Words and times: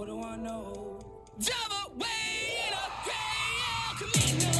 What 0.00 0.08
do 0.08 0.16
I 0.22 0.36
know? 0.36 0.98
Java 1.38 1.90
way 1.98 2.06
in 2.66 2.72
a 2.72 2.88
gray 3.04 3.60
El 3.68 3.96
Camino. 3.98 4.50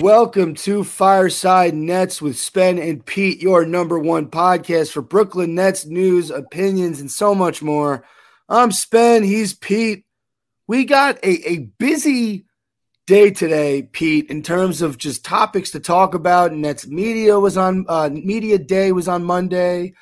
Welcome 0.00 0.54
to 0.54 0.84
Fireside 0.84 1.74
Nets 1.74 2.22
with 2.22 2.38
Spen 2.38 2.78
and 2.78 3.04
Pete, 3.04 3.42
your 3.42 3.66
number 3.66 3.98
one 3.98 4.30
podcast 4.30 4.92
for 4.92 5.02
Brooklyn 5.02 5.54
Nets 5.54 5.84
news, 5.84 6.30
opinions, 6.30 6.98
and 6.98 7.10
so 7.10 7.34
much 7.34 7.60
more. 7.60 8.02
I'm 8.48 8.70
Spen, 8.70 9.24
he's 9.24 9.54
Pete. 9.54 10.04
We 10.68 10.84
got 10.84 11.16
a, 11.24 11.50
a 11.50 11.58
busy 11.78 12.46
day 13.06 13.30
today, 13.30 13.82
Pete, 13.82 14.30
in 14.30 14.42
terms 14.42 14.82
of 14.82 14.98
just 14.98 15.24
topics 15.24 15.72
to 15.72 15.80
talk 15.80 16.14
about. 16.14 16.52
Nets 16.52 16.86
media 16.86 17.38
was 17.38 17.56
on 17.56 17.86
uh, 17.88 18.10
media 18.12 18.58
day 18.58 18.92
was 18.92 19.08
on 19.08 19.24
Monday. 19.24 19.94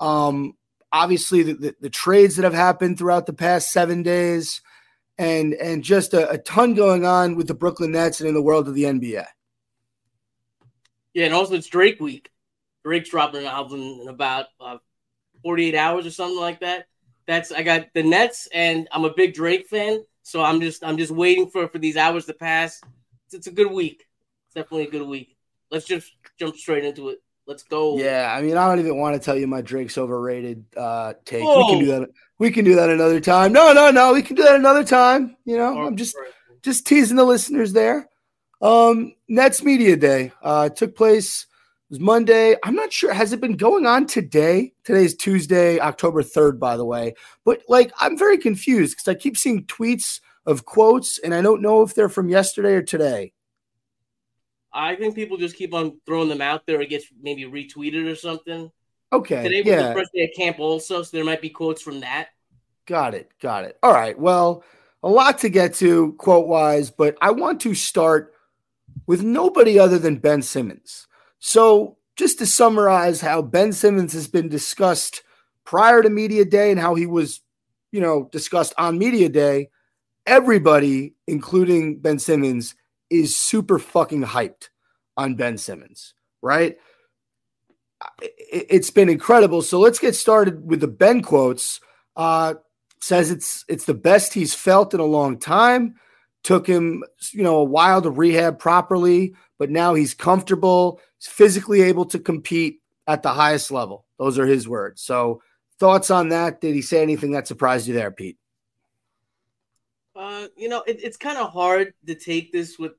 Um, 0.00 0.54
obviously, 0.90 1.42
the, 1.42 1.52
the, 1.54 1.74
the 1.80 1.90
trades 1.90 2.36
that 2.36 2.44
have 2.44 2.54
happened 2.54 2.98
throughout 2.98 3.26
the 3.26 3.32
past 3.34 3.70
seven 3.70 4.02
days, 4.02 4.62
and 5.18 5.52
and 5.54 5.82
just 5.82 6.14
a, 6.14 6.30
a 6.30 6.38
ton 6.38 6.74
going 6.74 7.04
on 7.04 7.36
with 7.36 7.46
the 7.46 7.54
Brooklyn 7.54 7.92
Nets 7.92 8.20
and 8.20 8.28
in 8.28 8.34
the 8.34 8.42
world 8.42 8.68
of 8.68 8.74
the 8.74 8.84
NBA. 8.84 9.26
Yeah, 11.12 11.26
and 11.26 11.34
also 11.34 11.54
it's 11.54 11.66
Drake 11.66 12.00
week. 12.00 12.30
Drake's 12.84 13.10
dropping 13.10 13.42
an 13.42 13.46
album 13.46 13.80
in 14.00 14.08
about 14.08 14.46
uh, 14.60 14.78
48 15.42 15.74
hours 15.74 16.06
or 16.06 16.10
something 16.10 16.40
like 16.40 16.60
that. 16.60 16.86
That's 17.26 17.52
I 17.52 17.62
got 17.62 17.86
the 17.94 18.02
Nets, 18.02 18.48
and 18.52 18.88
I'm 18.92 19.04
a 19.04 19.14
big 19.14 19.34
Drake 19.34 19.68
fan, 19.68 20.04
so 20.22 20.42
I'm 20.42 20.60
just 20.60 20.84
I'm 20.84 20.96
just 20.98 21.12
waiting 21.12 21.48
for 21.48 21.68
for 21.68 21.78
these 21.78 21.96
hours 21.96 22.26
to 22.26 22.34
pass. 22.34 22.80
It's, 23.26 23.34
it's 23.34 23.46
a 23.46 23.52
good 23.52 23.70
week. 23.70 24.06
It's 24.46 24.54
definitely 24.54 24.88
a 24.88 24.90
good 24.90 25.06
week. 25.06 25.36
Let's 25.70 25.86
just 25.86 26.10
jump 26.38 26.56
straight 26.56 26.84
into 26.84 27.10
it. 27.10 27.22
Let's 27.46 27.62
go. 27.64 27.98
Yeah, 27.98 28.32
I 28.36 28.40
mean, 28.42 28.56
I 28.56 28.68
don't 28.68 28.78
even 28.78 28.98
want 28.98 29.14
to 29.14 29.24
tell 29.24 29.36
you 29.36 29.46
my 29.46 29.62
Drake's 29.62 29.98
overrated 29.98 30.64
uh, 30.76 31.14
take. 31.24 31.42
We 31.42 31.66
can 31.68 31.78
do 31.80 31.86
that. 31.86 32.08
We 32.38 32.50
can 32.50 32.64
do 32.64 32.76
that 32.76 32.90
another 32.90 33.20
time. 33.20 33.52
No, 33.52 33.72
no, 33.72 33.90
no. 33.90 34.12
We 34.12 34.22
can 34.22 34.36
do 34.36 34.42
that 34.44 34.56
another 34.56 34.84
time. 34.84 35.36
You 35.44 35.56
know, 35.56 35.78
All 35.78 35.86
I'm 35.86 35.96
just 35.96 36.16
right. 36.16 36.30
just 36.62 36.86
teasing 36.86 37.16
the 37.16 37.24
listeners 37.24 37.72
there. 37.72 38.08
Um, 38.60 39.14
Nets 39.28 39.62
Media 39.62 39.96
Day 39.96 40.32
uh, 40.42 40.68
took 40.68 40.94
place. 40.94 41.46
Was 41.92 42.00
Monday. 42.00 42.56
I'm 42.64 42.74
not 42.74 42.90
sure. 42.90 43.12
Has 43.12 43.34
it 43.34 43.40
been 43.42 43.58
going 43.58 43.84
on 43.84 44.06
today? 44.06 44.72
Today's 44.82 45.14
Tuesday, 45.14 45.78
October 45.78 46.22
3rd, 46.22 46.58
by 46.58 46.78
the 46.78 46.86
way. 46.86 47.12
But 47.44 47.60
like, 47.68 47.92
I'm 48.00 48.16
very 48.16 48.38
confused 48.38 48.96
because 48.96 49.08
I 49.08 49.14
keep 49.14 49.36
seeing 49.36 49.66
tweets 49.66 50.20
of 50.46 50.64
quotes, 50.64 51.18
and 51.18 51.34
I 51.34 51.42
don't 51.42 51.60
know 51.60 51.82
if 51.82 51.94
they're 51.94 52.08
from 52.08 52.30
yesterday 52.30 52.72
or 52.72 52.82
today. 52.82 53.34
I 54.72 54.94
think 54.96 55.14
people 55.14 55.36
just 55.36 55.54
keep 55.54 55.74
on 55.74 56.00
throwing 56.06 56.30
them 56.30 56.40
out 56.40 56.64
there. 56.64 56.80
It 56.80 56.88
gets 56.88 57.04
maybe 57.20 57.44
retweeted 57.44 58.10
or 58.10 58.16
something. 58.16 58.72
Okay. 59.12 59.42
Today 59.42 59.60
was 59.60 59.66
yeah. 59.66 59.88
the 59.88 59.94
first 59.94 60.12
day 60.14 60.24
of 60.24 60.30
camp, 60.34 60.60
also, 60.60 61.02
so 61.02 61.14
there 61.14 61.26
might 61.26 61.42
be 61.42 61.50
quotes 61.50 61.82
from 61.82 62.00
that. 62.00 62.28
Got 62.86 63.12
it. 63.12 63.28
Got 63.38 63.64
it. 63.64 63.76
All 63.82 63.92
right. 63.92 64.18
Well, 64.18 64.64
a 65.02 65.10
lot 65.10 65.36
to 65.40 65.50
get 65.50 65.74
to 65.74 66.14
quote 66.14 66.46
wise, 66.46 66.90
but 66.90 67.18
I 67.20 67.32
want 67.32 67.60
to 67.60 67.74
start 67.74 68.32
with 69.06 69.22
nobody 69.22 69.78
other 69.78 69.98
than 69.98 70.16
Ben 70.16 70.40
Simmons. 70.40 71.06
So, 71.44 71.96
just 72.16 72.38
to 72.38 72.46
summarize 72.46 73.20
how 73.20 73.42
Ben 73.42 73.72
Simmons 73.72 74.12
has 74.12 74.28
been 74.28 74.48
discussed 74.48 75.22
prior 75.64 76.00
to 76.00 76.08
Media 76.08 76.44
Day 76.44 76.70
and 76.70 76.78
how 76.78 76.94
he 76.94 77.04
was, 77.04 77.40
you 77.90 78.00
know, 78.00 78.28
discussed 78.30 78.72
on 78.78 78.96
Media 78.96 79.28
Day, 79.28 79.68
everybody, 80.24 81.14
including 81.26 81.98
Ben 81.98 82.20
Simmons, 82.20 82.76
is 83.10 83.36
super 83.36 83.80
fucking 83.80 84.22
hyped 84.22 84.68
on 85.16 85.34
Ben 85.34 85.58
Simmons, 85.58 86.14
right? 86.42 86.76
It- 88.20 88.66
It's 88.70 88.90
been 88.90 89.08
incredible. 89.08 89.62
So 89.62 89.80
let's 89.80 89.98
get 89.98 90.14
started 90.14 90.64
with 90.68 90.80
the 90.80 90.88
Ben 90.88 91.22
quotes. 91.22 91.80
Uh, 92.14 92.54
says 93.00 93.32
it's 93.32 93.64
it's 93.68 93.84
the 93.84 93.94
best 93.94 94.32
he's 94.32 94.54
felt 94.54 94.94
in 94.94 95.00
a 95.00 95.04
long 95.04 95.38
time. 95.40 95.96
Took 96.44 96.68
him, 96.68 97.02
you 97.32 97.42
know, 97.42 97.56
a 97.56 97.64
while 97.64 98.00
to 98.00 98.10
rehab 98.10 98.60
properly, 98.60 99.34
but 99.62 99.70
now 99.70 99.94
he's 99.94 100.12
comfortable. 100.12 101.00
He's 101.20 101.28
physically 101.28 101.82
able 101.82 102.04
to 102.06 102.18
compete 102.18 102.80
at 103.06 103.22
the 103.22 103.28
highest 103.28 103.70
level. 103.70 104.04
Those 104.18 104.36
are 104.36 104.44
his 104.44 104.66
words. 104.66 105.02
So, 105.02 105.40
thoughts 105.78 106.10
on 106.10 106.30
that? 106.30 106.60
Did 106.60 106.74
he 106.74 106.82
say 106.82 107.00
anything 107.00 107.30
that 107.30 107.46
surprised 107.46 107.86
you 107.86 107.94
there, 107.94 108.10
Pete? 108.10 108.38
Uh, 110.16 110.48
you 110.56 110.68
know, 110.68 110.82
it, 110.84 110.98
it's 111.00 111.16
kind 111.16 111.38
of 111.38 111.52
hard 111.52 111.94
to 112.08 112.16
take 112.16 112.50
this 112.50 112.76
with 112.76 112.94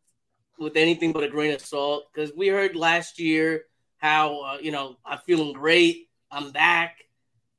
with 0.57 0.77
anything 0.77 1.11
but 1.11 1.25
a 1.25 1.27
grain 1.27 1.53
of 1.53 1.59
salt 1.59 2.05
because 2.13 2.31
we 2.33 2.47
heard 2.47 2.77
last 2.77 3.19
year 3.19 3.63
how 3.97 4.39
uh, 4.43 4.57
you 4.61 4.71
know 4.71 4.95
I'm 5.05 5.19
feeling 5.25 5.51
great, 5.51 6.07
I'm 6.31 6.51
back. 6.51 6.95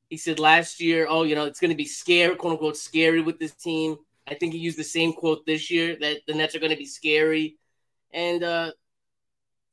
He 0.09 0.17
said 0.17 0.39
last 0.39 0.81
year, 0.81 1.05
oh, 1.07 1.21
you 1.21 1.35
know, 1.35 1.45
it's 1.45 1.59
going 1.59 1.69
to 1.69 1.77
be 1.77 1.85
scary, 1.85 2.35
quote 2.35 2.53
unquote, 2.53 2.75
scary 2.75 3.21
with 3.21 3.37
this 3.37 3.53
team. 3.53 3.97
I 4.25 4.33
think 4.33 4.53
he 4.53 4.59
used 4.59 4.79
the 4.79 4.83
same 4.83 5.13
quote 5.13 5.45
this 5.45 5.69
year 5.69 5.95
that 6.01 6.21
the 6.25 6.33
Nets 6.33 6.55
are 6.55 6.59
going 6.59 6.71
to 6.71 6.75
be 6.75 6.87
scary. 6.87 7.59
And 8.11 8.41
uh, 8.43 8.71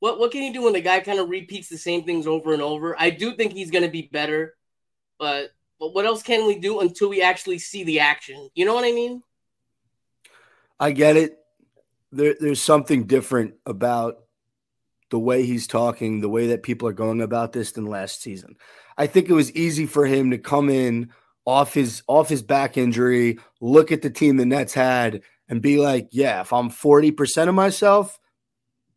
what 0.03 0.19
what 0.19 0.31
can 0.31 0.43
you 0.43 0.51
do 0.51 0.63
when 0.63 0.73
the 0.73 0.81
guy 0.81 0.99
kind 0.99 1.17
of 1.17 1.29
repeats 1.29 1.69
the 1.69 1.77
same 1.77 2.03
things 2.03 2.27
over 2.27 2.51
and 2.51 2.61
over? 2.61 2.93
I 2.99 3.09
do 3.09 3.37
think 3.37 3.53
he's 3.53 3.71
going 3.71 3.85
to 3.85 3.89
be 3.89 4.09
better, 4.11 4.53
but 5.17 5.51
but 5.79 5.93
what 5.93 6.05
else 6.05 6.21
can 6.21 6.45
we 6.45 6.59
do 6.59 6.81
until 6.81 7.07
we 7.07 7.21
actually 7.21 7.57
see 7.57 7.85
the 7.85 8.01
action? 8.01 8.49
You 8.53 8.65
know 8.65 8.73
what 8.73 8.83
I 8.83 8.91
mean? 8.91 9.23
I 10.77 10.91
get 10.91 11.15
it. 11.15 11.37
There, 12.11 12.35
there's 12.37 12.61
something 12.61 13.05
different 13.05 13.53
about 13.65 14.17
the 15.09 15.19
way 15.19 15.45
he's 15.45 15.67
talking, 15.67 16.19
the 16.19 16.27
way 16.27 16.47
that 16.47 16.63
people 16.63 16.89
are 16.89 16.93
going 16.93 17.21
about 17.21 17.53
this 17.53 17.71
than 17.71 17.85
last 17.85 18.21
season. 18.21 18.57
I 18.97 19.07
think 19.07 19.29
it 19.29 19.33
was 19.33 19.53
easy 19.53 19.85
for 19.85 20.05
him 20.05 20.31
to 20.31 20.37
come 20.37 20.69
in 20.69 21.11
off 21.45 21.73
his 21.73 22.03
off 22.07 22.27
his 22.27 22.41
back 22.41 22.75
injury, 22.75 23.39
look 23.61 23.93
at 23.93 24.01
the 24.01 24.09
team 24.09 24.35
the 24.35 24.45
Nets 24.45 24.73
had, 24.73 25.21
and 25.47 25.61
be 25.61 25.77
like, 25.77 26.09
"Yeah, 26.11 26.41
if 26.41 26.51
I'm 26.51 26.69
40% 26.69 27.47
of 27.47 27.55
myself, 27.55 28.19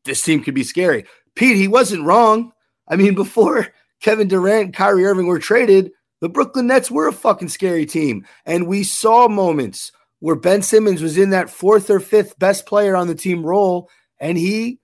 this 0.07 0.23
team 0.23 0.43
could 0.43 0.55
be 0.55 0.65
scary." 0.65 1.05
Pete, 1.35 1.57
he 1.57 1.69
wasn't 1.69 2.05
wrong. 2.05 2.53
I 2.89 2.97
mean, 2.97 3.15
before 3.17 3.69
Kevin 4.01 4.29
Durant 4.29 4.65
and 4.65 4.75
Kyrie 4.75 5.05
Irving 5.05 5.27
were 5.27 5.39
traded, 5.39 5.91
the 6.21 6.29
Brooklyn 6.29 6.67
Nets 6.67 6.91
were 6.91 7.09
a 7.09 7.13
fucking 7.13 7.51
scary 7.51 7.87
team, 7.87 8.27
and 8.45 8.67
we 8.67 8.83
saw 8.83 9.29
moments 9.29 9.93
where 10.21 10.37
Ben 10.37 10.63
Simmons 10.63 11.03
was 11.03 11.19
in 11.19 11.31
that 11.31 11.51
fourth 11.51 11.91
or 11.91 12.01
fifth 12.01 12.39
best 12.39 12.67
player 12.67 12.97
on 12.97 13.07
the 13.07 13.15
team 13.15 13.45
role, 13.45 13.91
and 14.19 14.39
he 14.39 14.81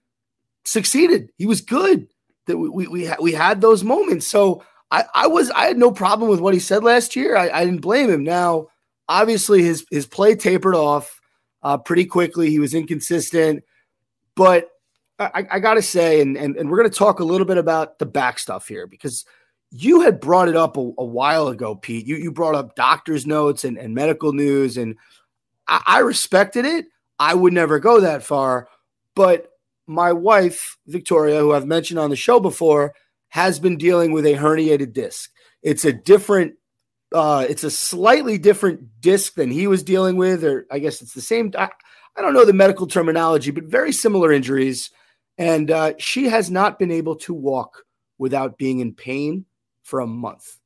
succeeded. 0.63 1.31
He 1.37 1.45
was 1.45 1.61
good. 1.61 2.07
That 2.45 2.57
we 2.57 2.69
we 2.69 2.87
we, 2.87 3.13
we 3.19 3.31
had 3.31 3.61
those 3.61 3.83
moments. 3.83 4.27
So 4.27 4.63
I 4.91 5.05
I 5.13 5.27
was 5.27 5.49
I 5.51 5.65
had 5.65 5.77
no 5.77 5.91
problem 5.91 6.29
with 6.29 6.39
what 6.39 6.53
he 6.53 6.59
said 6.59 6.83
last 6.83 7.15
year. 7.15 7.35
I, 7.35 7.49
I 7.49 7.65
didn't 7.65 7.81
blame 7.81 8.09
him. 8.09 8.23
Now, 8.23 8.67
obviously, 9.09 9.63
his 9.63 9.85
his 9.89 10.05
play 10.05 10.35
tapered 10.35 10.75
off 10.75 11.19
uh, 11.63 11.77
pretty 11.77 12.05
quickly. 12.05 12.49
He 12.49 12.59
was 12.59 12.73
inconsistent, 12.73 13.63
but 14.35 14.69
I, 15.19 15.45
I 15.51 15.59
got 15.59 15.75
to 15.75 15.81
say, 15.81 16.21
and, 16.21 16.35
and 16.35 16.55
and 16.57 16.69
we're 16.69 16.77
going 16.77 16.89
to 16.89 16.97
talk 16.97 17.19
a 17.19 17.25
little 17.25 17.45
bit 17.45 17.57
about 17.57 17.99
the 17.99 18.05
back 18.05 18.39
stuff 18.39 18.67
here 18.67 18.87
because 18.87 19.25
you 19.71 20.01
had 20.01 20.19
brought 20.19 20.49
it 20.49 20.55
up 20.55 20.77
a, 20.77 20.79
a 20.79 21.05
while 21.05 21.47
ago, 21.47 21.75
Pete. 21.75 22.05
You 22.05 22.15
you 22.15 22.31
brought 22.31 22.55
up 22.55 22.75
doctor's 22.75 23.25
notes 23.25 23.63
and, 23.63 23.77
and 23.77 23.93
medical 23.93 24.33
news, 24.33 24.77
and 24.77 24.97
I, 25.67 25.81
I 25.85 25.99
respected 25.99 26.65
it. 26.65 26.85
I 27.19 27.35
would 27.35 27.53
never 27.53 27.79
go 27.79 28.01
that 28.01 28.23
far, 28.23 28.67
but 29.15 29.49
my 29.87 30.13
wife, 30.13 30.77
Victoria, 30.87 31.39
who 31.39 31.53
I've 31.53 31.67
mentioned 31.67 31.99
on 31.99 32.09
the 32.09 32.15
show 32.15 32.39
before, 32.39 32.93
has 33.29 33.59
been 33.59 33.77
dealing 33.77 34.11
with 34.11 34.25
a 34.25 34.33
herniated 34.33 34.93
disc. 34.93 35.31
It's 35.61 35.85
a 35.85 35.93
different, 35.93 36.55
uh, 37.13 37.45
it's 37.49 37.63
a 37.63 37.71
slightly 37.71 38.37
different 38.37 39.01
disc 39.01 39.35
than 39.35 39.51
he 39.51 39.67
was 39.67 39.83
dealing 39.83 40.17
with, 40.17 40.43
or 40.43 40.65
I 40.71 40.79
guess 40.79 41.01
it's 41.01 41.13
the 41.13 41.21
same. 41.21 41.51
I, 41.57 41.69
I 42.15 42.21
don't 42.21 42.33
know 42.33 42.45
the 42.45 42.53
medical 42.53 42.87
terminology, 42.87 43.51
but 43.51 43.65
very 43.65 43.91
similar 43.91 44.31
injuries. 44.31 44.89
And 45.37 45.71
uh, 45.71 45.93
she 45.97 46.25
has 46.25 46.51
not 46.51 46.77
been 46.77 46.91
able 46.91 47.15
to 47.17 47.33
walk 47.33 47.83
without 48.17 48.57
being 48.57 48.79
in 48.79 48.93
pain 48.93 49.45
for 49.81 49.99
a 49.99 50.07
month. 50.07 50.57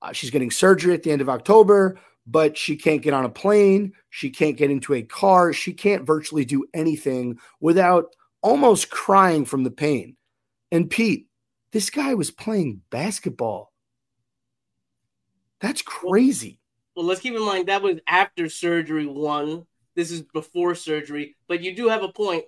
Uh, 0.00 0.12
she's 0.12 0.30
getting 0.30 0.50
surgery 0.50 0.94
at 0.94 1.02
the 1.02 1.10
end 1.10 1.20
of 1.20 1.28
October, 1.28 1.98
but 2.26 2.56
she 2.56 2.76
can't 2.76 3.02
get 3.02 3.14
on 3.14 3.24
a 3.24 3.30
plane. 3.30 3.92
She 4.10 4.30
can't 4.30 4.56
get 4.56 4.70
into 4.70 4.94
a 4.94 5.02
car. 5.02 5.52
She 5.52 5.72
can't 5.72 6.06
virtually 6.06 6.44
do 6.44 6.66
anything 6.74 7.38
without 7.60 8.14
almost 8.42 8.90
crying 8.90 9.44
from 9.44 9.64
the 9.64 9.70
pain. 9.70 10.16
And 10.72 10.90
Pete, 10.90 11.26
this 11.72 11.90
guy 11.90 12.14
was 12.14 12.30
playing 12.30 12.82
basketball. 12.90 13.72
That's 15.60 15.82
crazy. 15.82 16.60
Well, 16.94 17.06
let's 17.06 17.20
keep 17.20 17.34
in 17.34 17.44
mind 17.44 17.68
that 17.68 17.82
was 17.82 17.98
after 18.06 18.48
surgery 18.48 19.06
one. 19.06 19.66
This 19.94 20.10
is 20.10 20.22
before 20.22 20.74
surgery, 20.74 21.36
but 21.48 21.62
you 21.62 21.74
do 21.74 21.88
have 21.88 22.02
a 22.02 22.12
point. 22.12 22.44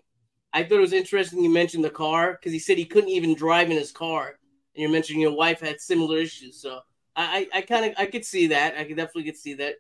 I 0.52 0.62
thought 0.62 0.78
it 0.78 0.80
was 0.80 0.92
interesting 0.92 1.42
you 1.42 1.50
mentioned 1.50 1.84
the 1.84 1.90
car 1.90 2.32
because 2.32 2.52
he 2.52 2.58
said 2.58 2.78
he 2.78 2.84
couldn't 2.84 3.10
even 3.10 3.34
drive 3.34 3.70
in 3.70 3.76
his 3.76 3.92
car, 3.92 4.28
and 4.28 4.82
you're 4.82 4.90
mentioning 4.90 5.20
your 5.20 5.36
wife 5.36 5.60
had 5.60 5.80
similar 5.80 6.18
issues. 6.18 6.60
So 6.60 6.80
I, 7.14 7.48
I, 7.52 7.58
I 7.58 7.62
kind 7.62 7.84
of 7.84 7.94
I 7.98 8.06
could 8.06 8.24
see 8.24 8.48
that. 8.48 8.76
I 8.76 8.84
could 8.84 8.96
definitely 8.96 9.24
could 9.24 9.36
see 9.36 9.54
that. 9.54 9.76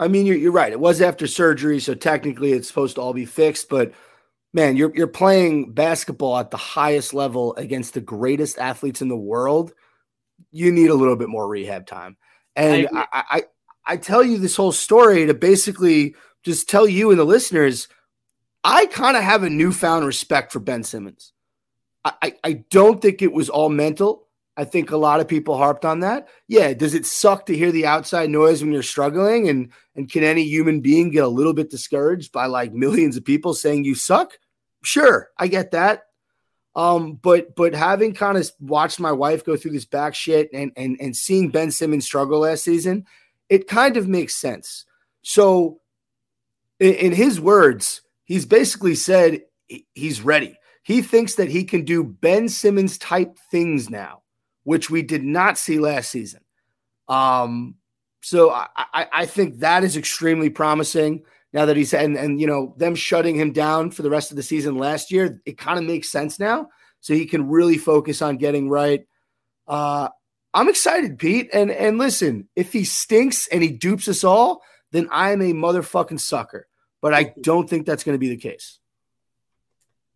I 0.00 0.08
mean, 0.08 0.26
you're, 0.26 0.36
you're 0.36 0.52
right. 0.52 0.72
It 0.72 0.80
was 0.80 1.00
after 1.00 1.26
surgery, 1.26 1.78
so 1.78 1.94
technically 1.94 2.52
it's 2.52 2.66
supposed 2.66 2.96
to 2.96 3.00
all 3.00 3.12
be 3.12 3.26
fixed. 3.26 3.68
But 3.68 3.92
man, 4.52 4.76
you're 4.76 4.94
you're 4.94 5.06
playing 5.06 5.72
basketball 5.72 6.38
at 6.38 6.50
the 6.50 6.56
highest 6.56 7.14
level 7.14 7.54
against 7.56 7.94
the 7.94 8.00
greatest 8.00 8.58
athletes 8.58 9.02
in 9.02 9.08
the 9.08 9.16
world. 9.16 9.72
You 10.50 10.72
need 10.72 10.90
a 10.90 10.94
little 10.94 11.16
bit 11.16 11.28
more 11.28 11.46
rehab 11.46 11.86
time. 11.86 12.16
And 12.56 12.86
agree. 12.86 12.98
I, 13.12 13.24
I 13.30 13.42
I 13.84 13.96
tell 13.96 14.24
you 14.24 14.38
this 14.38 14.56
whole 14.56 14.72
story 14.72 15.26
to 15.26 15.34
basically 15.34 16.14
just 16.42 16.68
tell 16.68 16.88
you 16.88 17.10
and 17.10 17.18
the 17.18 17.24
listeners, 17.24 17.88
I 18.64 18.86
kind 18.86 19.16
of 19.16 19.22
have 19.22 19.42
a 19.42 19.50
newfound 19.50 20.06
respect 20.06 20.52
for 20.52 20.60
Ben 20.60 20.84
Simmons. 20.84 21.32
I, 22.04 22.34
I, 22.42 22.52
don't 22.70 23.00
think 23.00 23.22
it 23.22 23.32
was 23.32 23.48
all 23.48 23.68
mental. 23.68 24.26
I 24.56 24.64
think 24.64 24.90
a 24.90 24.96
lot 24.96 25.20
of 25.20 25.28
people 25.28 25.56
harped 25.56 25.84
on 25.84 26.00
that. 26.00 26.28
Yeah, 26.48 26.74
does 26.74 26.94
it 26.94 27.06
suck 27.06 27.46
to 27.46 27.56
hear 27.56 27.70
the 27.70 27.86
outside 27.86 28.28
noise 28.28 28.60
when 28.62 28.72
you're 28.72 28.82
struggling? 28.82 29.48
And 29.48 29.70
and 29.94 30.10
can 30.10 30.24
any 30.24 30.42
human 30.42 30.80
being 30.80 31.10
get 31.10 31.22
a 31.22 31.28
little 31.28 31.54
bit 31.54 31.70
discouraged 31.70 32.32
by 32.32 32.46
like 32.46 32.72
millions 32.72 33.16
of 33.16 33.24
people 33.24 33.54
saying 33.54 33.84
you 33.84 33.94
suck? 33.94 34.36
Sure, 34.82 35.30
I 35.38 35.46
get 35.46 35.70
that. 35.70 36.02
Um, 36.74 37.14
but 37.14 37.54
but 37.54 37.74
having 37.74 38.14
kind 38.14 38.36
of 38.36 38.50
watched 38.60 38.98
my 38.98 39.12
wife 39.12 39.44
go 39.44 39.56
through 39.56 39.72
this 39.72 39.84
back 39.84 40.14
shit 40.14 40.50
and 40.52 40.72
and 40.76 40.96
and 41.00 41.16
seeing 41.16 41.50
Ben 41.50 41.70
Simmons 41.70 42.04
struggle 42.04 42.40
last 42.40 42.64
season, 42.64 43.06
it 43.48 43.68
kind 43.68 43.96
of 43.96 44.08
makes 44.08 44.34
sense. 44.34 44.86
So, 45.22 45.80
in, 46.80 46.94
in 46.94 47.12
his 47.12 47.40
words, 47.40 48.02
he's 48.32 48.46
basically 48.46 48.94
said 48.94 49.42
he's 49.94 50.22
ready. 50.22 50.58
He 50.84 51.02
thinks 51.02 51.34
that 51.34 51.50
he 51.50 51.64
can 51.64 51.84
do 51.84 52.02
Ben 52.02 52.48
Simmons 52.48 52.96
type 52.96 53.36
things 53.50 53.90
now, 53.90 54.22
which 54.64 54.88
we 54.88 55.02
did 55.02 55.22
not 55.22 55.58
see 55.58 55.78
last 55.78 56.10
season. 56.10 56.40
Um, 57.08 57.74
so 58.22 58.50
I, 58.50 58.68
I, 58.74 59.06
I 59.12 59.26
think 59.26 59.58
that 59.58 59.84
is 59.84 59.98
extremely 59.98 60.48
promising 60.48 61.24
now 61.52 61.66
that 61.66 61.76
he's 61.76 61.92
and 61.92 62.16
and 62.16 62.40
you 62.40 62.46
know 62.46 62.74
them 62.78 62.94
shutting 62.94 63.36
him 63.36 63.52
down 63.52 63.90
for 63.90 64.00
the 64.00 64.08
rest 64.08 64.30
of 64.30 64.38
the 64.38 64.42
season 64.42 64.78
last 64.78 65.12
year. 65.12 65.42
It 65.44 65.58
kind 65.58 65.78
of 65.78 65.84
makes 65.84 66.10
sense 66.10 66.38
now, 66.38 66.68
so 67.00 67.12
he 67.12 67.26
can 67.26 67.50
really 67.50 67.76
focus 67.76 68.22
on 68.22 68.38
getting 68.38 68.70
right. 68.70 69.06
Uh, 69.68 70.08
I'm 70.54 70.70
excited, 70.70 71.18
Pete. 71.18 71.50
And 71.52 71.70
and 71.70 71.98
listen, 71.98 72.48
if 72.56 72.72
he 72.72 72.84
stinks 72.84 73.46
and 73.48 73.62
he 73.62 73.72
dupes 73.72 74.08
us 74.08 74.24
all, 74.24 74.62
then 74.90 75.06
I'm 75.12 75.42
a 75.42 75.52
motherfucking 75.52 76.20
sucker. 76.20 76.66
But 77.02 77.12
I 77.12 77.34
don't 77.42 77.68
think 77.68 77.84
that's 77.84 78.04
going 78.04 78.14
to 78.14 78.18
be 78.18 78.30
the 78.30 78.36
case. 78.36 78.78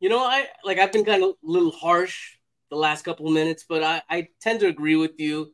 You 0.00 0.08
know, 0.08 0.20
I 0.20 0.46
like 0.64 0.78
I've 0.78 0.92
been 0.92 1.04
kind 1.04 1.22
of 1.22 1.30
a 1.30 1.34
little 1.42 1.72
harsh 1.72 2.36
the 2.70 2.76
last 2.76 3.04
couple 3.04 3.26
of 3.26 3.32
minutes, 3.32 3.64
but 3.68 3.82
I, 3.82 4.02
I 4.08 4.28
tend 4.40 4.60
to 4.60 4.68
agree 4.68 4.96
with 4.96 5.18
you. 5.18 5.52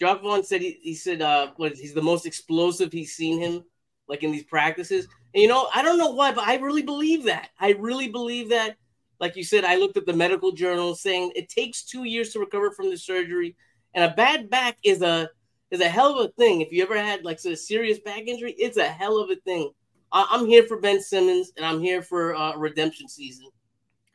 Jacque 0.00 0.22
Vaughn 0.22 0.42
said 0.42 0.60
he, 0.60 0.78
he 0.82 0.94
said 0.94 1.22
uh 1.22 1.52
what 1.56 1.74
he's 1.74 1.94
the 1.94 2.02
most 2.02 2.26
explosive 2.26 2.92
he's 2.92 3.14
seen 3.14 3.40
him 3.40 3.64
like 4.08 4.22
in 4.22 4.32
these 4.32 4.44
practices. 4.44 5.06
And 5.32 5.42
you 5.42 5.48
know, 5.48 5.68
I 5.74 5.82
don't 5.82 5.98
know 5.98 6.10
why, 6.10 6.32
but 6.32 6.46
I 6.46 6.56
really 6.56 6.82
believe 6.82 7.24
that. 7.24 7.50
I 7.58 7.72
really 7.72 8.08
believe 8.08 8.50
that. 8.50 8.76
Like 9.20 9.36
you 9.36 9.44
said, 9.44 9.64
I 9.64 9.76
looked 9.76 9.96
at 9.96 10.06
the 10.06 10.12
medical 10.12 10.50
journal 10.50 10.96
saying 10.96 11.32
it 11.36 11.48
takes 11.48 11.84
two 11.84 12.04
years 12.04 12.30
to 12.32 12.40
recover 12.40 12.72
from 12.72 12.90
the 12.90 12.98
surgery, 12.98 13.56
and 13.94 14.04
a 14.04 14.14
bad 14.14 14.50
back 14.50 14.76
is 14.82 15.02
a 15.02 15.30
is 15.70 15.80
a 15.80 15.88
hell 15.88 16.18
of 16.18 16.26
a 16.26 16.32
thing. 16.32 16.60
If 16.62 16.72
you 16.72 16.82
ever 16.82 16.98
had 16.98 17.24
like 17.24 17.38
a 17.44 17.56
serious 17.56 18.00
back 18.00 18.22
injury, 18.26 18.54
it's 18.58 18.76
a 18.76 18.84
hell 18.84 19.18
of 19.18 19.30
a 19.30 19.36
thing. 19.36 19.70
I, 20.14 20.26
I'm 20.30 20.46
here 20.46 20.64
for 20.64 20.78
Ben 20.78 21.02
Simmons, 21.02 21.52
and 21.56 21.66
I'm 21.66 21.80
here 21.80 22.00
for 22.00 22.34
uh, 22.34 22.56
redemption 22.56 23.08
season. 23.08 23.48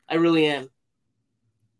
I 0.07 0.15
really 0.15 0.47
am. 0.47 0.69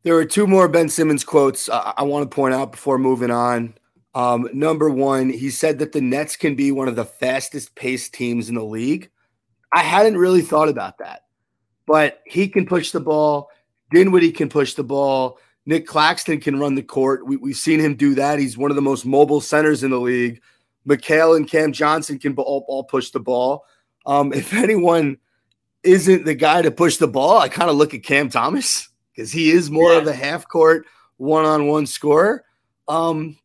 There 0.04 0.16
are 0.16 0.25
two 0.25 0.45
more 0.45 0.68
Ben 0.68 0.89
Simmons 0.89 1.24
quotes 1.24 1.69
I, 1.69 1.94
I 1.98 2.04
want 2.04 2.30
to 2.30 2.36
point 2.36 2.54
out 2.54 2.71
before 2.71 2.98
moving 2.98 3.31
on. 3.31 3.74
Um, 4.13 4.50
number 4.54 4.89
one, 4.89 5.30
he 5.30 5.50
said 5.50 5.80
that 5.80 5.92
the 5.92 6.01
Nets 6.01 6.36
can 6.36 6.56
be 6.56 6.71
one 6.71 6.88
of 6.88 6.95
the 6.95 7.06
fastest 7.06 7.75
paced 7.75 8.13
teams 8.13 8.50
in 8.50 8.56
the 8.56 8.63
league. 8.63 9.10
I 9.74 9.81
hadn't 9.81 10.18
really 10.18 10.42
thought 10.42 10.69
about 10.69 10.98
that, 11.00 11.24
but 11.86 12.22
he 12.25 12.48
can 12.48 12.65
push 12.65 12.92
the 12.92 13.00
ball. 13.00 13.50
Dinwiddie 13.92 14.31
can 14.31 14.50
push 14.50 14.74
the 14.74 14.83
ball. 14.83 15.39
Nick 15.65 15.86
Claxton 15.86 16.39
can 16.39 16.60
run 16.60 16.75
the 16.75 16.81
court. 16.81 17.25
We, 17.25 17.38
we've 17.38 17.56
seen 17.56 17.80
him 17.80 17.95
do 17.95 18.15
that. 18.15 18.39
He's 18.39 18.57
one 18.57 18.72
of 18.72 18.75
the 18.75 18.81
most 18.81 19.06
mobile 19.06 19.42
centers 19.42 19.83
in 19.83 19.92
the 19.92 20.00
league. 20.00 20.42
Mikal 20.88 21.38
and 21.38 21.48
Cam 21.48 21.72
Johnson 21.72 22.18
can 22.18 22.33
all, 22.36 22.65
all 22.68 22.83
push 22.83 23.12
the 23.12 23.19
ball. 23.19 23.65
Um, 24.10 24.34
if 24.34 24.54
anyone 24.66 25.18
isn't 25.84 26.26
the 26.26 26.34
guy 26.36 26.62
to 26.64 26.72
push 26.72 26.98
the 26.98 27.08
ball, 27.08 27.38
I 27.38 27.48
kind 27.48 27.70
of 27.70 27.76
look 27.78 27.94
at 27.94 28.04
Cam 28.04 28.30
Thomas 28.30 28.90
because 29.16 29.32
he 29.32 29.52
is 29.52 29.70
more 29.70 29.94
of 29.94 30.06
Yeah. 30.06 30.12
a 30.12 30.16
half 30.16 30.48
court 30.48 30.86
one 31.18 31.46
on 31.46 31.68
one 31.68 31.86
scorer. 31.86 32.44
Um, 32.88 33.38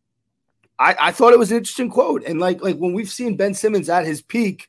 I, 0.79 0.97
I 0.99 1.13
thought 1.13 1.33
it 1.33 1.39
was 1.39 1.51
an 1.53 1.59
interesting 1.59 1.91
quote, 1.91 2.25
and 2.25 2.41
like 2.41 2.63
like 2.63 2.77
when 2.79 2.95
we've 2.95 3.11
seen 3.11 3.37
Ben 3.37 3.55
Simmons 3.55 3.89
at 3.89 4.07
his 4.07 4.23
peak, 4.23 4.69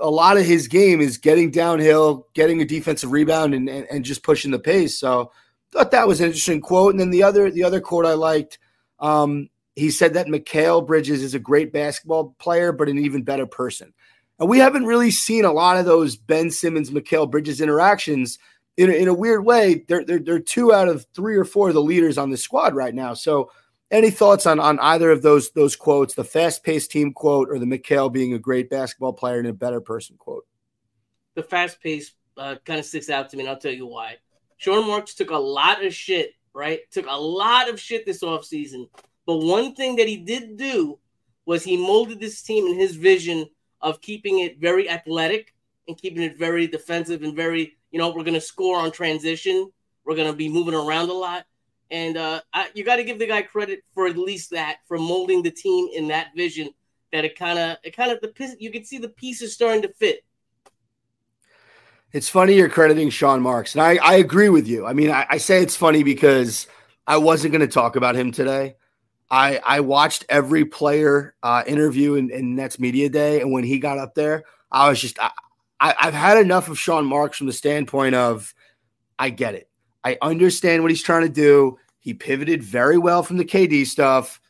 a 0.00 0.10
lot 0.10 0.36
of 0.36 0.44
his 0.44 0.68
game 0.68 1.00
is 1.00 1.16
getting 1.16 1.50
downhill, 1.50 2.26
getting 2.34 2.60
a 2.60 2.64
defensive 2.66 3.12
rebound, 3.12 3.54
and 3.54 3.68
and, 3.68 3.86
and 3.90 4.04
just 4.04 4.22
pushing 4.22 4.50
the 4.50 4.58
pace. 4.58 4.98
So 4.98 5.30
thought 5.72 5.92
that 5.92 6.06
was 6.08 6.20
an 6.20 6.26
interesting 6.26 6.60
quote. 6.60 6.92
And 6.92 7.00
then 7.00 7.10
the 7.10 7.22
other 7.22 7.50
the 7.50 7.64
other 7.64 7.80
quote 7.80 8.04
I 8.04 8.14
liked, 8.14 8.58
um, 8.98 9.48
he 9.76 9.90
said 9.90 10.14
that 10.14 10.26
Mikal 10.26 10.86
Bridges 10.86 11.22
is 11.22 11.34
a 11.34 11.38
great 11.38 11.72
basketball 11.72 12.34
player, 12.38 12.72
but 12.72 12.88
an 12.88 12.98
even 12.98 13.22
better 13.22 13.46
person. 13.46 13.94
And 14.38 14.48
we 14.48 14.58
haven't 14.58 14.86
really 14.86 15.10
seen 15.10 15.44
a 15.44 15.52
lot 15.52 15.76
of 15.76 15.84
those 15.84 16.16
Ben 16.16 16.50
Simmons, 16.50 16.90
Mikal 16.90 17.30
Bridges 17.30 17.60
interactions. 17.60 18.38
In 18.76 18.90
a, 18.90 18.92
in 18.92 19.06
a 19.06 19.14
weird 19.14 19.44
way, 19.44 19.84
they're, 19.86 20.04
they're, 20.04 20.18
they're 20.18 20.40
two 20.40 20.72
out 20.72 20.88
of 20.88 21.06
three 21.14 21.36
or 21.36 21.44
four 21.44 21.68
of 21.68 21.74
the 21.74 21.82
leaders 21.82 22.18
on 22.18 22.30
the 22.30 22.36
squad 22.36 22.74
right 22.74 22.94
now. 22.94 23.14
So, 23.14 23.50
any 23.90 24.10
thoughts 24.10 24.46
on, 24.46 24.58
on 24.58 24.80
either 24.80 25.10
of 25.12 25.22
those 25.22 25.52
those 25.52 25.76
quotes, 25.76 26.14
the 26.14 26.24
fast 26.24 26.64
paced 26.64 26.90
team 26.90 27.12
quote 27.12 27.48
or 27.48 27.60
the 27.60 27.66
Mikal 27.66 28.12
being 28.12 28.32
a 28.32 28.38
great 28.38 28.68
basketball 28.68 29.12
player 29.12 29.38
and 29.38 29.46
a 29.46 29.52
better 29.52 29.80
person 29.80 30.16
quote? 30.18 30.44
the 31.34 31.42
fast 31.42 31.80
pace 31.80 32.12
uh, 32.36 32.56
kind 32.64 32.78
of 32.78 32.86
sticks 32.86 33.10
out 33.10 33.30
to 33.30 33.36
me, 33.36 33.42
and 33.42 33.50
I'll 33.50 33.58
tell 33.58 33.72
you 33.72 33.86
why. 33.86 34.16
Sean 34.56 34.86
Marks 34.86 35.14
took 35.14 35.30
a 35.30 35.36
lot 35.36 35.84
of 35.84 35.94
shit, 35.94 36.32
right? 36.52 36.80
Took 36.90 37.06
a 37.08 37.20
lot 37.20 37.68
of 37.68 37.80
shit 37.80 38.06
this 38.06 38.22
offseason. 38.22 38.88
But 39.26 39.38
one 39.38 39.74
thing 39.74 39.96
that 39.96 40.08
he 40.08 40.18
did 40.18 40.56
do 40.56 40.98
was 41.46 41.62
he 41.62 41.76
molded 41.76 42.20
this 42.20 42.42
team 42.42 42.66
in 42.66 42.78
his 42.78 42.96
vision 42.96 43.46
of 43.84 44.00
keeping 44.00 44.40
it 44.40 44.58
very 44.58 44.90
athletic 44.90 45.54
and 45.86 45.96
keeping 45.96 46.22
it 46.22 46.36
very 46.36 46.66
defensive 46.66 47.22
and 47.22 47.36
very, 47.36 47.76
you 47.92 47.98
know, 48.00 48.08
we're 48.08 48.24
going 48.24 48.34
to 48.34 48.40
score 48.40 48.78
on 48.78 48.90
transition. 48.90 49.70
We're 50.04 50.16
going 50.16 50.30
to 50.30 50.36
be 50.36 50.48
moving 50.48 50.74
around 50.74 51.10
a 51.10 51.12
lot. 51.12 51.44
And 51.90 52.16
uh, 52.16 52.40
I, 52.52 52.70
you 52.74 52.82
got 52.82 52.96
to 52.96 53.04
give 53.04 53.18
the 53.18 53.26
guy 53.26 53.42
credit 53.42 53.84
for 53.92 54.08
at 54.08 54.16
least 54.16 54.50
that, 54.50 54.78
for 54.88 54.98
molding 54.98 55.42
the 55.42 55.50
team 55.50 55.88
in 55.94 56.08
that 56.08 56.28
vision. 56.34 56.70
That 57.12 57.24
it 57.24 57.38
kind 57.38 57.58
of, 57.58 57.76
it 57.84 57.94
kind 57.94 58.10
of, 58.10 58.20
the 58.20 58.56
you 58.58 58.72
can 58.72 58.84
see 58.84 58.98
the 58.98 59.10
pieces 59.10 59.52
starting 59.52 59.82
to 59.82 59.88
fit. 59.88 60.24
It's 62.12 62.28
funny 62.28 62.54
you're 62.54 62.68
crediting 62.68 63.10
Sean 63.10 63.40
Marks, 63.40 63.74
and 63.74 63.82
I, 63.82 63.96
I 63.96 64.14
agree 64.14 64.48
with 64.48 64.66
you. 64.66 64.86
I 64.86 64.94
mean, 64.94 65.10
I, 65.10 65.26
I 65.28 65.36
say 65.38 65.62
it's 65.62 65.76
funny 65.76 66.02
because 66.02 66.66
I 67.06 67.18
wasn't 67.18 67.52
going 67.52 67.60
to 67.60 67.72
talk 67.72 67.96
about 67.96 68.16
him 68.16 68.32
today. 68.32 68.76
I 69.30 69.60
I 69.64 69.80
watched 69.80 70.24
every 70.28 70.64
player 70.64 71.34
uh, 71.42 71.62
interview 71.66 72.14
in, 72.14 72.30
in 72.30 72.54
Nets 72.54 72.78
media 72.78 73.08
day, 73.08 73.40
and 73.40 73.52
when 73.52 73.64
he 73.64 73.78
got 73.78 73.98
up 73.98 74.14
there, 74.14 74.44
I 74.70 74.88
was 74.88 75.00
just 75.00 75.18
I, 75.18 75.30
I, 75.80 75.94
I've 76.00 76.14
had 76.14 76.38
enough 76.38 76.68
of 76.68 76.78
Sean 76.78 77.04
Marks 77.06 77.38
from 77.38 77.46
the 77.46 77.52
standpoint 77.52 78.14
of 78.14 78.54
I 79.18 79.30
get 79.30 79.54
it. 79.54 79.68
I 80.04 80.18
understand 80.20 80.82
what 80.82 80.90
he's 80.90 81.02
trying 81.02 81.22
to 81.22 81.32
do. 81.32 81.78
He 81.98 82.12
pivoted 82.12 82.62
very 82.62 82.98
well 82.98 83.22
from 83.22 83.38
the 83.38 83.44
KD 83.44 83.86
stuff, 83.86 84.40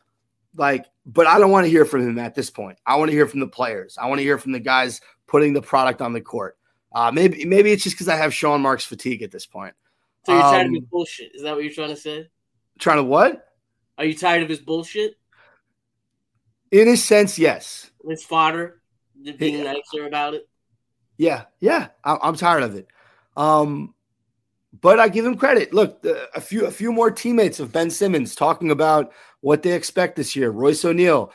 like, 0.57 0.87
but 1.07 1.26
I 1.26 1.38
don't 1.38 1.52
want 1.52 1.64
to 1.64 1.71
hear 1.71 1.85
from 1.85 2.09
him 2.09 2.19
at 2.19 2.35
this 2.35 2.50
point. 2.50 2.78
I 2.85 2.97
want 2.97 3.11
to 3.11 3.16
hear 3.16 3.28
from 3.28 3.40
the 3.40 3.47
players. 3.47 3.97
I 4.00 4.09
want 4.09 4.19
to 4.19 4.25
hear 4.25 4.38
from 4.38 4.52
the 4.52 4.59
guys 4.61 5.00
putting 5.28 5.52
the 5.52 5.62
product 5.62 6.02
on 6.02 6.12
the 6.12 6.21
court. 6.21 6.59
Uh, 6.93 7.12
maybe 7.12 7.45
maybe 7.45 7.73
it's 7.73 7.85
just 7.85 7.95
because 7.95 8.09
I 8.09 8.16
have 8.16 8.35
Sean 8.35 8.61
Marks 8.61 8.85
fatigue 8.85 9.23
at 9.23 9.31
this 9.31 9.47
point. 9.47 9.75
So 10.26 10.33
you're 10.33 10.43
tired 10.43 10.62
of 10.62 10.69
Um, 10.69 10.75
his 10.75 10.85
bullshit. 10.85 11.35
Is 11.35 11.43
that 11.43 11.54
what 11.54 11.62
you're 11.64 11.73
trying 11.73 11.90
to 11.90 11.97
say? 11.97 12.28
Trying 12.78 12.97
to 12.99 13.04
what? 13.04 13.47
Are 13.98 14.04
you 14.04 14.14
tired 14.16 14.42
of 14.42 14.48
his 14.48 14.60
bullshit? 14.60 15.14
In 16.70 16.88
a 16.88 16.96
sense, 16.96 17.38
yes. 17.38 17.90
His 18.08 18.24
fodder? 18.24 18.80
Being 19.38 19.58
Yeah. 19.64 19.72
nicer 19.72 20.06
about 20.06 20.34
it? 20.34 20.48
Yeah, 21.16 21.44
yeah. 21.60 21.88
I, 22.02 22.18
I'm 22.20 22.34
tired 22.36 22.64
of 22.64 22.74
it. 22.74 22.88
Um, 23.36 23.94
but 24.80 24.98
I 24.98 25.08
give 25.08 25.24
him 25.24 25.36
credit. 25.36 25.72
Look, 25.72 26.02
the, 26.02 26.28
a 26.36 26.40
few 26.40 26.66
a 26.66 26.70
few 26.70 26.92
more 26.92 27.10
teammates 27.10 27.60
of 27.60 27.72
Ben 27.72 27.90
Simmons 27.90 28.34
talking 28.34 28.70
about 28.72 29.12
what 29.40 29.62
they 29.62 29.72
expect 29.72 30.16
this 30.16 30.34
year. 30.34 30.50
Royce 30.50 30.84
O'Neal 30.84 31.32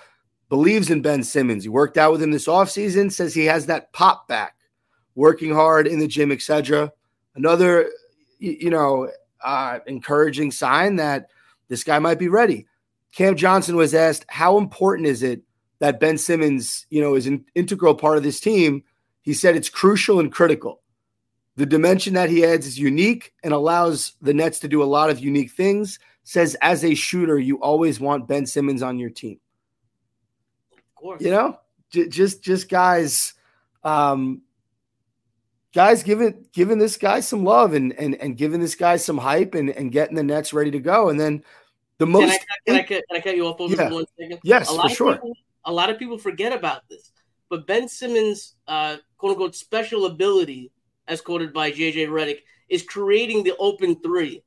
believes 0.50 0.90
in 0.90 1.02
Ben 1.02 1.24
Simmons. 1.24 1.64
He 1.64 1.70
worked 1.70 1.98
out 1.98 2.12
with 2.12 2.22
him 2.22 2.32
this 2.32 2.48
offseason, 2.48 3.12
says 3.12 3.34
he 3.34 3.46
has 3.46 3.68
that 3.68 3.94
pop 3.94 4.28
back, 4.28 4.56
working 5.16 5.54
hard 5.54 5.88
in 5.88 6.00
the 6.00 6.08
gym, 6.08 6.32
etc. 6.32 6.92
Another, 7.36 7.90
you 8.40 8.70
know, 8.70 9.10
uh, 9.44 9.80
encouraging 9.88 10.52
sign 10.52 10.98
that 10.98 11.28
this 11.70 11.84
guy 11.84 12.00
might 12.00 12.20
be 12.20 12.28
ready. 12.28 12.68
Cam 13.14 13.36
Johnson 13.36 13.76
was 13.76 13.96
asked, 13.96 14.26
"How 14.28 14.58
important 14.58 15.08
is 15.08 15.24
it 15.24 15.42
that 15.80 16.00
Ben 16.00 16.18
Simmons, 16.18 16.86
you 16.90 17.02
know, 17.02 17.16
is 17.16 17.26
an 17.26 17.46
integral 17.56 17.96
part 17.96 18.18
of 18.18 18.24
this 18.24 18.40
team?" 18.40 18.84
He 19.22 19.34
said 19.34 19.56
it's 19.56 19.70
crucial 19.70 20.20
and 20.20 20.32
critical. 20.32 20.82
The 21.56 21.66
dimension 21.66 22.14
that 22.14 22.30
he 22.30 22.46
adds 22.46 22.66
is 22.66 22.80
unique 22.80 23.34
and 23.44 23.54
allows 23.54 24.14
the 24.22 24.34
Nets 24.34 24.60
to 24.60 24.68
do 24.68 24.82
a 24.82 24.86
lot 24.86 25.10
of 25.10 25.20
unique 25.20 25.52
things. 25.52 26.00
Says 26.24 26.56
as 26.62 26.86
a 26.86 26.94
shooter, 26.94 27.38
you 27.38 27.60
always 27.62 28.00
want 28.00 28.28
Ben 28.28 28.46
Simmons 28.46 28.82
on 28.82 28.98
your 28.98 29.10
team. 29.10 29.40
Of 30.72 30.96
course. 30.96 31.22
You 31.22 31.32
know, 31.32 31.60
j- 31.92 32.08
just 32.08 32.42
just 32.44 32.70
guys, 32.70 33.34
um, 33.84 34.42
guys 35.74 36.04
giving 36.04 36.46
giving 36.54 36.78
this 36.78 36.98
guy 36.98 37.20
some 37.20 37.44
love 37.44 37.74
and 37.74 37.94
and 37.94 38.16
and 38.16 38.38
giving 38.38 38.62
this 38.62 38.76
guy 38.76 38.96
some 38.96 39.18
hype 39.18 39.54
and 39.54 39.70
and 39.72 39.92
getting 39.92 40.16
the 40.16 40.24
Nets 40.24 40.54
ready 40.54 40.72
to 40.72 40.80
go. 40.80 41.10
And 41.10 41.20
then 41.20 41.44
the 42.00 42.06
Can 42.06 42.12
most 42.12 42.32
I, 42.32 42.38
can, 42.66 42.76
I, 42.76 42.82
can, 42.84 43.02
I 43.14 43.20
cut 43.22 43.36
you 43.36 43.46
off 43.46 43.62
over 43.62 43.76
Yeah. 43.76 43.92
one 43.92 44.06
second? 44.20 44.40
yes 44.44 44.68
a 44.70 44.72
for 44.72 44.78
lot 44.78 44.92
sure. 44.92 45.12
Of 45.14 45.18
people, 45.18 45.34
a 45.66 45.72
lot 45.72 45.90
of 45.90 46.00
people 46.00 46.18
forget 46.18 46.52
about 46.52 46.88
this, 46.90 47.12
but 47.50 47.68
Ben 47.68 47.88
Simmons' 47.88 48.56
uh, 48.68 48.98
"quote 49.18 49.32
unquote" 49.34 49.56
special 49.56 50.06
ability, 50.08 50.72
as 51.08 51.22
quoted 51.22 51.54
by 51.54 51.72
JJ 51.72 52.08
Redick, 52.08 52.40
is 52.70 52.82
creating 52.84 53.44
the 53.44 53.56
open 53.60 54.02
three. 54.02 54.44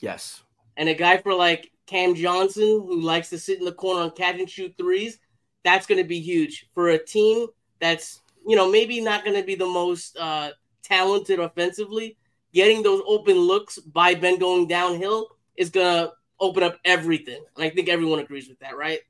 Yes, 0.00 0.42
And 0.76 0.88
a 0.88 0.94
guy 0.94 1.18
for 1.18 1.34
like 1.34 1.70
Cam 1.86 2.14
Johnson, 2.14 2.64
who 2.86 3.00
likes 3.00 3.28
to 3.30 3.38
sit 3.38 3.58
in 3.58 3.64
the 3.64 3.72
corner 3.72 4.04
and 4.04 4.14
catch 4.14 4.38
and 4.38 4.48
shoot 4.48 4.74
threes, 4.78 5.18
that's 5.64 5.86
going 5.86 5.98
to 6.02 6.08
be 6.08 6.20
huge 6.20 6.68
for 6.72 6.88
a 6.90 6.98
team 7.04 7.46
that's 7.80 8.20
you 8.46 8.56
know 8.56 8.70
maybe 8.70 9.00
not 9.00 9.24
going 9.24 9.36
to 9.36 9.42
be 9.46 9.54
the 9.54 9.66
most 9.66 10.16
uh, 10.18 10.50
talented 10.82 11.38
offensively. 11.38 12.16
Getting 12.52 12.82
those 12.82 13.02
open 13.06 13.36
looks 13.38 13.78
by 13.78 14.14
Ben 14.14 14.38
going 14.38 14.66
downhill 14.66 15.28
is 15.56 15.70
going 15.70 16.06
to 16.06 16.12
open 16.40 16.62
up 16.62 16.78
everything, 16.84 17.42
and 17.56 17.64
I 17.64 17.70
think 17.70 17.88
everyone 17.88 18.18
agrees 18.18 18.48
with 18.48 18.58
that, 18.60 18.76
right? 18.76 19.00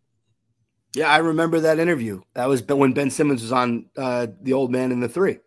yeah, 0.94 1.08
I 1.08 1.18
remember 1.18 1.60
that 1.60 1.78
interview. 1.78 2.22
That 2.34 2.48
was 2.48 2.62
when 2.62 2.92
Ben 2.92 3.10
Simmons 3.10 3.42
was 3.42 3.52
on 3.52 3.86
uh, 3.96 4.26
the 4.42 4.52
Old 4.52 4.72
Man 4.72 4.90
and 4.90 5.02
the 5.02 5.08
Three. 5.08 5.38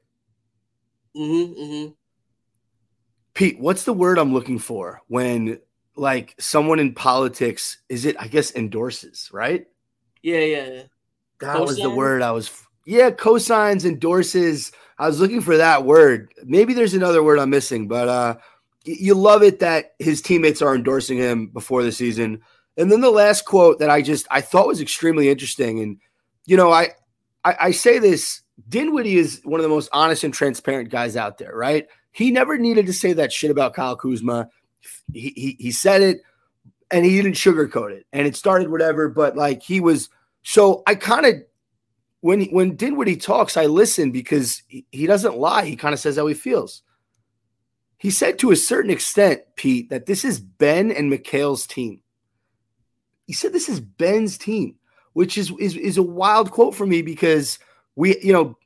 Mm-hmm, 1.15 1.61
mm-hmm. 1.61 1.91
Pete, 3.33 3.59
what's 3.59 3.83
the 3.83 3.93
word 3.93 4.17
I'm 4.17 4.33
looking 4.33 4.59
for 4.59 5.01
when 5.07 5.59
like 5.95 6.35
someone 6.39 6.79
in 6.79 6.93
politics 6.93 7.77
is 7.89 8.05
it? 8.05 8.15
I 8.19 8.27
guess 8.27 8.55
endorses, 8.55 9.29
right? 9.33 9.65
Yeah, 10.21 10.39
yeah, 10.39 10.67
yeah. 10.67 10.83
That 11.41 11.61
was 11.61 11.77
the 11.77 11.89
word 11.89 12.21
I 12.21 12.31
was. 12.31 12.51
Yeah, 12.85 13.11
cosigns, 13.11 13.85
endorses. 13.85 14.71
I 14.97 15.07
was 15.07 15.19
looking 15.19 15.41
for 15.41 15.57
that 15.57 15.83
word. 15.83 16.33
Maybe 16.45 16.73
there's 16.73 16.93
another 16.93 17.23
word 17.23 17.39
I'm 17.39 17.49
missing, 17.49 17.87
but 17.87 18.07
uh, 18.07 18.35
you 18.83 19.13
love 19.15 19.43
it 19.43 19.59
that 19.59 19.93
his 19.99 20.21
teammates 20.21 20.61
are 20.61 20.75
endorsing 20.75 21.17
him 21.17 21.47
before 21.47 21.83
the 21.83 21.91
season. 21.91 22.41
And 22.77 22.91
then 22.91 23.01
the 23.01 23.11
last 23.11 23.45
quote 23.45 23.79
that 23.79 23.89
I 23.89 24.01
just 24.01 24.27
I 24.31 24.41
thought 24.41 24.67
was 24.67 24.81
extremely 24.81 25.29
interesting, 25.29 25.79
and 25.79 25.97
you 26.45 26.57
know 26.57 26.71
I 26.71 26.89
I, 27.43 27.55
I 27.61 27.71
say 27.71 27.99
this. 27.99 28.41
Dinwiddie 28.69 29.17
is 29.17 29.41
one 29.43 29.59
of 29.59 29.63
the 29.63 29.69
most 29.69 29.89
honest 29.93 30.23
and 30.23 30.33
transparent 30.33 30.89
guys 30.89 31.15
out 31.15 31.39
there, 31.39 31.55
right? 31.55 31.87
He 32.11 32.29
never 32.29 32.57
needed 32.57 32.85
to 32.85 32.93
say 32.93 33.13
that 33.13 33.31
shit 33.31 33.49
about 33.49 33.73
Kyle 33.73 33.95
Kuzma. 33.95 34.49
He 35.11 35.33
he, 35.35 35.57
he 35.59 35.71
said 35.71 36.01
it, 36.01 36.21
and 36.91 37.05
he 37.05 37.15
didn't 37.15 37.33
sugarcoat 37.33 37.91
it, 37.91 38.05
and 38.11 38.27
it 38.27 38.35
started 38.35 38.69
whatever. 38.69 39.07
But 39.09 39.35
like 39.35 39.61
he 39.61 39.79
was 39.79 40.09
so 40.43 40.83
I 40.87 40.95
kind 40.95 41.25
of 41.25 41.35
when 42.21 42.45
when 42.45 42.75
Dinwiddie 42.75 43.17
talks, 43.17 43.55
I 43.57 43.67
listen 43.67 44.11
because 44.11 44.63
he, 44.67 44.85
he 44.91 45.05
doesn't 45.05 45.37
lie. 45.37 45.65
He 45.65 45.75
kind 45.75 45.93
of 45.93 45.99
says 45.99 46.17
how 46.17 46.27
he 46.27 46.33
feels. 46.33 46.81
He 48.03 48.11
said 48.11 48.37
to 48.39 48.51
a 48.51 48.57
certain 48.57 48.91
extent, 48.91 49.43
Pete, 49.55 49.89
that 49.89 50.07
this 50.07 50.25
is 50.25 50.41
Ben 50.41 50.91
and 50.91 51.09
Mikal's 51.09 51.65
team. 51.65 52.01
He 53.27 53.31
said 53.31 53.53
this 53.53 53.69
is 53.69 53.79
Ben's 53.79 54.37
team, 54.37 54.75
which 55.13 55.37
is 55.37 55.53
is 55.57 55.77
is 55.77 55.97
a 55.97 56.03
wild 56.03 56.51
quote 56.51 56.75
for 56.75 56.85
me 56.85 57.01
because 57.01 57.59
we, 57.95 58.19
you 58.19 58.33
know, 58.33 58.57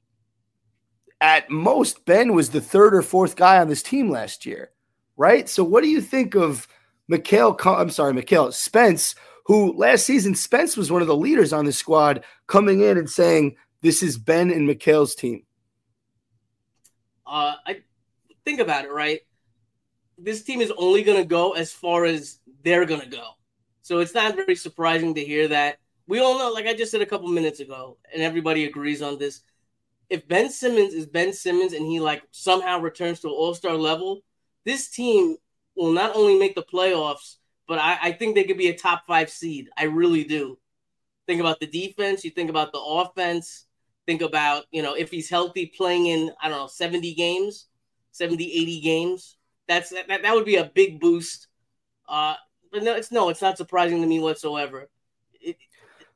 at 1.22 1.51
most 1.51 2.03
Ben 2.03 2.34
was 2.34 2.50
the 2.50 2.60
third 2.60 2.96
or 2.96 3.03
fourth 3.03 3.36
guy 3.36 3.60
on 3.60 3.67
this 3.67 3.84
team 3.84 4.10
last 4.10 4.44
year, 4.44 4.72
right? 5.17 5.48
So 5.48 5.63
what 5.63 5.84
do 5.84 5.89
you 5.89 6.01
think 6.01 6.34
of 6.34 6.67
Mikal? 7.08 7.56
I'm 7.63 7.91
sorry, 7.91 8.13
Mikal 8.13 8.51
Spence, 8.51 9.13
who 9.46 9.72
last 9.74 10.03
season 10.08 10.34
Spence 10.34 10.75
was 10.75 10.91
one 10.91 11.03
of 11.03 11.08
the 11.08 11.15
leaders 11.15 11.53
on 11.53 11.65
the 11.65 11.72
squad, 11.72 12.24
coming 12.48 12.82
in 12.82 12.98
and 12.98 13.08
saying 13.08 13.56
this 13.84 14.01
is 14.01 14.17
Ben 14.17 14.50
and 14.50 14.67
Mikal's 14.67 15.13
team. 15.13 15.44
Uh, 17.27 17.53
I 17.67 17.84
think 18.44 18.60
about 18.62 18.86
it, 18.86 18.91
right? 18.91 19.22
This 20.17 20.43
team 20.43 20.62
is 20.62 20.74
only 20.77 21.03
going 21.03 21.17
to 21.21 21.27
go 21.27 21.53
as 21.53 21.71
far 21.71 22.05
as 22.05 22.39
they're 22.63 22.86
going 22.86 23.01
to 23.01 23.07
go. 23.07 23.31
So 23.81 24.00
it's 24.00 24.13
not 24.13 24.36
very 24.36 24.55
surprising 24.55 25.15
to 25.15 25.24
hear 25.24 25.47
that. 25.50 25.79
We 26.07 26.19
all 26.19 26.39
know, 26.39 26.51
like 26.51 26.65
I 26.65 26.74
just 26.74 26.91
said 26.91 27.01
a 27.01 27.05
couple 27.05 27.27
minutes 27.27 27.59
ago, 27.59 27.97
and 28.13 28.24
everybody 28.24 28.65
agrees 28.65 29.01
on 29.01 29.17
this. 29.17 29.41
If 30.09 30.27
Ben 30.27 30.50
Simmons 30.50 30.93
is 30.93 31.05
Ben 31.05 31.33
Simmons 31.33 31.74
and 31.74 31.86
he 31.86 32.00
like 32.00 32.24
somehow 32.31 32.79
returns 32.79 33.19
to 33.21 33.29
all 33.29 33.53
star 33.53 33.75
level, 33.75 34.21
this 34.65 34.89
team 34.89 35.38
will 35.75 35.91
not 35.91 36.15
only 36.15 36.38
make 36.38 36.55
the 36.55 36.63
playoffs, 36.63 37.36
but 37.67 37.79
I, 37.79 37.97
I 38.01 38.12
think 38.12 38.36
they 38.36 38.43
could 38.43 38.57
be 38.57 38.69
a 38.69 38.77
top 38.77 39.03
five 39.05 39.29
seed. 39.29 39.69
I 39.77 39.83
really 39.86 40.24
do. 40.24 40.57
Think 41.27 41.41
about 41.41 41.59
the 41.59 41.67
defense. 41.67 42.24
You 42.24 42.31
think 42.31 42.50
about 42.50 42.71
the 42.71 42.79
offense. 42.79 43.65
Think 44.05 44.21
about, 44.21 44.65
you 44.71 44.81
know, 44.81 44.93
if 44.95 45.12
he's 45.12 45.29
healthy 45.29 45.67
playing 45.67 46.07
in, 46.07 46.31
I 46.41 46.50
don't 46.50 46.57
know, 46.57 46.67
70 46.67 47.13
games, 47.13 47.67
70, 48.12 48.43
80 48.43 48.81
games. 48.81 49.37
That's 49.67 49.89
that, 49.89 50.07
that 50.07 50.33
would 50.33 50.45
be 50.45 50.55
a 50.55 50.65
big 50.74 51.00
boost. 51.00 51.47
Uh, 52.07 52.36
but 52.71 52.83
no, 52.83 52.95
it's 52.95 53.12
no, 53.12 53.29
it's 53.29 53.41
not 53.41 53.57
surprising 53.57 54.01
to 54.01 54.07
me 54.07 54.19
whatsoever. 54.19 54.89
It, 55.41 55.57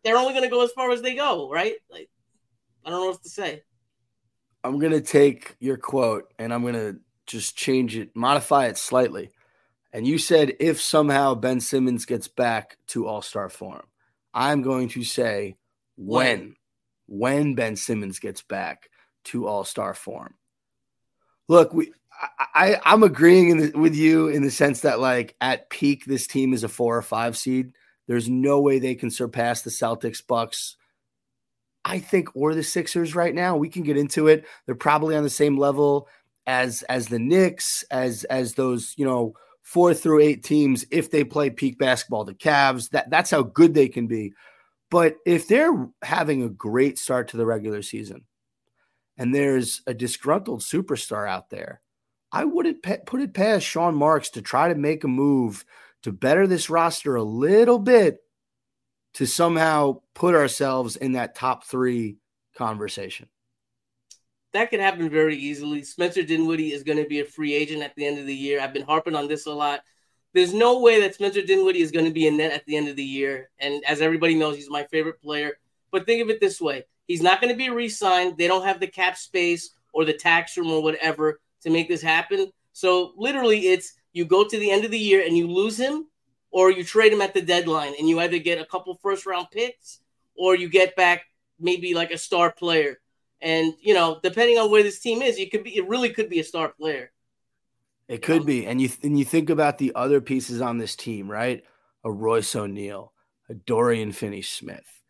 they're 0.04 0.18
only 0.18 0.34
going 0.34 0.46
to 0.46 0.50
go 0.50 0.64
as 0.64 0.72
far 0.72 0.92
as 0.92 1.02
they 1.02 1.16
go, 1.16 1.50
right? 1.50 1.76
Like, 1.90 2.10
I 2.86 2.90
don't 2.90 3.02
know 3.02 3.12
what 3.12 3.24
to 3.24 3.30
say. 3.30 3.64
I'm 4.64 4.80
going 4.80 4.94
to 4.94 5.02
take 5.02 5.56
your 5.60 5.78
quote 5.78 6.34
and 6.38 6.54
I'm 6.54 6.62
going 6.62 6.76
to 6.76 7.00
just 7.26 7.56
change 7.56 7.96
it, 7.96 8.16
modify 8.16 8.68
it 8.68 8.78
slightly. 8.78 9.32
And 9.94 10.08
you 10.08 10.18
said 10.18 10.54
if 10.60 10.82
somehow 10.82 11.36
Ben 11.36 11.60
Simmons 11.60 12.06
gets 12.06 12.28
back 12.28 12.78
to 12.88 13.08
All 13.08 13.22
Star 13.22 13.50
form, 13.50 13.84
I'm 14.34 14.62
going 14.62 14.90
to 14.90 15.04
say 15.04 15.58
when, 15.98 16.56
when 17.08 17.56
Ben 17.56 17.76
Simmons 17.76 18.20
gets 18.20 18.42
back 18.42 18.90
to 19.26 19.48
All 19.48 19.64
Star 19.64 19.94
form. 19.94 20.36
Look, 21.48 21.74
we, 21.74 21.92
I, 22.54 22.80
I'm 22.84 23.04
agreeing 23.04 23.50
in 23.50 23.58
the, 23.58 23.78
with 23.78 23.96
you 23.96 24.28
in 24.28 24.44
the 24.44 24.52
sense 24.52 24.82
that 24.82 25.00
like 25.00 25.36
at 25.42 25.70
peak, 25.70 26.06
this 26.06 26.28
team 26.28 26.54
is 26.54 26.64
a 26.64 26.70
four 26.70 26.98
or 26.98 27.02
five 27.02 27.38
seed. 27.38 27.74
There's 28.08 28.30
no 28.30 28.60
way 28.60 28.80
they 28.80 28.96
can 28.96 29.10
surpass 29.10 29.62
the 29.62 29.70
Celtics, 29.70 30.26
Bucks, 30.26 30.76
I 31.86 32.00
think, 32.00 32.30
or 32.36 32.54
the 32.54 32.64
Sixers 32.64 33.16
right 33.16 33.34
now. 33.34 33.56
We 33.56 33.70
can 33.70 33.84
get 33.84 33.98
into 33.98 34.28
it. 34.28 34.46
They're 34.66 34.76
probably 34.76 35.16
on 35.16 35.24
the 35.24 35.30
same 35.30 35.58
level 35.58 36.08
as 36.46 36.84
as 36.84 37.08
the 37.08 37.20
Knicks, 37.20 37.84
as 37.92 38.24
as 38.26 38.54
those 38.54 38.94
you 38.98 39.06
know 39.06 39.34
four 39.64 39.94
through 39.94 40.22
eight 40.22 40.44
teams 40.44 40.86
if 40.92 41.10
they 41.10 41.24
play 41.24 41.50
peak 41.50 41.78
basketball. 41.78 42.26
The 42.26 42.34
Cavs. 42.34 42.90
That 42.90 43.10
that's 43.10 43.32
how 43.32 43.44
good 43.44 43.74
they 43.74 43.88
can 43.88 44.08
be. 44.08 44.34
But 44.90 45.16
if 45.26 45.48
they're 45.48 45.90
having 46.04 46.44
a 46.44 46.50
great 46.50 47.00
start 47.00 47.30
to 47.30 47.38
the 47.38 47.46
regular 47.46 47.82
season, 47.82 48.26
and 49.18 49.34
there's 49.34 49.82
a 49.88 49.94
disgruntled 49.94 50.62
superstar 50.62 51.30
out 51.30 51.50
there, 51.50 51.82
I 52.32 52.46
wouldn't 52.46 52.84
put 53.06 53.22
it 53.22 53.34
past 53.34 53.66
Sean 53.66 53.96
Marks 53.96 54.30
to 54.32 54.42
try 54.42 54.70
to 54.70 54.76
make 54.76 55.04
a 55.04 55.08
move 55.08 55.66
to 56.04 56.12
better 56.12 56.48
this 56.48 56.70
roster 56.70 57.16
a 57.16 57.24
little 57.24 57.80
bit 57.80 58.20
to 59.16 59.28
somehow 59.28 60.00
put 60.14 60.34
ourselves 60.34 60.96
in 60.96 61.14
that 61.14 61.36
top 61.36 61.66
three 61.66 62.18
conversation. 62.56 63.28
That 64.54 64.70
could 64.70 64.80
happen 64.80 65.10
very 65.10 65.36
easily. 65.36 65.84
Spencer 65.84 66.24
Dinwiddie 66.24 66.74
is 66.74 66.84
going 66.84 66.98
to 66.98 67.08
be 67.08 67.20
a 67.20 67.26
free 67.26 67.54
agent 67.54 67.84
at 67.84 67.96
the 67.96 68.06
end 68.06 68.20
of 68.20 68.26
the 68.26 68.36
year. 68.36 68.62
I've 68.62 68.74
been 68.74 68.86
harping 68.86 69.16
on 69.16 69.28
this 69.28 69.46
a 69.46 69.52
lot. 69.52 69.82
There's 70.34 70.54
no 70.54 70.80
way 70.80 71.02
that 71.02 71.16
Spencer 71.16 71.42
Dinwiddie 71.42 71.82
is 71.82 71.92
going 71.92 72.06
to 72.06 72.12
be 72.12 72.28
a 72.28 72.32
net 72.32 72.52
at 72.52 72.66
the 72.66 72.78
end 72.78 72.88
of 72.88 72.96
the 72.96 73.04
year. 73.04 73.50
And 73.60 73.84
as 73.86 74.02
everybody 74.02 74.36
knows, 74.36 74.56
he's 74.56 74.70
my 74.70 74.84
favorite 74.86 75.22
player. 75.22 75.54
But 75.92 76.06
think 76.06 76.22
of 76.22 76.30
it 76.30 76.40
this 76.40 76.62
way 76.62 76.86
he's 77.08 77.22
not 77.22 77.42
going 77.42 77.54
to 77.54 77.58
be 77.58 77.70
re 77.70 77.90
signed. 77.90 78.38
They 78.38 78.48
don't 78.48 78.66
have 78.66 78.80
the 78.80 78.88
cap 78.88 79.18
space 79.18 79.72
or 79.94 80.06
the 80.06 80.14
tax 80.14 80.58
room 80.58 80.72
or 80.72 80.82
whatever 80.82 81.40
to 81.62 81.70
make 81.70 81.88
this 81.88 82.02
happen. 82.02 82.52
So 82.74 83.14
literally, 83.18 83.68
it's 83.68 83.94
you 84.14 84.26
go 84.26 84.48
to 84.48 84.60
the 84.60 84.72
end 84.72 84.86
of 84.86 84.92
the 84.92 85.00
year 85.00 85.24
and 85.26 85.38
you 85.38 85.48
lose 85.48 85.78
him, 85.78 86.08
or 86.52 86.70
you 86.72 86.84
trade 86.84 87.14
him 87.14 87.22
at 87.22 87.34
the 87.34 87.42
deadline 87.42 87.94
and 87.98 88.08
you 88.08 88.20
either 88.20 88.38
get 88.38 88.62
a 88.62 88.66
couple 88.66 88.94
first 88.96 89.26
round 89.26 89.48
picks 89.52 90.00
or 90.36 90.56
you 90.56 90.70
get 90.70 90.96
back 90.96 91.26
maybe 91.60 91.94
like 91.94 92.12
a 92.12 92.18
star 92.18 92.52
player. 92.52 93.00
And 93.42 93.74
you 93.82 93.94
know, 93.94 94.20
depending 94.22 94.58
on 94.58 94.70
where 94.70 94.84
this 94.84 95.00
team 95.00 95.22
is, 95.22 95.38
it 95.38 95.52
could 95.52 95.64
be 95.64 95.76
it 95.76 95.88
really 95.88 96.10
could 96.10 96.30
be 96.30 96.40
a 96.40 96.44
star 96.44 96.70
player. 96.70 97.12
It 98.08 98.22
could 98.22 98.42
um, 98.42 98.46
be, 98.46 98.66
and 98.66 98.82
you 98.82 98.90
and 99.04 99.18
you 99.18 99.26
think 99.26 99.50
about 99.50 99.78
the 99.78 99.94
other 99.96 100.22
pieces 100.22 100.62
on 100.62 100.78
this 100.78 100.96
team, 100.96 101.32
right? 101.32 101.64
A 102.04 102.12
Royce 102.12 102.56
O'Neal, 102.56 103.14
a 103.50 103.54
Dorian 103.54 104.12
Finney-Smith. 104.12 105.02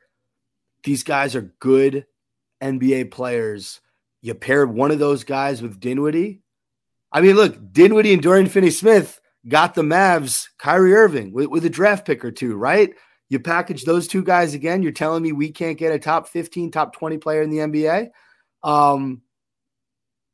These 0.84 1.04
guys 1.04 1.36
are 1.36 1.54
good 1.60 2.06
NBA 2.62 3.12
players. 3.12 3.82
You 4.22 4.34
pair 4.36 4.66
one 4.66 4.92
of 4.92 5.00
those 5.00 5.24
guys 5.24 5.62
with 5.62 5.80
Dinwiddie. 5.80 6.42
I 7.12 7.22
mean, 7.22 7.36
look, 7.36 7.74
Dinwiddie 7.74 8.14
and 8.14 8.22
Dorian 8.22 8.48
Finney-Smith 8.48 9.20
got 9.48 9.74
the 9.74 9.82
Mavs 9.82 10.48
Kyrie 10.58 10.94
Irving 10.94 11.34
with, 11.34 11.48
with 11.48 11.66
a 11.66 11.70
draft 11.70 12.06
pick 12.06 12.24
or 12.24 12.32
two, 12.32 12.56
right? 12.56 12.94
You 13.30 13.40
package 13.40 13.84
those 13.84 14.08
two 14.08 14.24
guys 14.24 14.54
again. 14.54 14.84
You're 14.84 14.92
telling 14.92 15.24
me 15.24 15.32
we 15.32 15.52
can't 15.52 15.78
get 15.78 15.94
a 15.94 16.00
top 16.00 16.28
15, 16.28 16.72
top 16.72 16.96
20 16.96 17.18
player 17.18 17.42
in 17.42 17.50
the 17.50 17.58
NBA. 17.58 18.10
Um, 18.64 19.22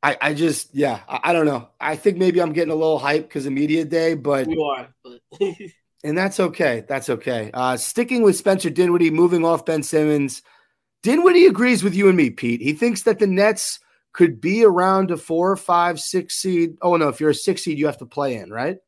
I, 0.02 0.16
I 0.20 0.34
just, 0.34 0.74
yeah, 0.74 1.00
I, 1.08 1.20
I 1.24 1.32
don't 1.32 1.46
know. 1.46 1.68
I 1.80 1.96
think 1.96 2.18
maybe 2.18 2.40
I'm 2.40 2.52
getting 2.52 2.72
a 2.72 2.76
little 2.76 2.98
hype 2.98 3.28
because 3.28 3.46
of 3.46 3.52
media 3.52 3.84
day, 3.84 4.14
but 4.14 4.48
You 4.48 4.62
are, 4.62 4.88
but 5.02 5.20
and 6.04 6.16
that's 6.16 6.38
okay. 6.38 6.84
That's 6.88 7.08
okay. 7.08 7.50
Uh, 7.52 7.76
sticking 7.76 8.22
with 8.22 8.36
Spencer 8.36 8.70
Dinwiddie, 8.70 9.10
moving 9.10 9.44
off 9.44 9.64
Ben 9.64 9.82
Simmons. 9.82 10.42
Dinwiddie 11.02 11.46
agrees 11.46 11.82
with 11.82 11.94
you 11.94 12.08
and 12.08 12.16
me, 12.16 12.30
Pete. 12.30 12.60
He 12.60 12.72
thinks 12.72 13.02
that 13.02 13.18
the 13.18 13.26
Nets 13.26 13.78
could 14.12 14.40
be 14.40 14.64
around 14.64 15.10
a 15.10 15.16
four, 15.16 15.56
five, 15.56 16.00
six 16.00 16.34
seed. 16.34 16.76
Oh 16.82 16.96
no, 16.96 17.08
if 17.08 17.20
you're 17.20 17.30
a 17.30 17.34
six 17.34 17.62
seed, 17.62 17.78
you 17.78 17.86
have 17.86 17.98
to 17.98 18.06
play 18.06 18.34
in, 18.34 18.50
right? 18.50 18.78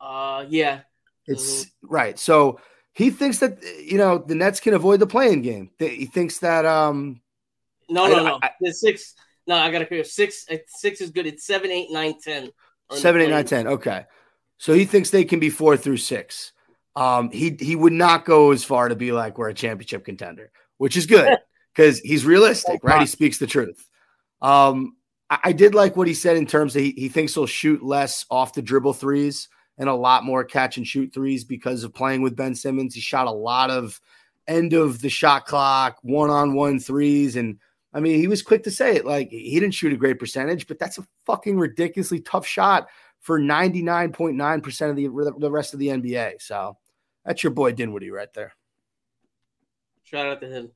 Uh, 0.00 0.44
yeah. 0.48 0.80
It's 1.26 1.64
mm-hmm. 1.64 1.94
right. 1.94 2.18
So 2.18 2.60
he 2.92 3.10
thinks 3.10 3.38
that 3.38 3.62
you 3.62 3.98
know 3.98 4.18
the 4.18 4.34
Nets 4.34 4.60
can 4.60 4.74
avoid 4.74 5.00
the 5.00 5.06
playing 5.06 5.42
game. 5.42 5.70
He 5.78 6.06
thinks 6.06 6.38
that 6.38 6.66
um. 6.66 7.20
No, 7.88 8.04
I, 8.04 8.08
no, 8.08 8.24
no. 8.24 8.38
I, 8.42 8.50
six. 8.70 9.14
No, 9.46 9.56
I 9.56 9.70
gotta 9.70 9.86
clear 9.86 10.04
six. 10.04 10.46
Six 10.66 11.00
is 11.00 11.10
good. 11.10 11.26
It's 11.26 11.44
seven, 11.46 11.70
eight, 11.70 11.90
nine, 11.90 12.14
ten. 12.20 12.50
Seven, 12.92 13.22
eight, 13.22 13.30
nine, 13.30 13.44
ten. 13.44 13.66
Okay. 13.66 14.06
So 14.58 14.74
he 14.74 14.84
thinks 14.84 15.10
they 15.10 15.24
can 15.24 15.40
be 15.40 15.50
four 15.50 15.76
through 15.76 15.98
six. 15.98 16.52
Um, 16.96 17.30
he 17.30 17.56
he 17.58 17.76
would 17.76 17.92
not 17.92 18.24
go 18.24 18.50
as 18.50 18.64
far 18.64 18.88
to 18.88 18.96
be 18.96 19.12
like 19.12 19.38
we're 19.38 19.48
a 19.48 19.54
championship 19.54 20.04
contender, 20.04 20.50
which 20.80 20.96
is 20.96 21.04
good 21.04 21.36
because 21.74 21.98
he's 22.00 22.24
realistic, 22.24 22.82
right? 22.82 23.02
He 23.02 23.06
speaks 23.06 23.36
the 23.36 23.46
truth. 23.46 23.86
Um, 24.40 24.96
I, 25.28 25.38
I, 25.44 25.52
did 25.52 25.74
like 25.74 25.94
what 25.94 26.08
he 26.08 26.14
said 26.14 26.38
in 26.38 26.46
terms 26.46 26.74
of 26.74 26.80
he, 26.80 26.92
he 26.92 27.10
thinks 27.10 27.34
he'll 27.34 27.44
shoot 27.44 27.82
less 27.82 28.24
off 28.30 28.54
the 28.54 28.62
dribble 28.62 28.94
threes 28.94 29.50
and 29.76 29.90
a 29.90 29.94
lot 29.94 30.24
more 30.24 30.42
catch 30.42 30.78
and 30.78 30.86
shoot 30.86 31.12
threes 31.12 31.44
because 31.44 31.84
of 31.84 31.92
playing 31.92 32.22
with 32.22 32.34
Ben 32.34 32.54
Simmons. 32.54 32.94
He 32.94 33.02
shot 33.02 33.26
a 33.26 33.30
lot 33.30 33.68
of 33.68 34.00
end 34.48 34.72
of 34.72 35.02
the 35.02 35.10
shot 35.10 35.44
clock, 35.44 35.98
one 36.00 36.30
on 36.30 36.54
one 36.54 36.80
threes. 36.80 37.36
And 37.36 37.58
I 37.92 38.00
mean, 38.00 38.18
he 38.18 38.26
was 38.26 38.40
quick 38.40 38.62
to 38.62 38.70
say 38.70 38.96
it 38.96 39.04
like 39.04 39.28
he 39.28 39.60
didn't 39.60 39.74
shoot 39.74 39.92
a 39.92 39.98
great 39.98 40.18
percentage, 40.18 40.66
but 40.66 40.78
that's 40.78 40.96
a 40.96 41.06
fucking 41.26 41.58
ridiculously 41.58 42.20
tough 42.20 42.46
shot 42.46 42.88
for 43.20 43.38
99.9% 43.38 44.90
of 44.90 44.96
the, 44.96 45.38
the 45.38 45.50
rest 45.50 45.74
of 45.74 45.78
the 45.78 45.88
NBA. 45.88 46.40
So 46.40 46.78
that's 47.26 47.42
your 47.42 47.52
boy 47.52 47.72
Dinwiddie 47.72 48.10
right 48.10 48.32
there. 48.32 48.54
Shout 50.10 50.26
out 50.26 50.40
to 50.40 50.48
him. 50.48 50.70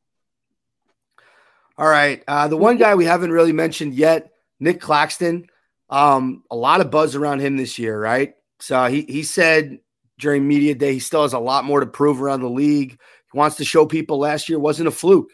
All 1.76 1.88
right. 1.88 2.22
Uh, 2.28 2.46
the 2.46 2.56
one 2.56 2.76
guy 2.76 2.94
we 2.94 3.04
haven't 3.04 3.32
really 3.32 3.52
mentioned 3.52 3.94
yet, 3.94 4.30
Nick 4.60 4.80
Claxton. 4.80 5.48
Um, 5.90 6.44
a 6.52 6.56
lot 6.56 6.80
of 6.80 6.92
buzz 6.92 7.16
around 7.16 7.40
him 7.40 7.56
this 7.56 7.76
year, 7.76 8.00
right? 8.00 8.34
So 8.60 8.84
he 8.86 9.02
he 9.02 9.24
said 9.24 9.80
during 10.18 10.46
media 10.46 10.74
day 10.74 10.94
he 10.94 10.98
still 11.00 11.22
has 11.22 11.32
a 11.32 11.38
lot 11.38 11.64
more 11.64 11.80
to 11.80 11.86
prove 11.86 12.22
around 12.22 12.42
the 12.42 12.48
league. 12.48 12.92
He 13.32 13.38
wants 13.38 13.56
to 13.56 13.64
show 13.64 13.86
people 13.86 14.18
last 14.18 14.48
year 14.48 14.58
wasn't 14.60 14.88
a 14.88 14.92
fluke. 14.92 15.32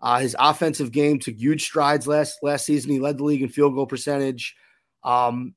Uh, 0.00 0.18
his 0.18 0.34
offensive 0.38 0.90
game 0.90 1.18
took 1.18 1.36
huge 1.36 1.62
strides 1.62 2.06
last 2.06 2.38
last 2.42 2.64
season. 2.64 2.90
He 2.90 3.00
led 3.00 3.18
the 3.18 3.24
league 3.24 3.42
in 3.42 3.50
field 3.50 3.74
goal 3.74 3.86
percentage. 3.86 4.56
Um, 5.04 5.54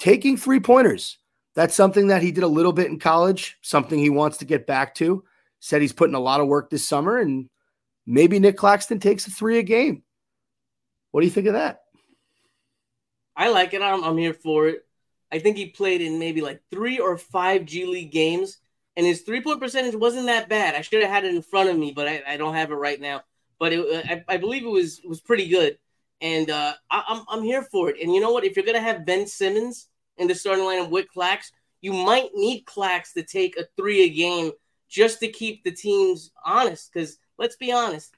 taking 0.00 0.36
three 0.36 0.60
pointers. 0.60 1.18
That's 1.54 1.74
something 1.74 2.08
that 2.08 2.22
he 2.22 2.32
did 2.32 2.44
a 2.44 2.48
little 2.48 2.72
bit 2.72 2.88
in 2.88 2.98
college, 2.98 3.58
something 3.62 3.98
he 3.98 4.10
wants 4.10 4.38
to 4.38 4.44
get 4.44 4.66
back 4.66 4.94
to 4.96 5.22
said 5.62 5.80
he's 5.80 5.92
putting 5.92 6.16
a 6.16 6.20
lot 6.20 6.40
of 6.40 6.48
work 6.48 6.70
this 6.70 6.86
summer, 6.86 7.18
and 7.18 7.48
maybe 8.04 8.40
Nick 8.40 8.56
Claxton 8.56 8.98
takes 8.98 9.28
a 9.28 9.30
three 9.30 9.58
a 9.58 9.62
game. 9.62 10.02
What 11.12 11.20
do 11.20 11.26
you 11.26 11.32
think 11.32 11.46
of 11.46 11.52
that? 11.52 11.82
I 13.36 13.48
like 13.48 13.72
it. 13.72 13.80
I'm, 13.80 14.02
I'm 14.02 14.18
here 14.18 14.34
for 14.34 14.66
it. 14.66 14.84
I 15.30 15.38
think 15.38 15.56
he 15.56 15.66
played 15.66 16.02
in 16.02 16.18
maybe 16.18 16.40
like 16.40 16.60
three 16.70 16.98
or 16.98 17.16
five 17.16 17.64
G 17.64 17.86
League 17.86 18.10
games, 18.10 18.58
and 18.96 19.06
his 19.06 19.22
three 19.22 19.40
point 19.40 19.60
percentage 19.60 19.94
wasn't 19.94 20.26
that 20.26 20.48
bad. 20.48 20.74
I 20.74 20.80
should 20.80 21.00
have 21.00 21.10
had 21.10 21.24
it 21.24 21.34
in 21.34 21.42
front 21.42 21.70
of 21.70 21.78
me, 21.78 21.92
but 21.92 22.08
I, 22.08 22.22
I 22.26 22.36
don't 22.36 22.54
have 22.54 22.72
it 22.72 22.74
right 22.74 23.00
now. 23.00 23.22
But 23.60 23.72
it, 23.72 23.78
uh, 23.78 24.14
I, 24.14 24.34
I, 24.34 24.36
believe 24.38 24.64
it 24.64 24.68
was 24.68 25.00
was 25.04 25.20
pretty 25.20 25.48
good, 25.48 25.78
and 26.20 26.50
uh, 26.50 26.74
I, 26.90 26.98
am 26.98 27.04
I'm, 27.08 27.24
I'm 27.28 27.42
here 27.44 27.62
for 27.62 27.88
it. 27.88 28.02
And 28.02 28.12
you 28.12 28.20
know 28.20 28.32
what? 28.32 28.44
If 28.44 28.56
you're 28.56 28.66
gonna 28.66 28.80
have 28.80 29.06
Ben 29.06 29.28
Simmons 29.28 29.86
in 30.18 30.26
the 30.26 30.34
starting 30.34 30.64
lineup 30.64 30.90
with 30.90 31.06
Clax, 31.16 31.52
you 31.80 31.92
might 31.92 32.30
need 32.34 32.64
Clax 32.64 33.12
to 33.12 33.22
take 33.22 33.56
a 33.56 33.64
three 33.76 34.02
a 34.02 34.08
game 34.08 34.50
just 34.92 35.20
to 35.20 35.28
keep 35.28 35.64
the 35.64 35.72
teams 35.72 36.30
honest. 36.44 36.92
Because 36.92 37.16
let's 37.38 37.56
be 37.56 37.72
honest, 37.72 38.14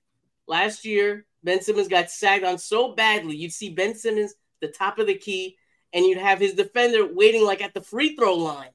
last 0.49 0.85
year 0.85 1.25
Ben 1.45 1.63
Simmons 1.63 1.89
got 1.89 2.11
sagged 2.11 2.45
on 2.45 2.59
so 2.59 2.95
badly. 2.95 3.37
You'd 3.37 3.53
see 3.53 3.71
Ben 3.71 3.95
Simmons 3.95 4.35
the 4.61 4.69
top 4.69 4.99
of 4.99 5.07
the 5.07 5.15
key, 5.15 5.57
and 5.93 6.05
you'd 6.05 6.19
have 6.19 6.41
his 6.41 6.55
defender 6.55 7.07
waiting 7.07 7.45
like 7.45 7.63
at 7.63 7.75
the 7.75 7.81
free 7.81 8.17
throw 8.17 8.35
line. 8.35 8.71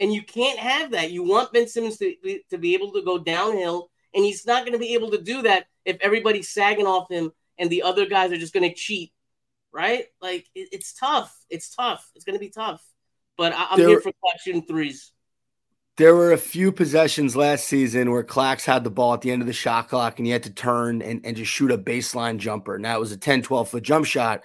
And 0.00 0.12
you 0.12 0.22
can't 0.22 0.58
have 0.58 0.92
that. 0.92 1.10
You 1.10 1.22
want 1.22 1.52
Ben 1.52 1.68
Simmons 1.68 1.98
to, 1.98 2.14
to 2.50 2.58
be 2.58 2.74
able 2.74 2.92
to 2.92 3.02
go 3.02 3.18
downhill, 3.18 3.90
and 4.14 4.24
he's 4.24 4.46
not 4.46 4.64
going 4.64 4.72
to 4.72 4.78
be 4.78 4.94
able 4.94 5.10
to 5.10 5.20
do 5.20 5.42
that 5.42 5.66
if 5.84 5.98
everybody's 6.00 6.50
sagging 6.50 6.86
off 6.86 7.10
him 7.10 7.32
and 7.58 7.70
the 7.70 7.82
other 7.82 8.06
guys 8.06 8.32
are 8.32 8.38
just 8.38 8.52
going 8.52 8.68
to 8.68 8.74
cheat, 8.74 9.12
right? 9.72 10.06
Like 10.20 10.46
it, 10.54 10.68
it's 10.72 10.94
tough. 10.94 11.34
It's 11.50 11.74
tough. 11.74 12.10
It's 12.14 12.24
going 12.24 12.34
to 12.34 12.40
be 12.40 12.50
tough. 12.50 12.82
But 13.36 13.52
I, 13.52 13.68
am 13.72 13.78
here 13.78 14.00
for 14.00 14.12
clutch 14.12 14.66
threes. 14.66 15.12
There 15.96 16.14
were 16.14 16.32
a 16.32 16.38
few 16.38 16.72
possessions 16.72 17.36
last 17.36 17.66
season 17.66 18.10
where 18.10 18.22
Clax 18.22 18.64
had 18.64 18.84
the 18.84 18.90
ball 18.90 19.14
at 19.14 19.22
the 19.22 19.30
end 19.30 19.40
of 19.40 19.46
the 19.46 19.54
shot 19.54 19.88
clock 19.88 20.18
and 20.18 20.26
he 20.26 20.32
had 20.32 20.42
to 20.42 20.50
turn 20.50 21.00
and, 21.00 21.24
and 21.24 21.36
just 21.36 21.50
shoot 21.50 21.70
a 21.70 21.78
baseline 21.78 22.36
jumper. 22.36 22.78
Now 22.78 22.96
it 22.96 23.00
was 23.00 23.12
a 23.12 23.16
10, 23.16 23.42
12 23.42 23.70
foot 23.70 23.82
jump 23.82 24.04
shot, 24.04 24.42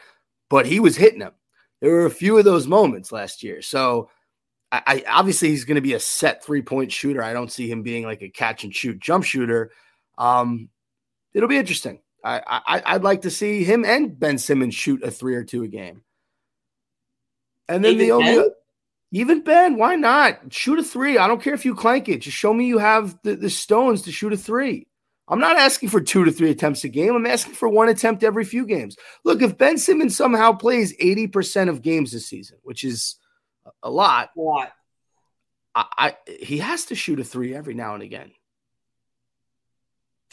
but 0.50 0.66
he 0.66 0.80
was 0.80 0.96
hitting 0.96 1.20
them. 1.20 1.34
There 1.82 1.92
were 1.92 2.06
a 2.06 2.12
few 2.12 2.38
of 2.38 2.46
those 2.46 2.68
moments 2.68 3.12
last 3.12 3.44
year. 3.44 3.62
So 3.62 4.10
I, 4.72 4.82
I 4.88 5.04
obviously 5.10 5.50
he's 5.50 5.66
going 5.66 5.76
to 5.76 5.82
be 5.82 5.94
a 5.94 6.00
set 6.00 6.44
three 6.44 6.62
point 6.62 6.92
shooter. 6.92 7.22
I 7.22 7.34
don't 7.34 7.52
see 7.52 7.70
him 7.70 7.84
being 7.84 8.06
like 8.06 8.22
a 8.22 8.30
catch 8.30 8.64
and 8.64 8.74
shoot 8.74 9.00
jump 9.00 9.26
shooter. 9.26 9.72
Um, 10.18 10.70
it'll 11.34 11.50
be 11.50 11.58
interesting. 11.58 12.00
I, 12.24 12.82
I 12.86 12.94
would 12.94 13.04
like 13.04 13.24
to 13.24 13.32
see 13.32 13.64
him 13.64 13.84
and 13.84 14.18
Ben 14.18 14.38
Simmons 14.38 14.76
shoot 14.76 15.04
a 15.04 15.10
three 15.10 15.36
or 15.36 15.44
two 15.44 15.64
a 15.64 15.68
game. 15.68 16.04
And 17.68 17.84
then 17.84 17.96
Even 17.96 18.06
the 18.06 18.12
only 18.12 18.50
even 19.12 19.42
Ben, 19.42 19.78
why 19.78 19.96
not? 19.96 20.54
Shoot 20.54 20.80
a 20.80 20.84
three. 20.84 21.18
I 21.18 21.28
don't 21.28 21.42
care 21.42 21.54
if 21.54 21.66
you 21.66 21.76
clank 21.76 22.08
it. 22.08 22.22
Just 22.22 22.38
show 22.38 22.54
me 22.54 22.66
you 22.66 22.78
have 22.78 23.18
the, 23.24 23.36
the 23.36 23.50
stones 23.50 24.04
to 24.04 24.12
shoot 24.12 24.32
a 24.32 24.38
three. 24.38 24.88
I'm 25.28 25.40
not 25.40 25.58
asking 25.58 25.90
for 25.90 26.02
two 26.02 26.26
to 26.26 26.32
three 26.32 26.50
attempts 26.50 26.84
a 26.84 26.90
game. 26.90 27.16
I'm 27.16 27.26
asking 27.26 27.54
for 27.54 27.70
one 27.70 27.90
attempt 27.90 28.24
every 28.24 28.44
few 28.44 28.66
games. 28.66 28.98
Look, 29.24 29.42
if 29.42 29.58
Ben 29.58 29.78
Simmons 29.78 30.16
somehow 30.16 30.54
plays 30.54 30.96
80% 30.98 31.70
of 31.70 31.82
games 31.82 32.12
this 32.12 32.28
season, 32.28 32.58
which 32.64 32.84
is 32.84 33.16
a 33.84 33.90
lot, 33.90 34.30
a 34.38 34.42
lot. 34.42 34.72
I, 35.74 35.86
I 35.98 36.18
he 36.28 36.58
has 36.58 36.86
to 36.86 36.96
shoot 36.96 37.20
a 37.20 37.24
three 37.24 37.56
every 37.56 37.74
now 37.74 37.94
and 37.94 38.04
again. 38.04 38.32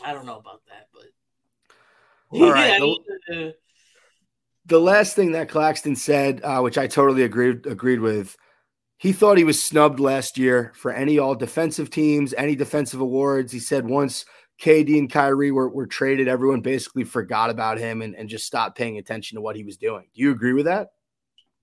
I 0.02 0.12
don't 0.12 0.26
know 0.26 0.38
about 0.38 0.62
that, 0.68 0.88
but 0.92 1.04
all 2.30 2.50
right. 2.52 2.80
the, 2.80 3.48
uh, 3.48 3.52
the, 4.66 4.80
last 4.80 5.16
thing 5.16 5.32
that 5.32 5.48
Claxton 5.48 5.96
said, 5.96 6.40
uh, 6.42 6.60
which 6.60 6.78
I 6.78 6.86
totally 6.86 7.22
agreed 7.22 7.66
agreed 7.66 8.00
with, 8.00 8.36
he 8.98 9.12
thought 9.12 9.38
he 9.38 9.44
was 9.44 9.62
snubbed 9.62 10.00
last 10.00 10.36
year 10.36 10.72
for 10.74 10.92
any 10.92 11.18
all 11.18 11.34
defensive 11.34 11.88
teams, 11.88 12.34
any 12.36 12.56
defensive 12.56 13.00
awards. 13.00 13.52
He 13.52 13.60
said 13.60 13.88
once 13.88 14.24
KD 14.60 14.98
and 14.98 15.10
Kyrie 15.10 15.52
were, 15.52 15.68
were 15.68 15.86
traded, 15.86 16.26
everyone 16.26 16.60
basically 16.60 17.04
forgot 17.04 17.48
about 17.48 17.78
him 17.78 18.02
and, 18.02 18.14
and 18.16 18.28
just 18.28 18.44
stopped 18.44 18.76
paying 18.76 18.98
attention 18.98 19.36
to 19.36 19.40
what 19.40 19.56
he 19.56 19.62
was 19.62 19.76
doing. 19.76 20.08
Do 20.14 20.20
you 20.20 20.32
agree 20.32 20.52
with 20.52 20.66
that? 20.66 20.88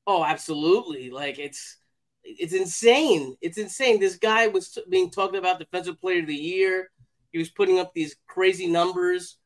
Oh, 0.07 0.23
absolutely. 0.23 1.09
Like 1.09 1.37
it's 1.37 1.77
it's 2.23 2.53
insane. 2.53 3.35
It's 3.41 3.57
insane. 3.57 3.99
This 3.99 4.15
guy 4.15 4.47
was 4.47 4.77
being 4.89 5.11
talked 5.11 5.35
about 5.35 5.59
defensive 5.59 5.99
player 5.99 6.21
of 6.21 6.27
the 6.27 6.35
year. 6.35 6.89
He 7.31 7.37
was 7.37 7.49
putting 7.49 7.79
up 7.79 7.93
these 7.93 8.15
crazy 8.27 8.67
numbers. 8.67 9.37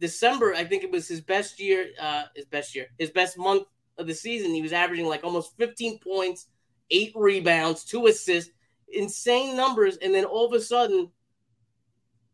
December, 0.00 0.54
I 0.54 0.64
think 0.64 0.82
it 0.82 0.90
was 0.90 1.08
his 1.08 1.20
best 1.20 1.60
year, 1.60 1.86
uh, 2.00 2.24
his 2.34 2.44
best 2.44 2.74
year, 2.74 2.88
his 2.98 3.10
best 3.10 3.38
month 3.38 3.64
of 3.98 4.06
the 4.06 4.14
season. 4.14 4.52
He 4.52 4.62
was 4.62 4.72
averaging 4.72 5.06
like 5.06 5.24
almost 5.24 5.56
15 5.56 6.00
points, 6.00 6.48
eight 6.90 7.12
rebounds, 7.14 7.84
two 7.84 8.06
assists, 8.06 8.52
insane 8.92 9.56
numbers. 9.56 9.96
And 9.96 10.14
then 10.14 10.24
all 10.24 10.46
of 10.46 10.52
a 10.52 10.60
sudden, 10.60 11.10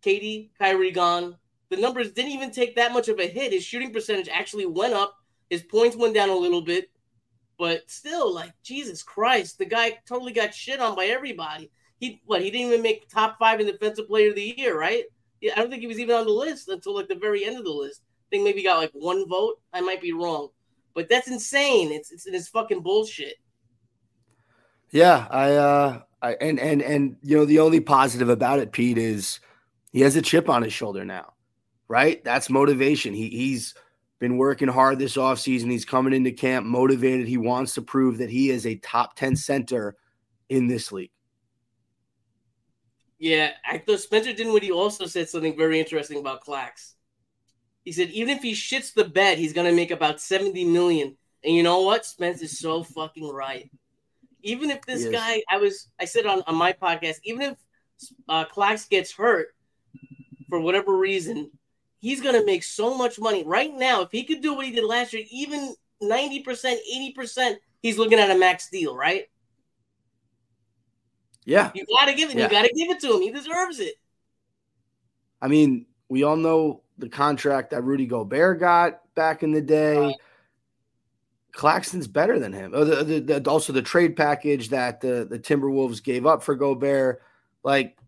KD, 0.04 0.50
Kyrie 0.58 0.90
gone. 0.90 1.36
The 1.70 1.76
numbers 1.76 2.12
didn't 2.12 2.32
even 2.32 2.50
take 2.50 2.76
that 2.76 2.92
much 2.92 3.08
of 3.08 3.18
a 3.18 3.26
hit. 3.26 3.52
His 3.52 3.64
shooting 3.64 3.92
percentage 3.92 4.28
actually 4.28 4.66
went 4.66 4.94
up. 4.94 5.16
His 5.50 5.62
points 5.62 5.96
went 5.96 6.14
down 6.14 6.30
a 6.30 6.34
little 6.34 6.62
bit. 6.62 6.90
But 7.58 7.90
still, 7.90 8.32
like, 8.32 8.52
Jesus 8.62 9.02
Christ, 9.02 9.58
the 9.58 9.64
guy 9.64 9.98
totally 10.06 10.32
got 10.32 10.54
shit 10.54 10.80
on 10.80 10.94
by 10.94 11.06
everybody. 11.06 11.70
He 11.98 12.22
what 12.26 12.42
he 12.42 12.50
didn't 12.50 12.68
even 12.68 12.82
make 12.82 13.08
top 13.08 13.36
five 13.38 13.58
in 13.58 13.66
defensive 13.66 14.06
player 14.06 14.30
of 14.30 14.36
the 14.36 14.54
year, 14.56 14.78
right? 14.78 15.04
I 15.42 15.56
don't 15.56 15.68
think 15.68 15.80
he 15.80 15.88
was 15.88 15.98
even 15.98 16.14
on 16.14 16.26
the 16.26 16.32
list 16.32 16.68
until 16.68 16.94
like 16.94 17.08
the 17.08 17.16
very 17.16 17.44
end 17.44 17.56
of 17.56 17.64
the 17.64 17.72
list. 17.72 18.02
I 18.04 18.30
think 18.30 18.44
maybe 18.44 18.62
got 18.62 18.78
like 18.78 18.92
one 18.92 19.28
vote. 19.28 19.60
I 19.72 19.80
might 19.80 20.00
be 20.00 20.12
wrong. 20.12 20.48
But 20.94 21.08
that's 21.08 21.28
insane. 21.28 21.90
It's 21.90 22.12
it's, 22.12 22.26
it's 22.26 22.48
fucking 22.48 22.82
bullshit. 22.82 23.34
Yeah, 24.90 25.26
I, 25.30 25.52
uh, 25.52 26.00
I 26.22 26.32
and 26.34 26.58
and 26.58 26.82
and 26.82 27.16
you 27.22 27.36
know 27.36 27.44
the 27.44 27.60
only 27.60 27.80
positive 27.80 28.28
about 28.28 28.58
it, 28.58 28.72
Pete, 28.72 28.98
is 28.98 29.40
he 29.92 30.00
has 30.00 30.16
a 30.16 30.22
chip 30.22 30.48
on 30.48 30.62
his 30.62 30.72
shoulder 30.72 31.04
now, 31.04 31.34
right? 31.88 32.22
That's 32.24 32.50
motivation. 32.50 33.14
He 33.14 33.28
he's 33.28 33.74
been 34.18 34.36
working 34.36 34.68
hard 34.68 34.98
this 34.98 35.16
offseason. 35.16 35.70
He's 35.70 35.84
coming 35.84 36.12
into 36.12 36.32
camp 36.32 36.66
motivated. 36.66 37.28
He 37.28 37.36
wants 37.36 37.74
to 37.74 37.82
prove 37.82 38.18
that 38.18 38.30
he 38.30 38.50
is 38.50 38.66
a 38.66 38.76
top 38.76 39.14
10 39.14 39.36
center 39.36 39.96
in 40.48 40.66
this 40.66 40.90
league. 40.90 41.12
Yeah, 43.18 43.52
I 43.68 43.78
thought 43.78 44.00
Spencer 44.00 44.32
Dinwiddie 44.32 44.70
also 44.70 45.06
said 45.06 45.28
something 45.28 45.56
very 45.56 45.78
interesting 45.78 46.18
about 46.18 46.44
Clax. 46.44 46.94
He 47.84 47.92
said, 47.92 48.10
even 48.10 48.36
if 48.36 48.42
he 48.42 48.52
shits 48.52 48.92
the 48.92 49.04
bed, 49.04 49.38
he's 49.38 49.52
gonna 49.52 49.72
make 49.72 49.90
about 49.90 50.20
70 50.20 50.64
million. 50.64 51.16
And 51.44 51.54
you 51.54 51.62
know 51.62 51.82
what? 51.82 52.04
Spence 52.04 52.42
is 52.42 52.58
so 52.58 52.82
fucking 52.82 53.28
right. 53.28 53.70
Even 54.48 54.70
if 54.70 54.80
this 54.86 55.06
guy, 55.08 55.42
I 55.50 55.58
was, 55.58 55.88
I 56.00 56.06
said 56.06 56.24
on, 56.24 56.42
on 56.46 56.54
my 56.54 56.72
podcast, 56.72 57.16
even 57.24 57.42
if 57.42 57.58
uh, 58.28 58.46
Clax 58.46 58.88
gets 58.88 59.12
hurt 59.12 59.48
for 60.48 60.58
whatever 60.58 60.96
reason, 60.96 61.50
he's 61.98 62.22
going 62.22 62.34
to 62.34 62.46
make 62.46 62.62
so 62.62 62.96
much 62.96 63.20
money 63.20 63.44
right 63.44 63.74
now. 63.74 64.00
If 64.00 64.10
he 64.10 64.24
could 64.24 64.40
do 64.40 64.54
what 64.54 64.64
he 64.64 64.72
did 64.72 64.84
last 64.84 65.12
year, 65.12 65.24
even 65.30 65.74
90%, 66.02 66.44
80%, 66.46 67.56
he's 67.82 67.98
looking 67.98 68.18
at 68.18 68.30
a 68.30 68.38
max 68.38 68.70
deal, 68.70 68.96
right? 68.96 69.26
Yeah. 71.44 71.70
You 71.74 71.84
got 71.86 72.06
to 72.06 72.14
give 72.14 72.30
it. 72.30 72.36
Yeah. 72.36 72.44
You 72.44 72.50
got 72.50 72.62
to 72.62 72.74
give 72.74 72.90
it 72.90 73.00
to 73.00 73.14
him. 73.14 73.20
He 73.20 73.30
deserves 73.30 73.80
it. 73.80 73.96
I 75.42 75.48
mean, 75.48 75.86
we 76.08 76.22
all 76.22 76.36
know 76.36 76.82
the 76.96 77.08
contract 77.08 77.70
that 77.70 77.82
Rudy 77.82 78.06
Gobert 78.06 78.60
got 78.60 79.00
back 79.14 79.42
in 79.42 79.52
the 79.52 79.60
day. 79.60 80.14
Claxton's 81.58 82.06
better 82.06 82.38
than 82.38 82.52
him. 82.52 82.70
Oh, 82.72 82.84
the, 82.84 83.02
the, 83.02 83.40
the- 83.40 83.50
also 83.50 83.72
the 83.72 83.82
trade 83.82 84.14
package 84.16 84.68
that 84.68 85.00
the, 85.00 85.26
the 85.28 85.40
Timberwolves 85.40 86.00
gave 86.00 86.24
up 86.24 86.40
for 86.40 86.54
Gobert. 86.54 87.20
Like, 87.64 87.98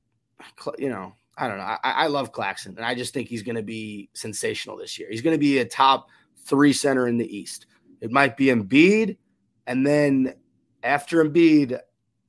you 0.78 0.88
know, 0.88 1.14
I 1.36 1.48
don't 1.48 1.58
know. 1.58 1.64
I, 1.64 1.78
I 1.82 2.06
love 2.06 2.30
Claxton, 2.30 2.76
and 2.76 2.86
I 2.86 2.94
just 2.94 3.12
think 3.12 3.26
he's 3.26 3.42
going 3.42 3.56
to 3.56 3.62
be 3.64 4.08
sensational 4.14 4.76
this 4.76 5.00
year. 5.00 5.08
He's 5.10 5.20
going 5.20 5.34
to 5.34 5.40
be 5.40 5.58
a 5.58 5.64
top 5.64 6.10
three 6.44 6.72
center 6.72 7.08
in 7.08 7.18
the 7.18 7.36
East. 7.36 7.66
It 8.00 8.12
might 8.12 8.36
be 8.36 8.46
Embiid, 8.46 9.16
and 9.66 9.84
then 9.84 10.34
after 10.84 11.24
Embiid, 11.24 11.76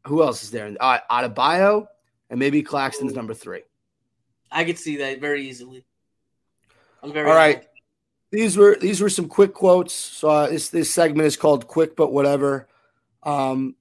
who 0.07 0.23
else 0.23 0.41
is 0.41 0.49
there? 0.49 0.75
Uh, 0.79 0.97
Adebayo, 1.11 1.85
and 2.31 2.39
maybe 2.39 2.63
Claxton's 2.63 3.13
number 3.13 3.35
three. 3.35 3.61
I 4.51 4.63
could 4.63 4.79
see 4.79 4.97
that 4.97 5.21
very 5.21 5.47
easily. 5.47 5.85
I'm 7.03 7.13
very 7.13 7.29
All 7.29 7.35
right. 7.35 7.67
These 8.31 8.55
were 8.55 8.77
these 8.79 9.01
were 9.01 9.09
some 9.09 9.27
quick 9.27 9.53
quotes. 9.53 9.93
So 9.93 10.29
uh, 10.29 10.47
this 10.47 10.69
this 10.69 10.93
segment 10.93 11.27
is 11.27 11.35
called 11.35 11.67
"Quick 11.67 11.95
but 11.95 12.13
Whatever." 12.13 12.69
Um, 13.23 13.75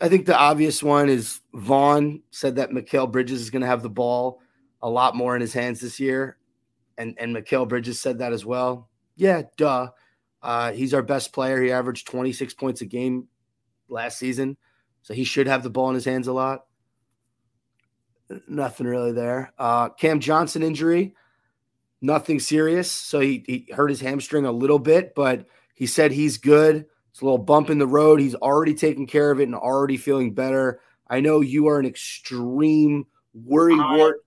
I 0.00 0.08
think 0.08 0.26
the 0.26 0.38
obvious 0.38 0.82
one 0.82 1.08
is 1.08 1.40
Vaughn 1.52 2.22
said 2.30 2.56
that 2.56 2.70
Mikal 2.70 3.10
Bridges 3.10 3.40
is 3.40 3.50
going 3.50 3.62
to 3.62 3.68
have 3.68 3.82
the 3.82 3.90
ball 3.90 4.40
a 4.80 4.88
lot 4.88 5.16
more 5.16 5.34
in 5.34 5.40
his 5.42 5.52
hands 5.52 5.80
this 5.80 5.98
year, 5.98 6.38
and 6.96 7.16
and 7.18 7.34
Mikal 7.34 7.68
Bridges 7.68 8.00
said 8.00 8.18
that 8.18 8.32
as 8.32 8.46
well. 8.46 8.88
Yeah, 9.16 9.42
duh. 9.56 9.88
Uh, 10.42 10.72
he's 10.72 10.94
our 10.94 11.02
best 11.02 11.32
player. 11.34 11.60
He 11.60 11.70
averaged 11.70 12.06
26 12.06 12.54
points 12.54 12.80
a 12.80 12.86
game 12.86 13.28
last 13.90 14.18
season, 14.18 14.56
so 15.02 15.12
he 15.12 15.24
should 15.24 15.46
have 15.48 15.62
the 15.62 15.68
ball 15.68 15.88
in 15.90 15.94
his 15.94 16.06
hands 16.06 16.28
a 16.28 16.32
lot. 16.32 16.64
Nothing 18.48 18.86
really 18.86 19.12
there. 19.12 19.52
Uh, 19.58 19.90
Cam 19.90 20.20
Johnson 20.20 20.62
injury 20.62 21.14
nothing 22.00 22.40
serious. 22.40 22.90
So 22.90 23.20
he, 23.20 23.44
he 23.46 23.68
hurt 23.72 23.88
his 23.90 24.00
hamstring 24.00 24.46
a 24.46 24.52
little 24.52 24.78
bit, 24.78 25.14
but 25.14 25.46
he 25.74 25.86
said 25.86 26.12
he's 26.12 26.38
good. 26.38 26.86
It's 27.10 27.20
a 27.20 27.24
little 27.24 27.38
bump 27.38 27.70
in 27.70 27.78
the 27.78 27.86
road. 27.86 28.20
He's 28.20 28.34
already 28.36 28.74
taken 28.74 29.06
care 29.06 29.30
of 29.30 29.40
it 29.40 29.44
and 29.44 29.54
already 29.54 29.96
feeling 29.96 30.32
better. 30.32 30.80
I 31.08 31.20
know 31.20 31.40
you 31.40 31.66
are 31.68 31.78
an 31.80 31.86
extreme 31.86 33.06
worry 33.34 33.76
wart. 33.76 34.24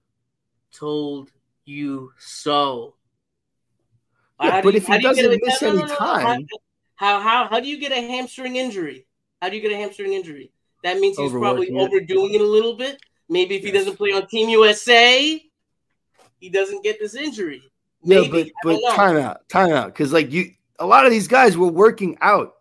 Told 0.74 1.32
you 1.66 2.12
so. 2.20 2.96
Yeah, 4.42 4.62
but 4.62 4.74
you- 4.74 4.78
if 4.80 4.88
he 4.88 4.94
do 4.98 5.02
doesn't 5.02 5.26
a- 5.26 5.40
miss 5.42 5.62
no, 5.62 5.70
any 5.70 5.78
no, 5.80 5.86
no, 5.86 5.96
time- 5.96 6.48
how 6.96 7.20
how 7.20 7.48
how 7.48 7.60
do 7.60 7.68
you 7.68 7.78
get 7.80 7.92
a 7.92 8.02
hamstring 8.02 8.56
injury? 8.58 9.06
How 9.42 9.50
do 9.50 9.56
you 9.56 9.62
get 9.62 9.72
a 9.72 9.78
hamstring 9.78 10.14
injury? 10.14 10.52
That 10.84 11.00
means 11.00 11.18
he's 11.18 11.32
probably 11.32 11.68
Overworking 11.70 11.78
it. 11.78 11.82
overdoing 11.82 12.34
it 12.34 12.42
a 12.42 12.46
little 12.46 12.74
bit. 12.76 13.00
Maybe 13.30 13.56
if 13.56 13.64
he 13.64 13.72
doesn't 13.72 13.96
play 13.96 14.12
on 14.12 14.28
Team 14.28 14.50
USA, 14.50 15.42
he 16.44 16.50
doesn't 16.50 16.84
get 16.84 17.00
this 17.00 17.16
injury. 17.16 17.64
Yeah, 18.04 18.24
but 18.30 18.50
but 18.64 18.78
time 18.96 19.16
out, 19.16 19.48
time 19.48 19.72
out. 19.72 19.88
Because 19.88 20.12
like 20.12 20.30
you, 20.30 20.52
a 20.78 20.86
lot 20.86 21.06
of 21.06 21.12
these 21.12 21.30
guys 21.30 21.56
were 21.58 21.70
working 21.70 22.18
out. 22.20 22.56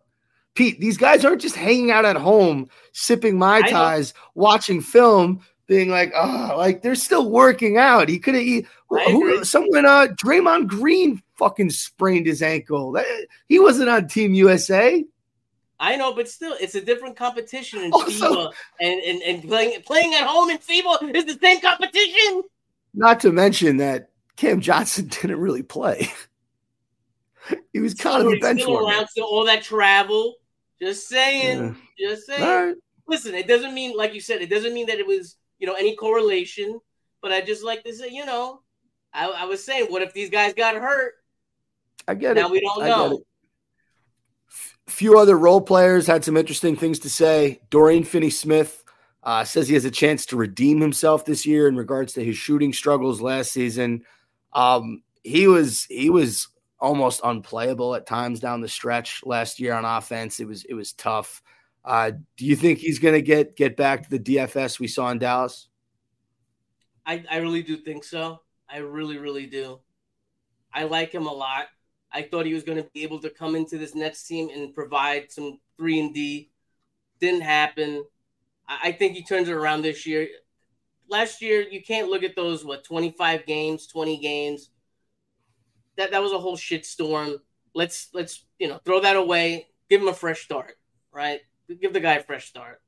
Pete, 0.55 0.79
these 0.79 0.97
guys 0.97 1.25
aren't 1.25 1.41
just 1.41 1.57
hanging 1.57 1.91
out 1.91 2.05
at 2.05 2.15
home, 2.15 2.69
sipping 2.93 3.37
mai 3.37 3.63
tais, 3.63 4.15
watching 4.37 4.81
film, 4.81 5.41
being 5.67 5.89
like, 5.89 6.13
oh, 6.15 6.55
like 6.57 6.83
they're 6.83 6.95
still 6.95 7.29
working 7.29 7.77
out. 7.77 8.09
He 8.09 8.21
could 8.21 8.37
have. 8.37 8.45
I 8.45 9.11
Who, 9.11 9.33
agree. 9.35 9.45
someone, 9.45 9.85
uh, 9.85 10.09
Draymond 10.23 10.69
Green, 10.69 11.21
fucking 11.39 11.71
sprained 11.71 12.27
his 12.27 12.41
ankle. 12.41 12.93
That, 12.93 13.07
he 13.49 13.59
wasn't 13.59 13.89
on 13.89 14.07
Team 14.07 14.35
USA. 14.35 15.05
I 15.81 15.97
know, 15.97 16.15
but 16.15 16.29
still, 16.29 16.55
it's 16.61 16.77
a 16.77 16.81
different 16.81 17.17
competition 17.17 17.81
in 17.83 17.93
Also- 17.93 18.47
FIBA, 18.47 18.53
and, 18.81 19.01
and 19.01 19.23
and 19.23 19.49
playing 19.49 19.83
playing 19.83 20.15
at 20.15 20.29
home 20.29 20.51
in 20.51 20.59
FIBA 20.59 21.17
is 21.17 21.25
the 21.25 21.37
same 21.43 21.61
competition. 21.61 22.43
Not 22.95 23.21
to 23.21 23.33
mention 23.33 23.79
that 23.79 24.11
Cam 24.37 24.61
Johnson 24.61 25.07
didn't 25.21 25.41
really 25.41 25.63
play. 25.63 26.09
he 27.73 27.81
was 27.81 27.95
kind 27.95 28.27
of 28.27 28.33
a 28.33 28.39
bench 28.39 28.61
still 28.61 28.73
warmer. 28.73 28.89
around, 28.89 29.09
still 29.09 29.25
all 29.25 29.47
that 29.47 29.63
travel. 29.63 30.35
Just 30.81 31.09
saying, 31.09 31.77
just 31.99 32.27
saying. 32.27 32.43
Right. 32.43 32.75
listen, 33.07 33.35
it 33.35 33.47
doesn't 33.47 33.73
mean, 33.73 33.97
like 33.97 34.15
you 34.15 34.21
said, 34.21 34.43
it 34.43 34.51
doesn't 34.51 34.75
mean 34.75 34.87
that 34.87 34.99
it 34.99 35.07
was, 35.07 35.37
you 35.59 35.67
know, 35.67 35.75
any 35.75 35.95
correlation. 35.95 36.81
But 37.21 37.31
I 37.31 37.41
just 37.41 37.65
like 37.65 37.85
to 37.85 37.95
say, 37.95 38.09
you 38.09 38.27
know, 38.27 38.63
I, 39.13 39.29
I 39.29 39.45
was 39.45 39.65
saying, 39.65 39.87
what 39.91 40.03
if 40.03 40.13
these 40.13 40.29
guys 40.29 40.55
got 40.55 40.75
hurt? 40.75 41.15
I 42.09 42.15
get 42.15 42.35
now 42.35 42.41
it. 42.41 42.45
Now 42.45 42.51
we 42.51 42.61
don't 42.61 42.83
I 42.83 42.89
know. 42.89 43.13
it. 43.13 43.23
few 44.89 45.19
other 45.19 45.39
role 45.39 45.61
players 45.61 46.09
had 46.09 46.25
some 46.25 46.37
interesting 46.37 46.75
things 46.75 46.99
to 47.01 47.11
say. 47.11 47.61
Dorian 47.71 48.03
Finney 48.03 48.31
Smith 48.31 48.82
uh, 49.23 49.45
says 49.45 49.69
he 49.69 49.75
has 49.75 49.85
a 49.85 49.91
chance 49.91 50.27
to 50.27 50.37
redeem 50.37 50.81
himself 50.81 51.25
this 51.25 51.47
year 51.47 51.69
in 51.69 51.77
regards 51.77 52.15
to 52.15 52.25
his 52.25 52.37
shooting 52.37 52.73
struggles 52.73 53.21
last 53.21 53.53
season. 53.53 54.03
Um, 54.53 55.03
he 55.23 55.47
was 55.47 55.85
he 55.85 56.11
was 56.11 56.49
almost 56.81 57.21
unplayable 57.23 57.95
at 57.95 58.07
times 58.07 58.41
down 58.41 58.61
the 58.61 58.69
stretch 58.69 59.23
last 59.25 59.61
year 59.61 59.75
on 59.75 59.85
offense. 59.85 60.41
It 60.41 60.49
was 60.49 60.65
it 60.65 60.75
was 60.75 60.93
tough. 60.93 61.43
Uh, 61.85 62.13
do 62.37 62.45
you 62.45 62.57
think 62.57 62.79
he's 62.79 62.99
going 62.99 63.15
to 63.15 63.23
get 63.23 63.57
get 63.57 63.77
back 63.77 64.03
to 64.03 64.11
the 64.11 64.19
DFS 64.19 64.79
we 64.79 64.89
saw 64.89 65.11
in 65.11 65.19
Dallas? 65.19 65.69
I, 67.05 67.25
I 67.31 67.39
really 67.39 67.63
do 67.63 67.77
think 67.77 68.05
so. 68.05 68.41
I 68.69 68.79
really, 68.79 69.19
really 69.19 69.47
do. 69.47 69.81
I 70.73 70.85
like 70.85 71.13
him 71.13 71.27
a 71.27 71.33
lot. 71.33 71.67
I 72.13 72.23
thought 72.23 72.47
he 72.47 72.55
was 72.55 72.63
going 72.63 72.79
to 72.79 72.89
be 72.95 73.03
able 73.03 73.21
to 73.21 73.31
come 73.31 73.57
into 73.57 73.79
this 73.79 73.95
Nets 73.95 74.27
team 74.27 74.51
and 74.55 74.75
provide 74.75 75.33
some 75.33 75.59
three 75.77 75.99
and 75.99 76.15
D. 76.15 76.51
Didn't 77.21 77.43
happen. 77.43 78.05
I, 78.83 78.93
think 78.93 79.15
he 79.15 79.23
turns 79.23 79.49
it 79.49 79.53
around 79.53 79.83
this 79.83 80.07
year. 80.07 80.29
Last 81.09 81.43
year, 81.43 81.61
you 81.61 81.83
can't 81.83 82.09
look 82.09 82.23
at 82.23 82.37
those 82.37 82.65
what 82.65 82.85
twenty 82.85 83.11
five 83.11 83.47
games, 83.47 83.87
twenty 83.87 84.19
games. 84.19 84.71
That 85.97 86.13
that 86.13 86.23
was 86.23 86.33
a 86.33 86.39
whole 86.39 86.57
shit 86.57 86.87
storm. 86.87 87.39
Let's 87.75 88.09
let's 88.15 88.45
you 88.59 88.69
know 88.69 88.81
throw 88.85 89.01
that 89.01 89.17
away. 89.17 89.69
Give 89.91 90.01
him 90.01 90.09
a 90.09 90.15
fresh 90.15 90.43
start, 90.43 90.79
right? 91.13 91.41
Give 91.81 91.93
the 91.93 92.01
guy 92.01 92.15
a 92.15 92.23
fresh 92.23 92.47
start. 92.47 92.81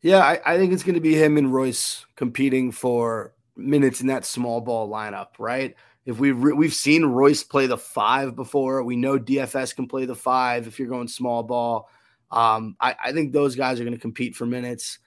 Yeah, 0.00 0.18
I, 0.18 0.40
I 0.44 0.56
think 0.56 0.72
it's 0.72 0.84
going 0.84 0.94
to 0.94 1.00
be 1.00 1.14
him 1.14 1.36
and 1.36 1.52
Royce 1.52 2.06
competing 2.14 2.70
for 2.70 3.34
minutes 3.56 4.00
in 4.00 4.06
that 4.06 4.24
small 4.24 4.60
ball 4.60 4.88
lineup, 4.88 5.28
right? 5.38 5.74
If 6.06 6.20
we've 6.20 6.40
re- 6.40 6.52
we've 6.52 6.72
seen 6.72 7.04
Royce 7.04 7.42
play 7.42 7.66
the 7.66 7.76
five 7.76 8.36
before, 8.36 8.82
we 8.82 8.96
know 8.96 9.18
DFS 9.18 9.74
can 9.74 9.88
play 9.88 10.04
the 10.04 10.14
five 10.14 10.66
if 10.66 10.78
you're 10.78 10.88
going 10.88 11.08
small 11.08 11.42
ball. 11.42 11.90
Um, 12.30 12.76
I, 12.80 12.94
I 13.04 13.12
think 13.12 13.32
those 13.32 13.56
guys 13.56 13.80
are 13.80 13.84
going 13.84 13.96
to 13.96 14.00
compete 14.00 14.36
for 14.36 14.46
minutes 14.46 14.98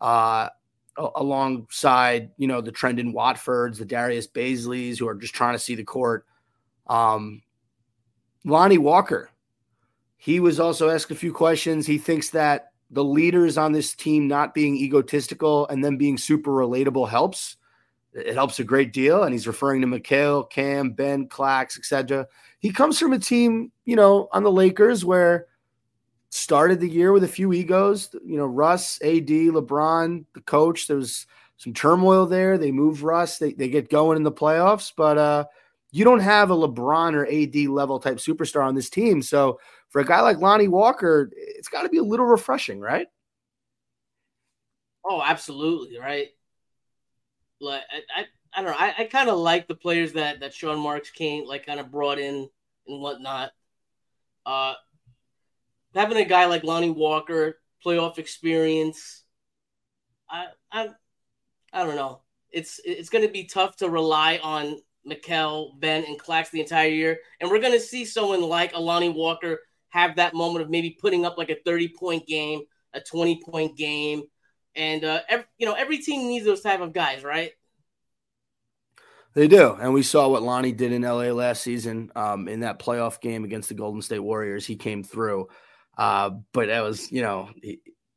uh, 0.00 0.48
alongside 1.14 2.30
you 2.36 2.46
know 2.46 2.60
the 2.60 2.72
Trendon 2.72 3.12
Watfords, 3.12 3.78
the 3.78 3.84
Darius 3.84 4.26
Bazleys, 4.26 4.98
who 4.98 5.08
are 5.08 5.14
just 5.14 5.34
trying 5.34 5.54
to 5.54 5.58
see 5.58 5.74
the 5.74 5.84
court. 5.84 6.26
Um, 6.86 7.42
Lonnie 8.44 8.78
Walker, 8.78 9.30
he 10.16 10.40
was 10.40 10.60
also 10.60 10.88
asked 10.88 11.10
a 11.10 11.16
few 11.16 11.32
questions. 11.32 11.86
He 11.86 11.98
thinks 11.98 12.30
that 12.30 12.72
the 12.90 13.04
leaders 13.04 13.58
on 13.58 13.72
this 13.72 13.94
team 13.94 14.28
not 14.28 14.54
being 14.54 14.76
egotistical 14.76 15.66
and 15.68 15.84
then 15.84 15.96
being 15.96 16.16
super 16.16 16.50
relatable 16.50 17.08
helps. 17.08 17.56
It 18.14 18.34
helps 18.34 18.58
a 18.58 18.64
great 18.64 18.92
deal. 18.92 19.22
And 19.22 19.32
he's 19.32 19.46
referring 19.46 19.82
to 19.82 19.86
Mikal, 19.86 20.48
Cam, 20.50 20.92
Ben, 20.92 21.28
Clax, 21.28 21.78
etc. 21.78 22.26
He 22.58 22.70
comes 22.70 22.98
from 22.98 23.12
a 23.12 23.18
team, 23.18 23.70
you 23.84 23.96
know, 23.96 24.28
on 24.32 24.42
the 24.42 24.50
Lakers 24.50 25.04
where 25.04 25.46
started 26.30 26.80
the 26.80 26.88
year 26.88 27.12
with 27.12 27.24
a 27.24 27.28
few 27.28 27.52
egos. 27.52 28.14
You 28.24 28.36
know, 28.36 28.46
Russ, 28.46 29.00
AD, 29.02 29.28
LeBron, 29.28 30.24
the 30.34 30.40
coach. 30.40 30.86
There 30.86 30.96
was 30.96 31.26
some 31.56 31.72
turmoil 31.72 32.26
there. 32.26 32.58
They 32.58 32.70
move 32.70 33.02
Russ. 33.02 33.38
They, 33.38 33.52
they 33.52 33.68
get 33.68 33.90
going 33.90 34.16
in 34.16 34.22
the 34.22 34.32
playoffs, 34.32 34.92
but 34.96 35.18
uh, 35.18 35.44
you 35.90 36.04
don't 36.04 36.20
have 36.20 36.50
a 36.50 36.56
LeBron 36.56 37.14
or 37.14 37.26
AD 37.26 37.68
level 37.68 37.98
type 37.98 38.18
superstar 38.18 38.64
on 38.64 38.74
this 38.74 38.90
team. 38.90 39.22
So 39.22 39.60
for 39.88 40.00
a 40.00 40.04
guy 40.04 40.20
like 40.20 40.38
Lonnie 40.38 40.68
Walker, 40.68 41.30
it's 41.34 41.68
got 41.68 41.82
to 41.82 41.88
be 41.88 41.98
a 41.98 42.02
little 42.02 42.26
refreshing, 42.26 42.80
right? 42.80 43.06
Oh, 45.04 45.22
absolutely, 45.24 45.98
right. 45.98 46.28
Like 47.60 47.82
I, 47.90 48.20
I, 48.20 48.24
I 48.54 48.62
don't 48.62 48.70
know. 48.70 48.76
I, 48.78 48.94
I 48.98 49.04
kind 49.04 49.30
of 49.30 49.38
like 49.38 49.66
the 49.66 49.74
players 49.74 50.12
that 50.12 50.40
that 50.40 50.54
Sean 50.54 50.78
Marks 50.78 51.10
came 51.10 51.46
like 51.46 51.66
kind 51.66 51.80
of 51.80 51.90
brought 51.90 52.18
in 52.18 52.48
and 52.86 53.00
whatnot. 53.00 53.50
Uh, 54.44 54.74
having 55.94 56.18
a 56.18 56.24
guy 56.24 56.46
like 56.46 56.64
Lonnie 56.64 56.90
Walker, 56.90 57.58
playoff 57.84 58.18
experience. 58.18 59.24
I, 60.30 60.46
I, 60.70 60.88
I 61.72 61.84
don't 61.84 61.96
know. 61.96 62.22
It's 62.50 62.80
it's 62.84 63.10
going 63.10 63.26
to 63.26 63.32
be 63.32 63.44
tough 63.44 63.76
to 63.76 63.90
rely 63.90 64.40
on 64.42 64.78
Mikal, 65.06 65.78
Ben, 65.80 66.04
and 66.04 66.18
Clax 66.18 66.50
the 66.50 66.60
entire 66.60 66.88
year, 66.88 67.18
and 67.40 67.50
we're 67.50 67.60
going 67.60 67.72
to 67.72 67.80
see 67.80 68.04
someone 68.04 68.42
like 68.42 68.74
a 68.74 68.80
Lonnie 68.80 69.10
Walker 69.10 69.60
have 69.90 70.16
that 70.16 70.34
moment 70.34 70.62
of 70.62 70.70
maybe 70.70 70.96
putting 70.98 71.26
up 71.26 71.36
like 71.36 71.50
a 71.50 71.56
thirty 71.64 71.88
point 71.88 72.26
game, 72.26 72.62
a 72.94 73.00
twenty 73.00 73.42
point 73.44 73.76
game 73.76 74.22
and 74.78 75.04
uh, 75.04 75.20
every, 75.28 75.44
you 75.58 75.66
know 75.66 75.74
every 75.74 75.98
team 75.98 76.28
needs 76.28 76.46
those 76.46 76.62
type 76.62 76.80
of 76.80 76.92
guys, 76.92 77.22
right? 77.22 77.52
They 79.34 79.48
do, 79.48 79.74
and 79.74 79.92
we 79.92 80.02
saw 80.02 80.28
what 80.28 80.42
Lonnie 80.42 80.72
did 80.72 80.92
in 80.92 81.02
LA 81.02 81.30
last 81.32 81.62
season 81.62 82.10
um, 82.16 82.48
in 82.48 82.60
that 82.60 82.78
playoff 82.78 83.20
game 83.20 83.44
against 83.44 83.68
the 83.68 83.74
Golden 83.74 84.00
State 84.00 84.20
Warriors. 84.20 84.66
He 84.66 84.76
came 84.76 85.02
through, 85.02 85.48
uh, 85.98 86.30
but 86.52 86.68
that 86.68 86.80
was 86.80 87.12
you 87.12 87.22
know 87.22 87.50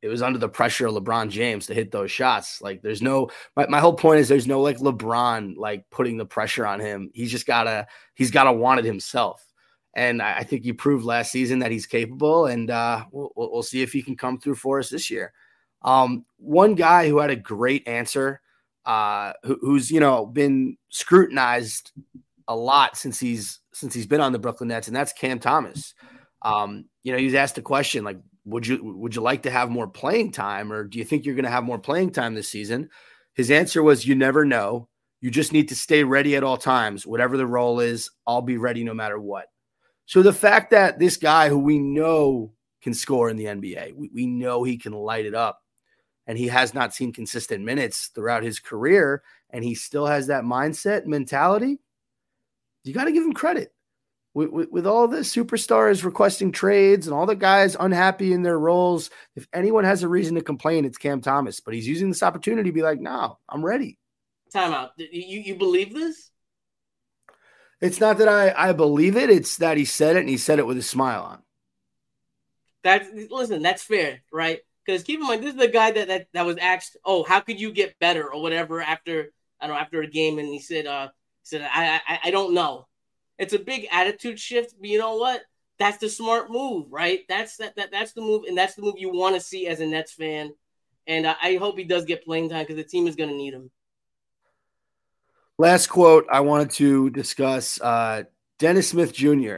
it 0.02 0.08
was 0.08 0.20
under 0.20 0.38
the 0.38 0.48
pressure 0.48 0.86
of 0.86 0.94
LeBron 0.94 1.30
James 1.30 1.66
to 1.66 1.74
hit 1.74 1.92
those 1.92 2.10
shots. 2.10 2.60
Like 2.60 2.82
there's 2.82 3.02
no 3.02 3.30
my, 3.56 3.66
my 3.68 3.78
whole 3.78 3.94
point 3.94 4.20
is 4.20 4.28
there's 4.28 4.48
no 4.48 4.60
like 4.60 4.78
LeBron 4.78 5.56
like 5.56 5.88
putting 5.90 6.16
the 6.16 6.26
pressure 6.26 6.66
on 6.66 6.80
him. 6.80 7.10
He's 7.14 7.30
just 7.30 7.46
gotta 7.46 7.86
he's 8.14 8.30
gotta 8.30 8.52
want 8.52 8.80
it 8.80 8.84
himself. 8.84 9.46
And 9.94 10.22
I, 10.22 10.38
I 10.38 10.42
think 10.44 10.64
he 10.64 10.72
proved 10.72 11.04
last 11.04 11.30
season 11.30 11.60
that 11.60 11.70
he's 11.70 11.86
capable, 11.86 12.46
and 12.46 12.70
uh, 12.70 13.04
we'll, 13.12 13.30
we'll 13.36 13.62
see 13.62 13.82
if 13.82 13.92
he 13.92 14.02
can 14.02 14.16
come 14.16 14.38
through 14.40 14.54
for 14.54 14.78
us 14.78 14.88
this 14.88 15.10
year. 15.10 15.34
Um, 15.82 16.24
one 16.38 16.74
guy 16.74 17.08
who 17.08 17.18
had 17.18 17.30
a 17.30 17.36
great 17.36 17.86
answer, 17.86 18.40
uh, 18.86 19.34
who, 19.44 19.58
who's 19.60 19.90
you 19.90 20.00
know 20.00 20.26
been 20.26 20.78
scrutinized 20.88 21.92
a 22.48 22.56
lot 22.56 22.96
since 22.96 23.20
he's 23.20 23.60
since 23.72 23.92
he's 23.94 24.06
been 24.06 24.20
on 24.20 24.32
the 24.32 24.38
Brooklyn 24.38 24.68
Nets, 24.68 24.88
and 24.88 24.96
that's 24.96 25.12
Cam 25.12 25.38
Thomas. 25.38 25.94
Um, 26.44 26.86
you 27.02 27.12
know, 27.12 27.18
he 27.18 27.24
was 27.24 27.34
asked 27.34 27.58
a 27.58 27.62
question 27.62 28.04
like, 28.04 28.18
would 28.44 28.66
you 28.66 28.80
would 28.82 29.14
you 29.14 29.22
like 29.22 29.42
to 29.42 29.50
have 29.50 29.70
more 29.70 29.86
playing 29.86 30.32
time, 30.32 30.72
or 30.72 30.84
do 30.84 30.98
you 30.98 31.04
think 31.04 31.24
you're 31.24 31.34
going 31.34 31.44
to 31.44 31.50
have 31.50 31.64
more 31.64 31.78
playing 31.78 32.10
time 32.10 32.34
this 32.34 32.48
season? 32.48 32.90
His 33.34 33.50
answer 33.50 33.82
was, 33.82 34.06
"You 34.06 34.14
never 34.14 34.44
know. 34.44 34.88
You 35.20 35.30
just 35.30 35.52
need 35.52 35.68
to 35.68 35.76
stay 35.76 36.02
ready 36.02 36.34
at 36.34 36.42
all 36.42 36.56
times. 36.56 37.06
Whatever 37.06 37.36
the 37.36 37.46
role 37.46 37.78
is, 37.78 38.10
I'll 38.26 38.42
be 38.42 38.56
ready 38.56 38.82
no 38.82 38.94
matter 38.94 39.18
what." 39.18 39.46
So 40.06 40.22
the 40.22 40.32
fact 40.32 40.70
that 40.72 40.98
this 40.98 41.16
guy, 41.16 41.48
who 41.48 41.58
we 41.58 41.78
know 41.78 42.52
can 42.82 42.94
score 42.94 43.30
in 43.30 43.36
the 43.36 43.44
NBA, 43.44 43.94
we, 43.94 44.10
we 44.12 44.26
know 44.26 44.64
he 44.64 44.76
can 44.76 44.92
light 44.92 45.24
it 45.24 45.34
up, 45.34 45.60
and 46.26 46.36
he 46.36 46.48
has 46.48 46.74
not 46.74 46.92
seen 46.92 47.12
consistent 47.12 47.64
minutes 47.64 48.10
throughout 48.12 48.42
his 48.42 48.58
career, 48.58 49.22
and 49.50 49.62
he 49.62 49.76
still 49.76 50.06
has 50.06 50.26
that 50.26 50.42
mindset 50.42 51.06
mentality. 51.06 51.78
You 52.82 52.92
got 52.92 53.04
to 53.04 53.12
give 53.12 53.22
him 53.22 53.32
credit 53.32 53.72
with, 54.34 54.50
with, 54.50 54.70
with, 54.70 54.86
all 54.86 55.08
the 55.08 55.18
superstars 55.18 56.04
requesting 56.04 56.52
trades 56.52 57.06
and 57.06 57.14
all 57.14 57.26
the 57.26 57.36
guys 57.36 57.76
unhappy 57.78 58.32
in 58.32 58.42
their 58.42 58.58
roles, 58.58 59.10
if 59.36 59.46
anyone 59.52 59.84
has 59.84 60.02
a 60.02 60.08
reason 60.08 60.34
to 60.36 60.42
complain, 60.42 60.84
it's 60.84 60.98
Cam 60.98 61.20
Thomas. 61.20 61.60
But 61.60 61.74
he's 61.74 61.86
using 61.86 62.08
this 62.08 62.22
opportunity 62.22 62.70
to 62.70 62.74
be 62.74 62.82
like, 62.82 63.00
no, 63.00 63.38
I'm 63.48 63.64
ready. 63.64 63.98
Time 64.52 64.72
out. 64.72 64.90
You, 64.96 65.40
you 65.40 65.54
believe 65.54 65.94
this? 65.94 66.30
It's 67.80 68.00
not 68.00 68.18
that 68.18 68.28
I, 68.28 68.54
I 68.56 68.72
believe 68.72 69.16
it, 69.16 69.28
it's 69.28 69.56
that 69.56 69.76
he 69.76 69.84
said 69.84 70.16
it 70.16 70.20
and 70.20 70.28
he 70.28 70.36
said 70.36 70.58
it 70.58 70.66
with 70.66 70.78
a 70.78 70.82
smile 70.82 71.22
on. 71.22 71.42
That's 72.84 73.08
listen, 73.30 73.62
that's 73.62 73.82
fair, 73.82 74.22
right? 74.32 74.60
Because 74.84 75.02
keep 75.02 75.20
in 75.20 75.26
mind, 75.26 75.42
this 75.42 75.54
is 75.54 75.60
the 75.60 75.68
guy 75.68 75.92
that, 75.92 76.08
that 76.08 76.26
that 76.32 76.46
was 76.46 76.56
asked, 76.56 76.96
"Oh, 77.04 77.22
how 77.22 77.40
could 77.40 77.60
you 77.60 77.72
get 77.72 77.98
better?" 78.00 78.32
or 78.32 78.42
whatever 78.42 78.80
after 78.80 79.32
I 79.60 79.66
don't 79.66 79.76
know 79.76 79.80
after 79.80 80.02
a 80.02 80.08
game, 80.08 80.38
and 80.38 80.48
he 80.48 80.58
said, 80.58 80.86
"Uh, 80.86 81.08
he 81.42 81.46
said 81.46 81.62
I 81.62 82.00
I, 82.06 82.18
I 82.24 82.30
don't 82.30 82.54
know." 82.54 82.88
It's 83.42 83.54
a 83.54 83.58
big 83.58 83.88
attitude 83.90 84.38
shift, 84.38 84.76
but 84.78 84.88
you 84.88 85.00
know 85.00 85.16
what? 85.16 85.42
That's 85.76 85.98
the 85.98 86.08
smart 86.08 86.48
move, 86.48 86.86
right? 86.90 87.22
That's 87.28 87.56
that, 87.56 87.74
that 87.74 87.90
that's 87.90 88.12
the 88.12 88.20
move, 88.20 88.44
and 88.46 88.56
that's 88.56 88.76
the 88.76 88.82
move 88.82 88.94
you 88.98 89.10
want 89.12 89.34
to 89.34 89.40
see 89.40 89.66
as 89.66 89.80
a 89.80 89.86
Nets 89.86 90.12
fan. 90.12 90.52
And 91.08 91.26
uh, 91.26 91.34
I 91.42 91.56
hope 91.56 91.76
he 91.76 91.82
does 91.82 92.04
get 92.04 92.24
playing 92.24 92.50
time 92.50 92.62
because 92.62 92.76
the 92.76 92.84
team 92.84 93.08
is 93.08 93.16
going 93.16 93.30
to 93.30 93.34
need 93.34 93.52
him. 93.52 93.72
Last 95.58 95.88
quote 95.88 96.24
I 96.30 96.38
wanted 96.38 96.70
to 96.72 97.10
discuss: 97.10 97.80
uh, 97.80 98.22
Dennis 98.60 98.90
Smith 98.90 99.12
Jr. 99.12 99.56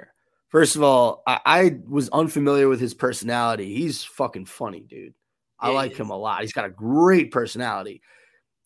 First 0.48 0.76
of 0.76 0.82
all, 0.82 1.22
I, 1.26 1.40
I, 1.44 1.76
was 1.86 2.08
unfamiliar 2.08 2.70
with 2.70 2.80
his 2.80 2.94
personality. 2.94 3.74
He's 3.74 4.02
fucking 4.02 4.46
funny, 4.46 4.80
dude. 4.80 5.12
I 5.60 5.68
yeah, 5.68 5.74
like 5.74 5.94
him 5.94 6.08
a 6.08 6.16
lot. 6.16 6.40
He's 6.40 6.54
got 6.54 6.64
a 6.64 6.70
great 6.70 7.32
personality. 7.32 8.00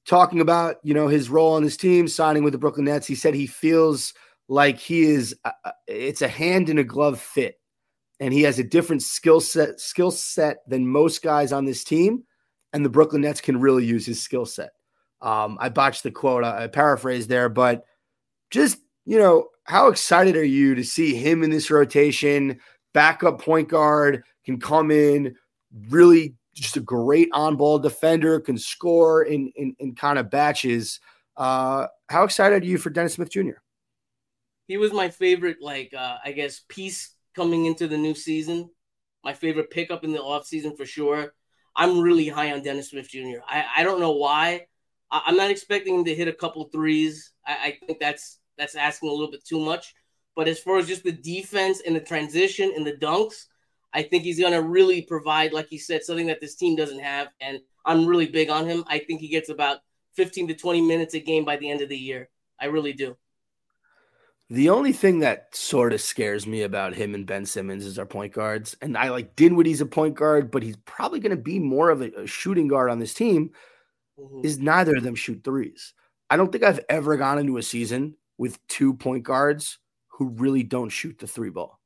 Talking 0.07 0.40
about 0.40 0.76
you 0.85 0.94
know 0.94 1.09
his 1.09 1.28
role 1.28 1.54
on 1.54 1.64
his 1.64 1.76
team, 1.76 2.07
signing 2.07 2.44
with 2.44 2.52
the 2.52 2.59
Brooklyn 2.59 2.85
Nets, 2.85 3.09
he 3.09 3.16
said 3.16 3.35
he 3.35 3.48
feels 3.48 4.14
like 4.48 4.78
he 4.78 5.02
is 5.02 5.37
uh, 5.44 5.50
uh, 5.64 5.72
it's 5.87 6.22
a 6.22 6.28
hand 6.28 6.68
in 6.68 6.78
a 6.78 6.84
glove 6.84 7.20
fit 7.20 7.61
and 8.20 8.32
he 8.32 8.42
has 8.42 8.58
a 8.58 8.64
different 8.64 9.02
skill 9.02 9.40
set 9.40 9.78
skill 9.78 10.11
set 10.11 10.58
than 10.68 10.87
most 10.87 11.22
guys 11.22 11.52
on 11.52 11.64
this 11.64 11.84
team 11.84 12.24
and 12.72 12.84
the 12.84 12.90
Brooklyn 12.90 13.22
Nets 13.22 13.40
can 13.40 13.61
really 13.61 13.84
use 13.84 14.04
his 14.04 14.20
skill 14.20 14.44
set. 14.44 14.70
Um, 15.20 15.56
I 15.61 15.68
botched 15.68 16.02
the 16.02 16.11
quote, 16.11 16.44
I, 16.44 16.64
I 16.64 16.66
paraphrased 16.66 17.28
there, 17.28 17.48
but 17.48 17.84
just 18.50 18.78
you 19.04 19.18
know, 19.18 19.48
how 19.64 19.88
excited 19.88 20.37
are 20.37 20.44
you 20.44 20.74
to 20.74 20.84
see 20.84 21.14
him 21.14 21.42
in 21.42 21.50
this 21.50 21.70
rotation? 21.70 22.58
Backup 22.92 23.40
point 23.40 23.68
guard 23.68 24.22
can 24.44 24.61
come 24.61 24.90
in, 24.90 25.34
really 25.88 26.34
just 26.54 26.76
a 26.76 26.80
great 26.80 27.28
on-ball 27.32 27.78
defender, 27.78 28.40
can 28.40 28.58
score 28.58 29.22
in 29.22 29.52
in, 29.56 29.74
in 29.78 29.94
kind 29.94 30.18
of 30.18 30.30
batches. 30.30 31.00
Uh, 31.37 31.87
how 32.08 32.24
excited 32.24 32.62
are 32.62 32.66
you 32.66 32.78
for 32.78 32.90
Dennis 32.90 33.14
Smith 33.14 33.30
Jr.? 33.30 33.61
He 34.68 34.76
was 34.76 34.92
my 34.92 35.09
favorite, 35.09 35.57
like 35.61 35.92
uh, 35.94 36.18
I 36.24 36.33
guess, 36.33 36.61
piece 36.68 37.14
coming 37.35 37.64
into 37.64 37.88
the 37.88 37.96
new 37.96 38.14
season. 38.14 38.70
My 39.24 39.33
favorite 39.33 39.70
pickup 39.70 40.04
in 40.04 40.12
the 40.12 40.18
offseason 40.18 40.76
for 40.76 40.87
sure. 40.87 41.33
I'm 41.74 42.00
really 42.00 42.28
high 42.28 42.52
on 42.52 42.62
Dennis 42.62 42.90
Smith 42.90 43.09
Jr. 43.09 43.40
I, 43.48 43.64
I 43.78 43.83
don't 43.83 44.00
know 44.00 44.12
why. 44.12 44.66
I, 45.11 45.22
am 45.28 45.37
not 45.37 45.50
expecting 45.50 45.94
him 45.94 46.04
to 46.04 46.14
hit 46.14 46.28
a 46.28 46.33
couple 46.33 46.64
threes. 46.64 47.33
I, 47.46 47.52
I 47.52 47.87
think 47.87 47.98
that's 47.98 48.38
that's 48.59 48.74
asking 48.74 49.09
a 49.09 49.12
little 49.12 49.31
bit 49.31 49.44
too 49.44 49.59
much. 49.59 49.94
But 50.37 50.48
as 50.48 50.61
far 50.61 50.78
as 50.78 50.87
just 50.87 51.02
the 51.02 51.12
defense 51.12 51.81
and 51.85 51.96
the 51.96 52.00
transition 52.00 52.72
and 52.76 52.87
the 52.87 52.92
dunks, 52.92 53.46
I 53.92 54.02
think 54.02 54.22
he's 54.22 54.38
going 54.38 54.52
to 54.52 54.62
really 54.62 55.02
provide, 55.02 55.52
like 55.52 55.68
he 55.68 55.78
said, 55.78 56.04
something 56.04 56.26
that 56.26 56.40
this 56.40 56.54
team 56.54 56.76
doesn't 56.76 57.00
have. 57.00 57.28
And 57.40 57.59
I'm 57.85 58.07
really 58.07 58.26
big 58.26 58.50
on 58.50 58.66
him. 58.66 58.85
I 58.87 58.98
think 58.98 59.20
he 59.20 59.28
gets 59.28 59.48
about 59.48 59.78
15 60.14 60.48
to 60.48 60.54
20 60.54 60.83
minutes 60.83 61.14
a 61.14 61.20
game 61.20 61.44
by 61.44 61.57
the 61.57 61.70
end 61.70 61.81
of 61.81 61.88
the 61.88 61.96
year. 61.96 62.28
I 62.61 62.66
really 62.66 62.92
do. 62.92 63.16
The 64.50 64.70
only 64.70 64.92
thing 64.92 65.18
that 65.18 65.54
sort 65.54 65.92
of 65.92 66.00
scares 66.00 66.46
me 66.46 66.62
about 66.62 66.94
him 66.94 67.14
and 67.14 67.26
Ben 67.26 67.44
Simmons 67.44 67.84
is 67.84 67.98
our 67.98 68.06
point 68.06 68.32
guards. 68.32 68.76
And 68.80 68.96
I 68.96 69.11
like 69.11 69.37
Dinwiddie's 69.37 69.82
a 69.82 69.87
point 69.87 70.14
guard, 70.14 70.50
but 70.50 70.62
he's 70.62 70.76
probably 70.87 71.20
going 71.20 71.37
to 71.37 71.42
be 71.42 71.58
more 71.58 71.90
of 71.90 72.00
a, 72.00 72.22
a, 72.22 72.26
shooting 72.26 72.66
guard 72.66 72.90
on 72.90 72.98
this 72.98 73.12
team. 73.12 73.50
Mm-hmm. 74.18 74.46
Is 74.46 74.58
neither 74.58 74.96
of 74.96 75.04
them 75.04 75.14
shoot 75.14 75.44
threes. 75.44 75.92
I 76.30 76.37
don't 76.37 76.50
think 76.50 76.64
I've 76.64 76.80
ever 76.88 77.16
gone 77.16 77.38
into 77.38 77.56
a 77.58 77.62
season 77.62 78.16
with 78.37 78.58
two 78.68 78.94
point 78.94 79.22
guards 79.22 79.78
who 80.08 80.30
really 80.30 80.64
don't 80.64 80.88
shoot 80.88 81.18
the 81.18 81.28
three 81.28 81.50
ball. 81.50 81.78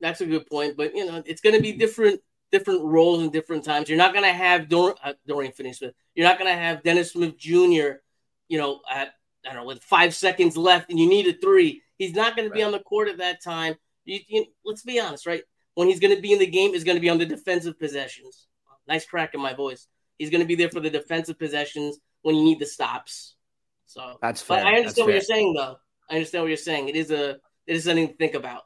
That's 0.00 0.20
a 0.20 0.26
good 0.26 0.46
point, 0.48 0.76
but 0.76 0.94
you 0.94 1.06
know 1.06 1.22
it's 1.24 1.40
going 1.40 1.54
to 1.54 1.62
be 1.62 1.72
different 1.72 2.20
different 2.50 2.82
roles 2.82 3.22
and 3.22 3.32
different 3.32 3.64
times. 3.64 3.88
You're 3.88 3.98
not 3.98 4.12
going 4.12 4.24
to 4.24 4.32
have 4.32 4.68
Dor- 4.68 4.96
uh, 5.02 5.12
Dorian 5.26 5.52
Finney-Smith. 5.52 5.94
You're 6.14 6.26
not 6.26 6.38
going 6.38 6.50
to 6.50 6.60
have 6.60 6.82
Dennis 6.82 7.12
Smith 7.12 7.36
Jr. 7.38 8.00
You 8.48 8.58
know 8.58 8.80
at 8.90 9.12
I 9.46 9.52
don't 9.52 9.62
know, 9.62 9.66
with 9.66 9.82
five 9.82 10.14
seconds 10.14 10.56
left 10.56 10.90
and 10.90 10.98
you 10.98 11.08
need 11.08 11.26
a 11.26 11.32
three, 11.32 11.82
he's 11.98 12.14
not 12.14 12.36
going 12.36 12.48
to 12.48 12.54
be 12.54 12.62
on 12.62 12.72
the 12.72 12.80
court 12.80 13.08
at 13.08 13.18
that 13.18 13.42
time. 13.42 13.76
You, 14.04 14.20
you, 14.28 14.46
let's 14.64 14.82
be 14.82 15.00
honest, 15.00 15.26
right? 15.26 15.42
When 15.74 15.88
he's 15.88 16.00
going 16.00 16.14
to 16.14 16.22
be 16.22 16.32
in 16.32 16.38
the 16.38 16.46
game, 16.46 16.74
is 16.74 16.84
going 16.84 16.96
to 16.96 17.00
be 17.00 17.10
on 17.10 17.18
the 17.18 17.26
defensive 17.26 17.78
possessions. 17.78 18.46
Nice 18.88 19.04
crack 19.04 19.34
in 19.34 19.40
my 19.40 19.52
voice. 19.52 19.86
He's 20.18 20.30
going 20.30 20.40
to 20.40 20.46
be 20.46 20.54
there 20.54 20.70
for 20.70 20.80
the 20.80 20.90
defensive 20.90 21.38
possessions 21.38 21.98
when 22.22 22.34
you 22.34 22.44
need 22.44 22.60
the 22.60 22.66
stops. 22.66 23.34
So 23.86 24.18
that's 24.20 24.42
fair. 24.42 24.58
But 24.58 24.66
I 24.66 24.76
understand 24.76 25.06
what 25.06 25.12
you're 25.12 25.20
saying, 25.20 25.54
though. 25.54 25.76
I 26.10 26.14
understand 26.14 26.44
what 26.44 26.48
you're 26.48 26.56
saying. 26.56 26.88
It 26.88 26.96
is 26.96 27.10
a 27.10 27.30
it 27.66 27.76
is 27.76 27.84
something 27.84 28.08
to 28.08 28.14
think 28.14 28.34
about. 28.34 28.62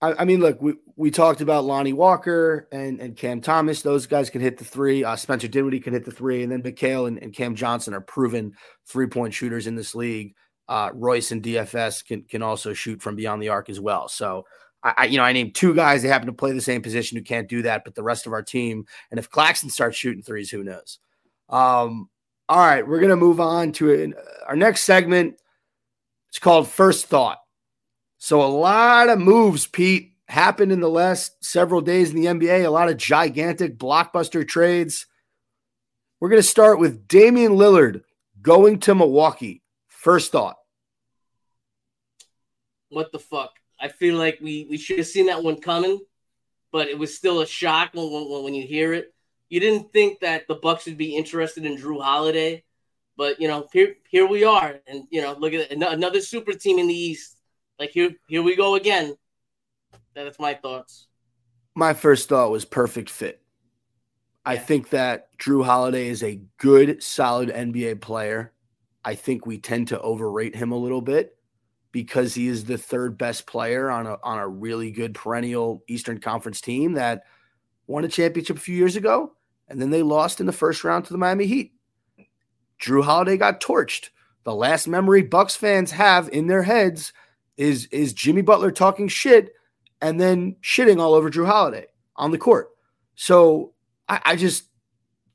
I, 0.00 0.14
I, 0.20 0.24
mean, 0.24 0.40
look, 0.40 0.60
we, 0.62 0.74
we 0.96 1.10
talked 1.10 1.40
about 1.40 1.64
Lonnie 1.64 1.92
Walker 1.92 2.68
and, 2.70 3.00
and 3.00 3.16
Cam 3.16 3.40
Thomas. 3.40 3.82
Those 3.82 4.06
guys 4.06 4.30
can 4.30 4.40
hit 4.40 4.56
the 4.56 4.64
three. 4.64 5.02
Uh, 5.02 5.16
Spencer 5.16 5.48
Dinwiddie 5.48 5.80
can 5.80 5.92
hit 5.92 6.04
the 6.04 6.12
three. 6.12 6.42
And 6.42 6.52
then 6.52 6.62
Mikal 6.62 7.08
and, 7.08 7.20
and 7.22 7.34
Cam 7.34 7.54
Johnson 7.54 7.94
are 7.94 8.00
proven 8.00 8.52
three 8.86 9.08
point 9.08 9.34
shooters 9.34 9.66
in 9.66 9.74
this 9.74 9.94
league. 9.94 10.34
Uh, 10.68 10.90
Royce 10.94 11.32
and 11.32 11.42
DFS 11.42 12.04
can, 12.04 12.22
can 12.22 12.42
also 12.42 12.74
shoot 12.74 13.02
from 13.02 13.16
beyond 13.16 13.42
the 13.42 13.48
arc 13.48 13.70
as 13.70 13.80
well. 13.80 14.08
So, 14.08 14.44
I, 14.82 15.06
you 15.06 15.16
know, 15.16 15.24
I 15.24 15.32
named 15.32 15.56
two 15.56 15.74
guys 15.74 16.02
that 16.02 16.08
happen 16.08 16.28
to 16.28 16.32
play 16.32 16.52
the 16.52 16.60
same 16.60 16.82
position 16.82 17.18
who 17.18 17.24
can't 17.24 17.48
do 17.48 17.62
that, 17.62 17.82
but 17.84 17.96
the 17.96 18.02
rest 18.02 18.26
of 18.26 18.32
our 18.32 18.42
team, 18.42 18.84
and 19.10 19.18
if 19.18 19.28
Claxton 19.28 19.70
starts 19.70 19.96
shooting 19.96 20.22
threes, 20.22 20.50
who 20.50 20.62
knows? 20.62 21.00
Um, 21.48 22.08
all 22.48 22.58
right, 22.58 22.86
we're 22.86 23.00
gonna 23.00 23.16
move 23.16 23.40
on 23.40 23.72
to 23.72 23.90
it. 23.90 24.12
Our 24.46 24.54
next 24.54 24.82
segment. 24.82 25.40
It's 26.28 26.38
called 26.38 26.68
First 26.68 27.06
Thought. 27.06 27.38
So 28.18 28.42
a 28.42 28.46
lot 28.46 29.08
of 29.08 29.20
moves, 29.20 29.66
Pete, 29.66 30.14
happened 30.28 30.72
in 30.72 30.80
the 30.80 30.90
last 30.90 31.42
several 31.42 31.80
days 31.80 32.10
in 32.10 32.16
the 32.16 32.26
NBA. 32.26 32.64
A 32.64 32.70
lot 32.70 32.88
of 32.88 32.96
gigantic 32.96 33.78
blockbuster 33.78 34.46
trades. 34.46 35.06
We're 36.20 36.28
going 36.28 36.42
to 36.42 36.48
start 36.48 36.80
with 36.80 37.06
Damian 37.06 37.52
Lillard 37.52 38.02
going 38.42 38.80
to 38.80 38.94
Milwaukee. 38.94 39.62
First 39.86 40.32
thought. 40.32 40.56
What 42.90 43.12
the 43.12 43.20
fuck? 43.20 43.52
I 43.80 43.88
feel 43.88 44.16
like 44.16 44.38
we, 44.42 44.66
we 44.68 44.78
should 44.78 44.98
have 44.98 45.06
seen 45.06 45.26
that 45.26 45.44
one 45.44 45.60
coming, 45.60 46.00
but 46.72 46.88
it 46.88 46.98
was 46.98 47.16
still 47.16 47.40
a 47.40 47.46
shock 47.46 47.90
when, 47.94 48.10
when, 48.10 48.42
when 48.42 48.54
you 48.54 48.66
hear 48.66 48.92
it. 48.94 49.14
You 49.48 49.60
didn't 49.60 49.92
think 49.92 50.20
that 50.20 50.48
the 50.48 50.56
Bucks 50.56 50.86
would 50.86 50.98
be 50.98 51.16
interested 51.16 51.64
in 51.64 51.76
Jrue 51.76 52.02
Holiday, 52.02 52.64
but 53.16 53.40
you 53.40 53.48
know 53.48 53.66
here 53.72 53.94
here 54.10 54.26
we 54.26 54.44
are, 54.44 54.78
and 54.86 55.04
you 55.10 55.22
know 55.22 55.34
look 55.38 55.54
at 55.54 55.70
another 55.70 56.20
super 56.20 56.52
team 56.52 56.78
in 56.78 56.86
the 56.86 56.94
East 56.94 57.37
like 57.78 57.90
here, 57.90 58.10
here 58.28 58.42
we 58.42 58.56
go 58.56 58.74
again. 58.74 59.16
That's 60.14 60.38
my 60.38 60.54
thoughts. 60.54 61.06
My 61.74 61.94
first 61.94 62.28
thought 62.28 62.50
was 62.50 62.64
perfect 62.64 63.08
fit. 63.08 63.40
Yeah. 64.44 64.52
I 64.52 64.56
think 64.56 64.90
that 64.90 65.36
Jrue 65.38 65.64
Holiday 65.64 66.08
is 66.08 66.22
a 66.22 66.40
good, 66.56 67.02
solid 67.02 67.50
NBA 67.50 68.00
player. 68.00 68.52
I 69.04 69.14
think 69.14 69.46
we 69.46 69.58
tend 69.58 69.88
to 69.88 70.00
overrate 70.00 70.56
him 70.56 70.72
a 70.72 70.76
little 70.76 71.00
bit 71.00 71.36
because 71.92 72.34
he 72.34 72.48
is 72.48 72.64
the 72.64 72.78
third 72.78 73.16
best 73.16 73.46
player 73.46 73.90
on 73.90 74.06
a 74.06 74.18
on 74.22 74.38
a 74.38 74.48
really 74.48 74.90
good 74.90 75.14
perennial 75.14 75.82
Eastern 75.88 76.18
Conference 76.18 76.60
team 76.60 76.94
that 76.94 77.22
won 77.86 78.04
a 78.04 78.08
championship 78.08 78.56
a 78.56 78.60
few 78.60 78.76
years 78.76 78.96
ago, 78.96 79.32
and 79.68 79.80
then 79.80 79.90
they 79.90 80.02
lost 80.02 80.40
in 80.40 80.46
the 80.46 80.52
first 80.52 80.84
round 80.84 81.04
to 81.04 81.12
the 81.12 81.18
Miami 81.18 81.46
Heat. 81.46 81.72
Jrue 82.80 83.04
Holiday 83.04 83.36
got 83.36 83.60
torched. 83.60 84.10
The 84.44 84.54
last 84.54 84.88
memory 84.88 85.22
Bucks 85.22 85.56
fans 85.56 85.92
have 85.92 86.28
in 86.28 86.46
their 86.46 86.62
heads 86.62 87.12
is 87.58 87.86
is 87.86 88.14
Jimmy 88.14 88.40
Butler 88.40 88.70
talking 88.70 89.08
shit 89.08 89.52
and 90.00 90.18
then 90.18 90.56
shitting 90.62 91.00
all 91.00 91.12
over 91.12 91.28
Jrue 91.28 91.46
Holiday 91.46 91.86
on 92.16 92.30
the 92.30 92.38
court. 92.38 92.70
So 93.16 93.74
I, 94.08 94.20
I 94.24 94.36
just 94.36 94.64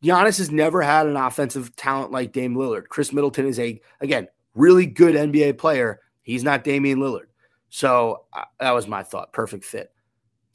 Giannis 0.03 0.37
has 0.37 0.49
never 0.49 0.81
had 0.81 1.05
an 1.05 1.17
offensive 1.17 1.75
talent 1.75 2.11
like 2.11 2.31
Dame 2.33 2.55
Lillard. 2.55 2.87
Khris 2.87 3.13
Middleton 3.13 3.45
is 3.45 3.59
a 3.59 3.79
again 4.01 4.27
really 4.55 4.85
good 4.85 5.15
NBA 5.15 5.57
player. 5.57 5.99
He's 6.23 6.43
not 6.43 6.63
Damian 6.63 6.99
Lillard. 6.99 7.27
So 7.69 8.23
that 8.59 8.71
was 8.71 8.87
my 8.87 9.03
thought. 9.03 9.33
Perfect 9.33 9.65
fit. 9.65 9.91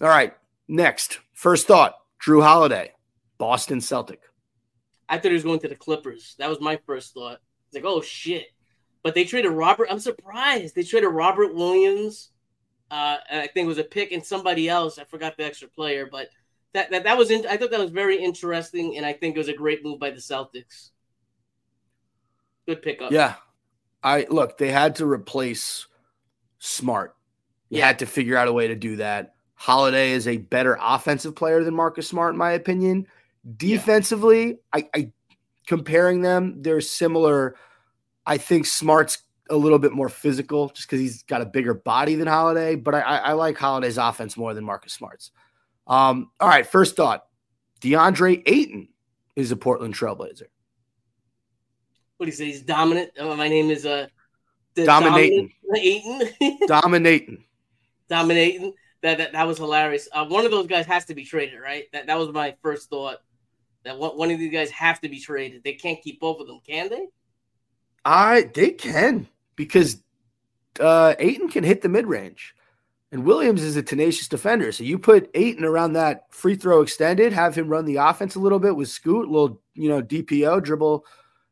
All 0.00 0.08
right, 0.08 0.34
next 0.68 1.18
first 1.34 1.66
thought: 1.66 1.94
Jrue 2.24 2.42
Holiday, 2.42 2.92
Boston 3.36 3.80
Celtic. 3.80 4.20
I 5.08 5.16
thought 5.16 5.28
he 5.28 5.34
was 5.34 5.44
going 5.44 5.60
to 5.60 5.68
the 5.68 5.74
Clippers. 5.74 6.34
That 6.38 6.48
was 6.48 6.60
my 6.60 6.78
first 6.86 7.14
thought. 7.14 7.40
It's 7.66 7.74
like, 7.74 7.84
oh 7.84 8.00
shit. 8.00 8.46
But 9.02 9.14
they 9.14 9.24
traded 9.24 9.52
Robert. 9.52 9.88
I'm 9.90 10.00
surprised 10.00 10.74
they 10.74 10.82
traded 10.82 11.10
Robert 11.10 11.54
Williams. 11.54 12.30
Uh, 12.90 13.16
I 13.30 13.46
think 13.48 13.64
it 13.64 13.68
was 13.68 13.78
a 13.78 13.84
pick 13.84 14.12
and 14.12 14.24
somebody 14.24 14.68
else. 14.68 14.98
I 14.98 15.04
forgot 15.04 15.36
the 15.36 15.44
extra 15.44 15.68
player, 15.68 16.08
but 16.10 16.28
that 16.72 16.90
that, 16.90 17.04
that 17.04 17.18
was 17.18 17.30
in, 17.30 17.46
I 17.46 17.56
thought 17.56 17.70
that 17.70 17.80
was 17.80 17.90
very 17.90 18.22
interesting, 18.22 18.96
and 18.96 19.04
I 19.06 19.12
think 19.12 19.36
it 19.36 19.38
was 19.38 19.48
a 19.48 19.54
great 19.54 19.84
move 19.84 20.00
by 20.00 20.10
the 20.10 20.16
Celtics. 20.16 20.90
Good 22.66 22.82
pickup. 22.82 23.12
Yeah, 23.12 23.34
I 24.02 24.26
look. 24.30 24.58
They 24.58 24.70
had 24.70 24.96
to 24.96 25.06
replace 25.06 25.86
Smart. 26.58 27.14
You 27.70 27.78
Yeah. 27.78 27.86
had 27.86 27.98
to 28.00 28.06
figure 28.06 28.36
out 28.36 28.48
a 28.48 28.52
way 28.52 28.68
to 28.68 28.74
do 28.74 28.96
that. 28.96 29.34
Holiday 29.54 30.12
is 30.12 30.26
a 30.26 30.36
better 30.38 30.78
offensive 30.80 31.34
player 31.34 31.64
than 31.64 31.74
Marcus 31.74 32.08
Smart, 32.08 32.34
in 32.34 32.38
my 32.38 32.52
opinion. 32.52 33.06
Defensively, 33.56 34.58
I, 34.72 34.88
I 34.94 35.12
comparing 35.66 36.22
them, 36.22 36.62
they're 36.62 36.80
similar. 36.80 37.56
I 38.28 38.36
think 38.36 38.66
Smart's 38.66 39.22
a 39.50 39.56
little 39.56 39.78
bit 39.78 39.92
more 39.92 40.10
physical 40.10 40.68
just 40.68 40.86
because 40.86 41.00
he's 41.00 41.22
got 41.22 41.40
a 41.40 41.46
bigger 41.46 41.72
body 41.72 42.14
than 42.14 42.28
Holiday, 42.28 42.74
but 42.74 42.94
I, 42.94 43.00
I, 43.00 43.16
I 43.16 43.32
like 43.32 43.56
Holiday's 43.56 43.96
offense 43.96 44.36
more 44.36 44.52
than 44.52 44.64
Marcus 44.64 44.92
Smart's. 44.92 45.30
Um, 45.86 46.30
all 46.38 46.48
right, 46.48 46.66
first 46.66 46.94
thought 46.94 47.24
DeAndre 47.80 48.42
Ayton 48.46 48.88
is 49.34 49.50
a 49.50 49.56
Portland 49.56 49.94
Trailblazer. 49.94 50.42
What 52.18 52.26
do 52.26 52.26
you 52.26 52.32
say? 52.32 52.44
He's 52.46 52.62
dominant. 52.62 53.12
Oh, 53.18 53.34
my 53.34 53.48
name 53.48 53.70
is 53.70 53.86
uh, 53.86 54.08
Dominating. 54.74 55.50
Ayton. 55.74 56.58
Dominating. 56.66 57.44
dominating. 58.08 58.74
That, 59.02 59.18
that 59.18 59.32
that 59.32 59.46
was 59.46 59.58
hilarious. 59.58 60.08
Uh, 60.12 60.26
one 60.26 60.44
of 60.44 60.50
those 60.50 60.66
guys 60.66 60.84
has 60.86 61.04
to 61.06 61.14
be 61.14 61.24
traded, 61.24 61.60
right? 61.60 61.84
That 61.92 62.08
that 62.08 62.18
was 62.18 62.30
my 62.30 62.56
first 62.62 62.90
thought. 62.90 63.18
That 63.84 63.96
one, 63.96 64.18
one 64.18 64.30
of 64.30 64.38
these 64.38 64.52
guys 64.52 64.70
have 64.70 65.00
to 65.02 65.08
be 65.08 65.20
traded. 65.20 65.62
They 65.62 65.74
can't 65.74 66.02
keep 66.02 66.20
both 66.20 66.40
of 66.40 66.48
them, 66.48 66.60
can 66.66 66.88
they? 66.88 67.06
I 68.08 68.50
they 68.54 68.70
can 68.70 69.28
because 69.54 70.02
uh 70.80 71.14
Ayton 71.18 71.50
can 71.50 71.62
hit 71.62 71.82
the 71.82 71.90
mid 71.90 72.06
range. 72.06 72.54
And 73.12 73.24
Williams 73.24 73.62
is 73.62 73.76
a 73.76 73.82
tenacious 73.82 74.28
defender. 74.28 74.70
So 74.72 74.84
you 74.84 74.98
put 74.98 75.30
Ayton 75.34 75.64
around 75.64 75.94
that 75.94 76.24
free 76.30 76.56
throw 76.56 76.82
extended, 76.82 77.32
have 77.32 77.54
him 77.54 77.68
run 77.68 77.84
the 77.84 77.96
offense 77.96 78.34
a 78.34 78.40
little 78.40 78.58
bit 78.58 78.76
with 78.76 78.88
Scoot, 78.88 79.28
a 79.28 79.30
little, 79.30 79.62
you 79.74 79.88
know, 79.88 80.02
DPO, 80.02 80.62
dribble, 80.62 81.06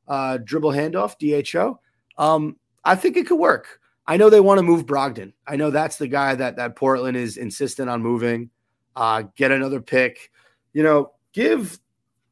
uh, 0.07 0.39
dribble 0.39 0.73
handoff, 0.73 1.17
DHO. 1.19 1.79
Um, 2.19 2.57
I 2.85 2.95
think 2.95 3.17
it 3.17 3.27
could 3.27 3.39
work. 3.39 3.81
I 4.07 4.19
know 4.19 4.29
they 4.29 4.41
want 4.41 4.59
to 4.59 4.63
move 4.63 4.87
Brogdon. 4.87 5.33
I 5.47 5.57
know 5.57 5.71
that's 5.71 5.97
the 5.97 6.09
guy 6.09 6.35
that 6.35 6.57
that 6.57 6.77
Portland 6.77 7.17
is 7.17 7.37
insistent 7.37 7.91
on 7.91 8.03
moving. 8.03 8.51
Uh, 8.95 9.25
get 9.35 9.51
another 9.51 9.81
pick. 9.81 10.31
You 10.73 10.83
know, 10.83 11.13
give 11.33 11.79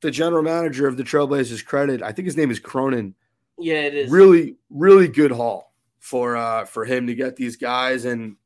the 0.00 0.10
general 0.10 0.42
manager 0.42 0.86
of 0.86 0.96
the 0.96 1.02
Trailblazers 1.02 1.64
credit. 1.64 2.02
I 2.02 2.12
think 2.12 2.26
his 2.26 2.36
name 2.36 2.50
is 2.50 2.58
Cronin 2.58 3.14
Yeah, 3.58 3.82
it 3.82 3.94
is. 3.94 4.10
really 4.10 4.56
really 4.70 5.08
good 5.08 5.30
haul 5.30 5.72
for 6.00 6.36
uh 6.36 6.64
for 6.64 6.84
him 6.84 7.06
to 7.06 7.14
get 7.14 7.36
these 7.36 7.56
guys 7.56 8.04
and 8.04 8.36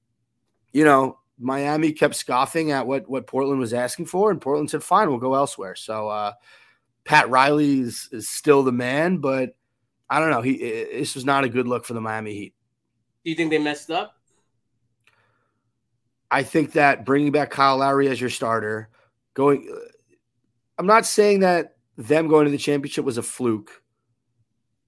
you 0.72 0.84
know 0.84 1.18
Miami 1.40 1.92
kept 1.92 2.14
scoffing 2.14 2.70
at 2.72 2.86
what 2.86 3.08
what 3.08 3.26
Portland 3.26 3.58
was 3.60 3.72
asking 3.72 4.06
for 4.06 4.30
and 4.30 4.40
Portland 4.40 4.70
said 4.70 4.82
fine 4.82 5.08
we'll 5.08 5.18
go 5.18 5.34
elsewhere 5.34 5.74
so 5.74 6.08
uh 6.08 6.32
Pat 7.04 7.30
Riley 7.30 7.80
is, 7.80 8.08
is 8.12 8.28
still 8.28 8.62
the 8.62 8.72
man 8.72 9.18
but 9.18 9.56
I 10.10 10.20
don't 10.20 10.30
know 10.30 10.42
he 10.42 10.54
i- 10.56 10.98
this 10.98 11.14
was 11.14 11.24
not 11.24 11.44
a 11.44 11.48
good 11.48 11.66
look 11.66 11.84
for 11.84 11.94
the 11.94 12.00
Miami 12.00 12.34
Heat 12.34 12.54
Do 13.24 13.30
you 13.30 13.36
think 13.36 13.50
they 13.50 13.58
messed 13.58 13.90
up? 13.90 14.14
I 16.30 16.42
think 16.42 16.72
that 16.72 17.06
bringing 17.06 17.32
back 17.32 17.50
Kyle 17.50 17.78
Lowry 17.78 18.08
as 18.08 18.20
your 18.20 18.30
starter 18.30 18.90
going 19.34 19.74
I'm 20.78 20.86
not 20.86 21.06
saying 21.06 21.40
that 21.40 21.76
them 21.96 22.28
going 22.28 22.44
to 22.44 22.50
the 22.50 22.58
championship 22.58 23.04
was 23.04 23.18
a 23.18 23.22
fluke 23.22 23.82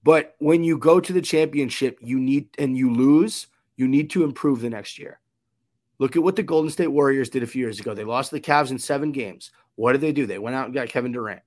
But 0.03 0.35
when 0.39 0.63
you 0.63 0.77
go 0.77 0.99
to 0.99 1.13
the 1.13 1.21
championship, 1.21 1.99
you 2.01 2.19
need 2.19 2.49
and 2.57 2.75
you 2.75 2.91
lose, 2.93 3.47
you 3.75 3.87
need 3.87 4.09
to 4.11 4.23
improve 4.23 4.61
the 4.61 4.69
next 4.69 4.97
year. 4.97 5.19
Look 5.99 6.15
at 6.15 6.23
what 6.23 6.35
the 6.35 6.43
Golden 6.43 6.71
State 6.71 6.87
Warriors 6.87 7.29
did 7.29 7.43
a 7.43 7.47
few 7.47 7.61
years 7.61 7.79
ago. 7.79 7.93
They 7.93 8.03
lost 8.03 8.29
to 8.29 8.35
the 8.35 8.41
Cavs 8.41 8.71
in 8.71 8.79
seven 8.79 9.11
games. 9.11 9.51
What 9.75 9.91
did 9.91 10.01
they 10.01 10.11
do? 10.11 10.25
They 10.25 10.39
went 10.39 10.55
out 10.55 10.65
and 10.65 10.73
got 10.73 10.89
Kevin 10.89 11.11
Durant. 11.11 11.41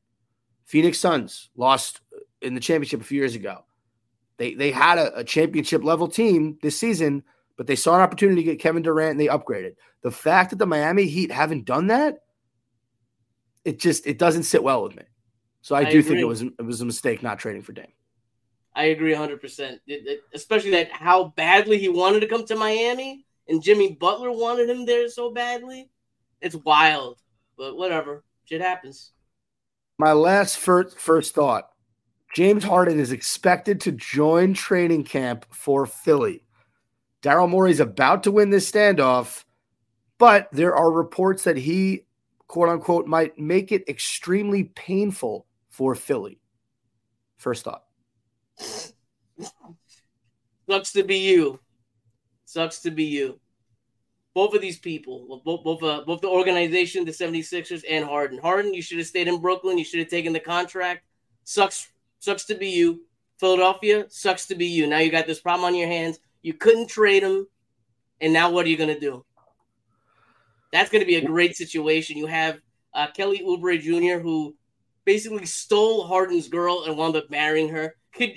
Phoenix 0.65 0.99
Suns 0.99 1.51
lost 1.57 2.01
in 2.41 2.55
the 2.55 2.61
championship 2.61 3.01
a 3.01 3.05
few 3.05 3.19
years 3.19 3.35
ago. 3.35 3.65
They 4.37 4.55
they 4.55 4.71
had 4.71 4.99
a, 4.99 5.19
a 5.19 5.25
championship 5.25 5.85
level 5.85 6.09
team 6.09 6.59
this 6.63 6.79
season, 6.79 7.23
but 7.57 7.67
they 7.67 7.77
saw 7.77 7.97
an 7.97 8.01
opportunity 8.01 8.43
to 8.43 8.51
get 8.51 8.61
Kevin 8.61 8.83
Durant 8.83 9.13
and 9.13 9.21
they 9.21 9.27
upgraded. 9.27 9.75
The 10.03 10.11
fact 10.11 10.51
that 10.51 10.57
the 10.57 10.67
Miami 10.67 11.07
Heat 11.07 11.31
haven't 11.31 11.65
done 11.65 11.89
that, 11.89 12.19
it 13.65 13.79
just 13.79 14.07
it 14.07 14.19
doesn't 14.19 14.45
sit 14.45 14.63
well 14.63 14.83
with 14.83 14.97
me. 14.97 15.05
So 15.63 15.75
I, 15.75 15.81
I 15.81 15.91
do 15.91 16.03
think 16.03 16.21
it 16.21 16.25
was 16.25 16.43
it 16.43 16.65
was 16.65 16.81
a 16.81 16.85
mistake 16.85 17.23
not 17.23 17.39
trading 17.39 17.63
for 17.63 17.73
Dame. 17.73 17.93
I 18.75 18.85
agree 18.85 19.13
100%. 19.13 19.81
It- 19.87 20.07
it- 20.07 20.25
especially 20.35 20.71
that 20.73 20.91
how 20.91 21.33
badly 21.37 21.79
he 21.79 21.89
wanted 21.89 22.21
to 22.21 22.27
come 22.27 22.45
to 22.47 22.57
Miami 22.57 23.25
and 23.49 23.63
Jimmy 23.63 23.93
Butler 23.95 24.33
wanted 24.33 24.69
him 24.69 24.85
there 24.85 25.09
so 25.09 25.31
badly. 25.31 25.91
It's 26.41 26.57
wild, 26.57 27.21
but 27.57 27.77
whatever. 27.77 28.25
Shit 28.45 28.61
happens. 28.61 29.13
My 29.99 30.13
last 30.13 30.59
first 30.59 30.99
first 30.99 31.35
thought: 31.35 31.71
James 32.35 32.65
Harden 32.65 32.99
is 32.99 33.13
expected 33.13 33.81
to 33.83 33.93
join 33.93 34.55
training 34.55 35.05
camp 35.05 35.47
for 35.55 35.87
Philly. 35.87 36.45
Daryl 37.23 37.49
Morey's 37.49 37.81
about 37.81 38.25
to 38.25 38.33
win 38.33 38.51
this 38.51 38.71
standoff, 38.71 39.45
but 40.19 40.49
there 40.53 40.75
are 40.75 40.91
reports 40.91 41.45
that 41.45 41.57
he, 41.57 42.07
quote 42.49 42.69
unquote, 42.69 43.07
might 43.07 43.39
make 43.39 43.73
it 43.73 43.89
extremely 43.89 44.65
painful 44.65 45.47
for 45.71 45.95
Philly. 45.95 46.41
First 47.39 47.65
thought. 47.65 47.84
Sucks 50.69 50.93
to 50.93 51.03
be 51.05 51.19
you. 51.19 51.61
Sucks 52.45 52.81
to 52.81 52.91
be 52.91 53.05
you. 53.05 53.41
Both 54.35 54.55
of 54.55 54.63
these 54.63 54.79
people, 54.79 55.41
both 55.45 55.63
both 55.63 55.83
uh, 55.83 56.03
both 56.07 56.21
the 56.21 56.29
organization, 56.29 57.05
the 57.05 57.13
76ers, 57.13 57.85
and 57.89 58.05
Harden. 58.05 58.39
Harden, 58.39 58.75
you 58.75 58.83
should 58.83 58.99
have 58.99 59.07
stayed 59.07 59.29
in 59.29 59.41
Brooklyn. 59.41 59.79
You 59.79 59.85
should 59.85 60.01
have 60.01 60.09
taken 60.09 60.33
the 60.33 60.41
contract. 60.41 61.05
Sucks 61.45 61.89
sucks 62.19 62.45
to 62.47 62.55
be 62.55 62.69
you. 62.69 63.05
Philadelphia, 63.39 64.07
sucks 64.09 64.47
to 64.47 64.55
be 64.55 64.67
you. 64.67 64.87
Now 64.87 64.99
you 64.99 65.11
got 65.11 65.27
this 65.27 65.41
problem 65.41 65.67
on 65.67 65.75
your 65.75 65.89
hands. 65.89 66.19
You 66.43 66.55
couldn't 66.55 66.89
trade 66.89 67.23
him. 67.23 67.47
And 68.21 68.33
now 68.33 68.51
what 68.51 68.67
are 68.67 68.69
you 68.69 68.77
gonna 68.77 68.99
do? 68.99 69.25
That's 70.73 70.91
gonna 70.91 71.05
be 71.05 71.17
a 71.17 71.25
great 71.25 71.57
situation. 71.57 72.17
You 72.17 72.27
have 72.27 72.59
uh, 72.93 73.09
Kelly 73.09 73.43
Oubre 73.45 73.81
Jr., 73.81 74.21
who 74.21 74.57
basically 75.05 75.47
stole 75.47 76.07
Harden's 76.07 76.49
girl 76.49 76.85
and 76.85 76.97
wound 76.97 77.17
up 77.17 77.31
marrying 77.31 77.69
her. 77.69 77.95
Could 78.17 78.33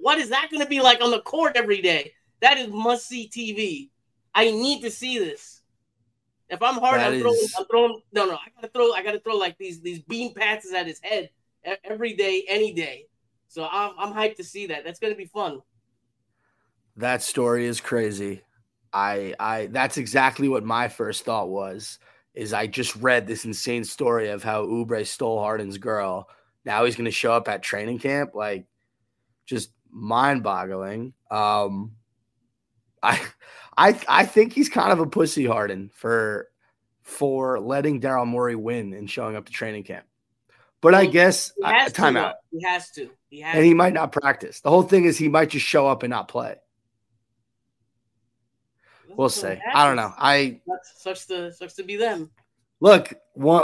what 0.00 0.18
is 0.18 0.30
that 0.30 0.48
going 0.50 0.62
to 0.62 0.68
be 0.68 0.80
like 0.80 1.02
on 1.02 1.10
the 1.10 1.20
court 1.22 1.56
every 1.56 1.82
day? 1.82 2.12
That 2.40 2.58
is 2.58 2.68
must 2.68 3.08
see 3.08 3.28
TV. 3.28 3.90
I 4.34 4.50
need 4.50 4.82
to 4.82 4.90
see 4.90 5.18
this. 5.18 5.62
If 6.48 6.62
I'm 6.62 6.76
hard, 6.78 7.00
I'm 7.00 7.20
throwing, 7.20 7.36
is- 7.36 7.54
I'm 7.58 7.66
throwing. 7.66 8.00
No, 8.12 8.26
no, 8.26 8.34
I 8.34 8.48
gotta 8.54 8.68
throw. 8.72 8.92
I 8.92 9.02
gotta 9.02 9.20
throw 9.20 9.36
like 9.36 9.58
these 9.58 9.80
these 9.80 10.00
bean 10.00 10.32
passes 10.32 10.72
at 10.72 10.86
his 10.86 11.00
head 11.02 11.30
every 11.84 12.14
day, 12.14 12.44
any 12.48 12.72
day. 12.72 13.06
So 13.48 13.68
I'm 13.70 13.92
I'm 13.98 14.12
hyped 14.12 14.36
to 14.36 14.44
see 14.44 14.66
that. 14.68 14.84
That's 14.84 14.98
gonna 14.98 15.14
be 15.14 15.26
fun. 15.26 15.60
That 16.96 17.22
story 17.22 17.66
is 17.66 17.80
crazy. 17.80 18.42
I 18.92 19.34
I 19.38 19.66
that's 19.66 19.98
exactly 19.98 20.48
what 20.48 20.64
my 20.64 20.88
first 20.88 21.24
thought 21.24 21.48
was. 21.48 21.98
Is 22.34 22.52
I 22.52 22.66
just 22.66 22.94
read 22.96 23.26
this 23.26 23.44
insane 23.44 23.84
story 23.84 24.28
of 24.28 24.42
how 24.42 24.64
Oubre 24.64 25.04
stole 25.06 25.40
Harden's 25.40 25.76
girl. 25.76 26.28
Now 26.64 26.84
he's 26.84 26.94
going 26.94 27.06
to 27.06 27.10
show 27.10 27.32
up 27.32 27.48
at 27.48 27.62
training 27.62 27.98
camp, 27.98 28.34
like 28.34 28.66
just 29.48 29.70
mind-boggling. 29.90 31.14
Um, 31.30 31.92
I 33.02 33.20
I 33.76 34.00
I 34.08 34.26
think 34.26 34.52
he's 34.52 34.68
kind 34.68 34.92
of 34.92 35.00
a 35.00 35.06
pussy 35.06 35.46
Harden 35.46 35.90
for 35.94 36.48
for 37.02 37.58
letting 37.58 38.00
Daryl 38.00 38.26
Morey 38.26 38.54
win 38.54 38.92
and 38.92 39.10
showing 39.10 39.34
up 39.34 39.46
to 39.46 39.52
training 39.52 39.84
camp. 39.84 40.04
But 40.80 40.94
I 40.94 41.06
guess 41.06 41.52
He 41.56 41.64
uh, 41.64 41.72
has 41.72 41.92
to. 41.94 42.00
timeout. 42.02 42.34
He 42.52 42.62
has 42.64 42.90
to. 42.92 43.10
He 43.30 43.40
has 43.40 43.56
And 43.56 43.64
he 43.64 43.74
might 43.74 43.94
not 43.94 44.12
practice. 44.12 44.60
The 44.60 44.70
whole 44.70 44.82
thing 44.82 45.06
is 45.06 45.16
he 45.18 45.28
might 45.28 45.50
just 45.50 45.66
show 45.66 45.88
up 45.88 46.02
and 46.04 46.10
not 46.10 46.28
play. 46.28 46.54
We'll 49.08 49.16
what 49.24 49.32
see. 49.32 49.58
I 49.74 49.86
don't 49.86 49.96
know. 49.96 50.12
I 50.16 50.60
Sucks, 50.66 51.02
sucks 51.02 51.26
to 51.26 51.52
sucks 51.52 51.74
to 51.74 51.82
be 51.82 51.96
them. 51.96 52.30
look, 52.80 53.12
one, 53.32 53.62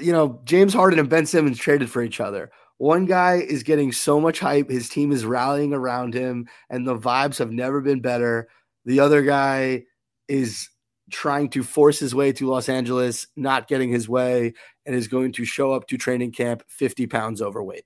you 0.00 0.12
know, 0.12 0.40
James 0.44 0.72
Harden 0.72 0.98
and 0.98 1.08
Ben 1.10 1.26
Simmons 1.26 1.58
traded 1.58 1.90
for 1.90 2.02
each 2.02 2.20
other. 2.20 2.50
One 2.78 3.06
guy 3.06 3.36
is 3.36 3.64
getting 3.64 3.90
so 3.92 4.20
much 4.20 4.38
hype. 4.38 4.70
His 4.70 4.88
team 4.88 5.10
is 5.10 5.26
rallying 5.26 5.74
around 5.74 6.14
him, 6.14 6.48
and 6.70 6.86
the 6.86 6.96
vibes 6.96 7.38
have 7.38 7.50
never 7.50 7.80
been 7.80 8.00
better. 8.00 8.48
The 8.84 9.00
other 9.00 9.22
guy 9.22 9.84
is 10.28 10.68
trying 11.10 11.50
to 11.50 11.62
force 11.62 11.98
his 11.98 12.14
way 12.14 12.32
to 12.32 12.46
Los 12.46 12.68
Angeles, 12.68 13.26
not 13.34 13.66
getting 13.66 13.90
his 13.90 14.08
way, 14.08 14.54
and 14.86 14.94
is 14.94 15.08
going 15.08 15.32
to 15.32 15.44
show 15.44 15.72
up 15.72 15.88
to 15.88 15.98
training 15.98 16.32
camp 16.32 16.62
50 16.68 17.06
pounds 17.08 17.42
overweight. 17.42 17.84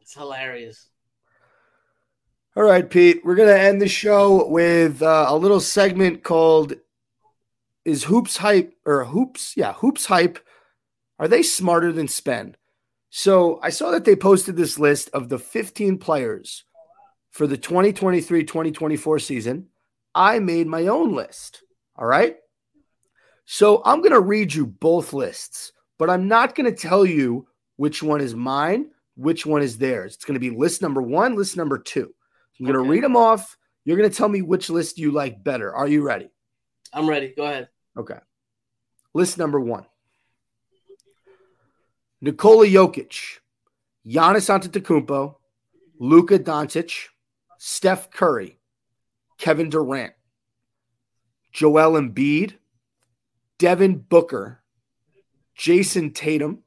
It's 0.00 0.14
hilarious. 0.14 0.88
All 2.56 2.64
right, 2.64 2.88
Pete, 2.88 3.24
we're 3.24 3.36
going 3.36 3.48
to 3.48 3.60
end 3.60 3.80
the 3.80 3.88
show 3.88 4.46
with 4.48 5.02
uh, 5.02 5.26
a 5.28 5.36
little 5.36 5.60
segment 5.60 6.22
called 6.22 6.74
Is 7.84 8.04
Hoops 8.04 8.36
Hype 8.36 8.74
or 8.84 9.04
Hoops? 9.04 9.54
Yeah, 9.56 9.72
Hoops 9.74 10.06
Hype. 10.06 10.38
Are 11.18 11.28
they 11.28 11.42
smarter 11.42 11.92
than 11.92 12.08
Spen? 12.08 12.56
So 13.10 13.58
I 13.60 13.70
saw 13.70 13.90
that 13.90 14.04
they 14.04 14.16
posted 14.16 14.56
this 14.56 14.78
list 14.78 15.10
of 15.12 15.28
the 15.28 15.38
15 15.38 15.98
players 15.98 16.64
for 17.30 17.46
the 17.46 17.56
2023 17.56 18.44
2024 18.44 19.18
season. 19.18 19.66
I 20.14 20.38
made 20.38 20.66
my 20.66 20.86
own 20.86 21.14
list. 21.14 21.62
All 21.96 22.06
right. 22.06 22.36
So 23.44 23.82
I'm 23.84 23.98
going 23.98 24.12
to 24.12 24.20
read 24.20 24.54
you 24.54 24.64
both 24.64 25.12
lists, 25.12 25.72
but 25.98 26.08
I'm 26.08 26.28
not 26.28 26.54
going 26.54 26.72
to 26.72 26.76
tell 26.76 27.04
you 27.04 27.48
which 27.76 28.00
one 28.00 28.20
is 28.20 28.34
mine, 28.34 28.90
which 29.16 29.44
one 29.44 29.62
is 29.62 29.76
theirs. 29.76 30.14
It's 30.14 30.24
going 30.24 30.34
to 30.34 30.40
be 30.40 30.56
list 30.56 30.80
number 30.80 31.02
one, 31.02 31.34
list 31.34 31.56
number 31.56 31.78
two. 31.78 32.14
I'm 32.58 32.66
going 32.66 32.74
to 32.74 32.90
read 32.90 33.02
them 33.02 33.16
off. 33.16 33.56
You're 33.84 33.96
going 33.96 34.10
to 34.10 34.16
tell 34.16 34.28
me 34.28 34.42
which 34.42 34.70
list 34.70 34.98
you 34.98 35.10
like 35.10 35.42
better. 35.42 35.74
Are 35.74 35.88
you 35.88 36.02
ready? 36.02 36.28
I'm 36.92 37.08
ready. 37.08 37.34
Go 37.36 37.44
ahead. 37.44 37.68
Okay. 37.96 38.18
List 39.14 39.36
number 39.36 39.58
one 39.58 39.86
Nikola 42.20 42.66
Jokic, 42.66 43.38
Giannis 44.06 44.48
Antetokounmpo, 44.50 45.36
Luka 45.98 46.38
Doncic, 46.38 47.08
Steph 47.58 48.10
Curry, 48.10 48.58
Kevin 49.38 49.70
Durant, 49.70 50.12
Joel 51.52 51.92
Embiid, 52.00 52.54
Devin 53.58 53.98
Booker, 53.98 54.62
Jayson 55.58 56.14
Tatum. 56.14 56.60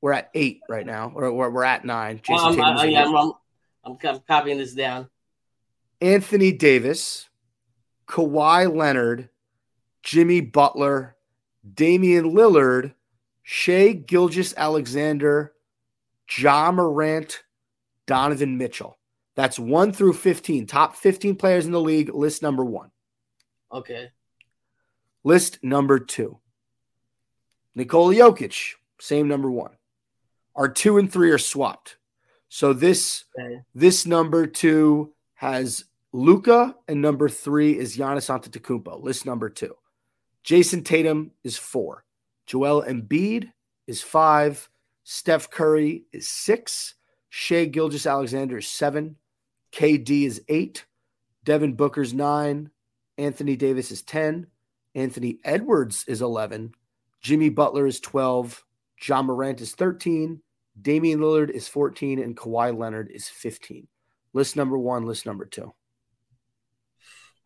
We're 0.00 0.12
at 0.12 0.30
eight 0.34 0.60
right 0.68 0.86
now, 0.86 1.12
or 1.14 1.32
we're, 1.32 1.50
we're 1.50 1.64
at 1.64 1.84
nine. 1.84 2.20
Jayson 2.20 2.50
Um, 2.50 2.56
Tatum's 2.56 2.80
I, 2.80 2.84
I, 2.84 2.86
eight. 2.86 2.92
yeah, 2.92 3.04
I'm, 3.04 3.16
I'm, 3.16 3.32
I'm, 3.84 3.96
I'm 4.04 4.20
copying 4.28 4.58
this 4.58 4.74
down. 4.74 5.08
Anthony 6.00 6.52
Davis, 6.52 7.28
Kawhi 8.06 8.72
Leonard, 8.72 9.28
Jimmy 10.04 10.40
Butler, 10.40 11.16
Damian 11.74 12.26
Lillard, 12.32 12.94
Shea 13.50 13.94
Gilgis 13.94 14.54
Alexander, 14.58 15.54
Ja 16.36 16.70
Morant, 16.70 17.42
Donovan 18.06 18.58
Mitchell. 18.58 18.98
That's 19.36 19.58
one 19.58 19.90
through 19.90 20.12
15. 20.12 20.66
Top 20.66 20.96
15 20.96 21.34
players 21.34 21.64
in 21.64 21.72
the 21.72 21.80
league, 21.80 22.14
list 22.14 22.42
number 22.42 22.62
one. 22.62 22.90
Okay. 23.72 24.10
List 25.24 25.60
number 25.62 25.98
two. 25.98 26.40
Nikola 27.74 28.16
Jokic, 28.16 28.74
same 29.00 29.28
number 29.28 29.50
one. 29.50 29.72
Our 30.54 30.68
two 30.68 30.98
and 30.98 31.10
three 31.10 31.30
are 31.30 31.38
swapped. 31.38 31.96
So 32.50 32.74
this 32.74 33.24
okay. 33.40 33.62
this 33.74 34.04
number 34.04 34.46
two 34.46 35.14
has 35.36 35.84
Luka, 36.12 36.76
and 36.86 37.00
number 37.00 37.30
three 37.30 37.78
is 37.78 37.96
Giannis 37.96 38.28
Antetokounmpo. 38.28 39.02
List 39.02 39.24
number 39.24 39.48
two. 39.48 39.74
Jayson 40.44 40.84
Tatum 40.84 41.30
is 41.42 41.56
four. 41.56 42.04
Joel 42.48 42.82
Embiid 42.82 43.52
is 43.86 44.02
five. 44.02 44.68
Steph 45.04 45.50
Curry 45.50 46.04
is 46.12 46.28
six. 46.28 46.94
Shai 47.28 47.66
Gilgeous-Alexander 47.66 48.58
is 48.58 48.66
seven. 48.66 49.16
KD 49.70 50.24
is 50.24 50.42
eight. 50.48 50.86
Devin 51.44 51.74
Booker's 51.74 52.14
nine. 52.14 52.70
Anthony 53.18 53.54
Davis 53.54 53.90
is 53.90 54.02
10. 54.02 54.46
Anthony 54.94 55.38
Edwards 55.44 56.04
is 56.08 56.22
11. 56.22 56.72
Jimmy 57.20 57.50
Butler 57.50 57.86
is 57.86 58.00
12. 58.00 58.64
Ja 59.06 59.22
Morant 59.22 59.60
is 59.60 59.74
13. 59.74 60.40
Damian 60.80 61.20
Lillard 61.20 61.50
is 61.50 61.68
14. 61.68 62.18
And 62.18 62.36
Kawhi 62.36 62.76
Leonard 62.76 63.10
is 63.10 63.28
15. 63.28 63.86
List 64.32 64.56
number 64.56 64.78
one, 64.78 65.04
list 65.04 65.26
number 65.26 65.44
two. 65.44 65.74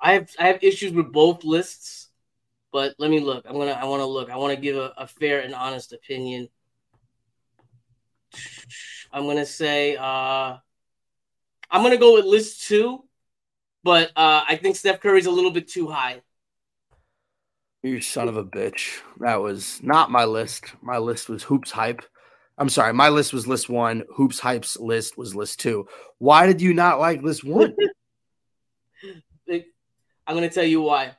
I 0.00 0.14
have 0.14 0.30
I 0.38 0.48
have 0.48 0.62
issues 0.62 0.92
with 0.92 1.12
both 1.12 1.44
lists, 1.44 2.01
but 2.72 2.94
let 2.98 3.10
me 3.10 3.20
look. 3.20 3.44
I'm 3.46 3.56
gonna 3.56 3.72
I 3.72 3.84
want 3.84 4.00
to 4.00 4.06
look. 4.06 4.30
I 4.30 4.36
want 4.36 4.54
to 4.54 4.60
give 4.60 4.76
a, 4.76 4.92
a 4.96 5.06
fair 5.06 5.40
and 5.40 5.54
honest 5.54 5.92
opinion. 5.92 6.48
I'm 9.12 9.26
gonna 9.26 9.46
say 9.46 9.96
uh, 9.96 10.56
I'm 11.70 11.82
gonna 11.82 11.98
go 11.98 12.14
with 12.14 12.24
list 12.24 12.66
two, 12.66 13.04
but 13.84 14.10
uh, 14.16 14.44
I 14.48 14.56
think 14.56 14.76
Steph 14.76 15.00
Curry's 15.00 15.26
a 15.26 15.30
little 15.30 15.50
bit 15.50 15.68
too 15.68 15.88
high. 15.88 16.22
You 17.82 18.00
son 18.00 18.28
of 18.28 18.36
a 18.36 18.44
bitch. 18.44 19.00
That 19.18 19.40
was 19.40 19.80
not 19.82 20.10
my 20.10 20.24
list. 20.24 20.66
My 20.80 20.98
list 20.98 21.28
was 21.28 21.42
Hoops 21.42 21.70
Hype. 21.70 22.02
I'm 22.56 22.68
sorry. 22.68 22.92
My 22.92 23.08
list 23.08 23.32
was 23.32 23.46
list 23.46 23.68
one. 23.68 24.04
Hoops 24.14 24.38
Hype's 24.38 24.78
list 24.78 25.18
was 25.18 25.34
list 25.34 25.60
two. 25.60 25.88
Why 26.18 26.46
did 26.46 26.60
you 26.62 26.74
not 26.74 27.00
like 27.00 27.22
list 27.22 27.44
one? 27.44 27.74
I'm 30.24 30.36
gonna 30.36 30.48
tell 30.48 30.64
you 30.64 30.80
why. 30.80 31.16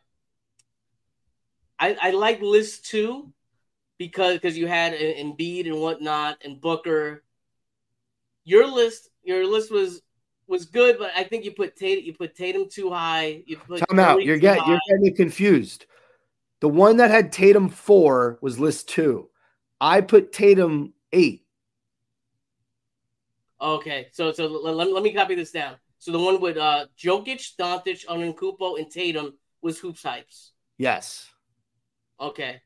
I 1.84 1.98
I 2.02 2.12
like 2.12 2.42
list 2.42 2.86
two 2.86 3.34
because 3.98 4.36
because 4.36 4.58
you 4.58 4.68
had 4.68 4.94
Em- 4.94 5.34
Embiid 5.34 5.68
and 5.68 5.82
whatnot 5.82 6.38
and 6.46 6.62
Booker. 6.62 7.24
Your 8.46 8.68
list 8.68 9.10
your 9.24 9.46
list 9.46 9.70
was 9.70 10.02
was 10.48 10.66
good, 10.66 10.98
but 10.98 11.12
I 11.14 11.26
think 11.26 11.44
you 11.44 11.52
put 11.52 11.76
Tatum 11.76 12.06
you 12.06 12.14
put 12.14 12.36
Tatum 12.36 12.70
too 12.70 12.90
high. 12.90 13.44
You 13.46 13.58
put 13.58 13.84
Time 13.90 14.00
out. 14.00 14.24
You're 14.24 14.38
getting 14.38 14.64
you're 14.66 14.80
getting 14.90 15.16
confused. 15.16 15.86
The 16.62 16.70
one 16.70 16.98
that 16.98 17.12
had 17.12 17.34
Tatum 17.34 17.68
four 17.68 18.40
was 18.42 18.60
list 18.60 18.88
two. 18.88 19.30
I 19.82 20.00
put 20.00 20.32
Tatum 20.32 20.94
eight. 21.12 21.46
Okay, 23.60 24.08
so 24.14 24.32
so 24.32 24.48
let, 24.48 24.74
let, 24.74 24.90
let 24.90 25.04
me 25.04 25.14
copy 25.14 25.36
this 25.36 25.52
down. 25.52 25.76
So 26.00 26.14
the 26.14 26.20
one 26.20 26.40
with 26.40 26.56
uh 26.56 26.86
Jokic, 26.98 27.58
Doncic, 27.60 28.06
Onenkupo, 28.06 28.80
and 28.80 28.90
Tatum 28.90 29.34
was 29.62 29.80
hoops 29.80 30.04
hypes. 30.04 30.52
Yes. 30.78 31.33
Okay. 32.24 32.62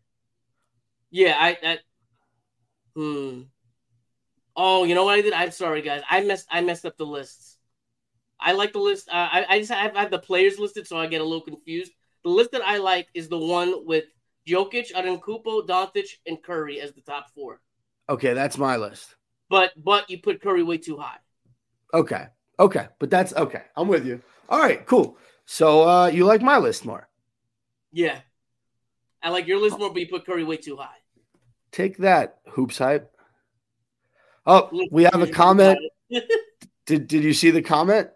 Yeah, 1.10 1.36
I 1.38 1.58
that. 1.62 1.80
Hmm. 2.96 3.42
Oh, 4.56 4.84
you 4.84 4.96
know 4.96 5.06
what 5.06 5.18
I 5.18 5.22
did? 5.22 5.34
I'm 5.34 5.52
sorry, 5.52 5.82
guys. 5.82 6.02
I 6.10 6.22
messed. 6.22 6.48
I 6.52 6.62
messed 6.62 6.86
up 6.86 6.98
the 6.98 7.06
lists. 7.06 7.58
I 8.40 8.52
like 8.54 8.74
the 8.74 8.80
list. 8.80 9.10
Uh, 9.10 9.30
I 9.32 9.46
I 9.50 9.60
just 9.60 9.72
have, 9.72 9.96
I 9.96 10.02
have 10.02 10.12
the 10.12 10.20
players 10.20 10.60
listed, 10.60 10.88
so 10.88 10.98
I 10.98 11.08
get 11.08 11.22
a 11.22 11.24
little 11.24 11.42
confused. 11.42 11.92
The 12.24 12.30
list 12.30 12.52
that 12.52 12.62
I 12.62 12.78
like 12.78 13.08
is 13.14 13.30
the 13.30 13.38
one 13.38 13.86
with 13.86 14.06
Jokic, 14.48 14.94
Adenkupo, 14.94 15.66
Doncic, 15.68 16.10
and 16.26 16.42
Curry 16.42 16.80
as 16.80 16.94
the 16.94 17.02
top 17.02 17.32
four. 17.34 17.62
Okay, 18.10 18.34
that's 18.34 18.58
my 18.58 18.78
list. 18.78 19.16
But 19.50 19.72
but 19.76 20.10
you 20.10 20.22
put 20.22 20.42
Curry 20.42 20.64
way 20.64 20.78
too 20.78 20.98
high. 20.98 21.18
Okay. 21.94 22.28
Okay. 22.60 22.88
But 23.00 23.10
that's 23.10 23.34
okay. 23.34 23.64
I'm 23.76 23.88
with 23.88 24.06
you. 24.06 24.22
All 24.50 24.60
right, 24.60 24.86
cool. 24.86 25.18
So 25.46 25.88
uh 25.88 26.08
you 26.08 26.26
like 26.26 26.42
my 26.42 26.58
list 26.58 26.86
more. 26.86 27.08
Yeah. 27.92 28.20
I 29.28 29.30
like 29.30 29.46
your 29.46 29.60
list 29.60 29.78
more, 29.78 29.92
but 29.92 30.00
you 30.00 30.08
put 30.08 30.26
Curry 30.26 30.46
way 30.46 30.56
too 30.56 30.78
high. 30.78 30.96
Take 31.74 31.98
that, 31.98 32.38
hoops 32.48 32.78
hype. 32.78 33.14
Oh, 34.46 34.70
we 34.90 35.04
have 35.04 35.22
a 35.22 35.28
comment. 35.28 35.78
Did 36.86 37.08
did 37.08 37.26
you 37.26 37.34
see 37.34 37.52
the 37.52 37.62
comment? 37.62 38.10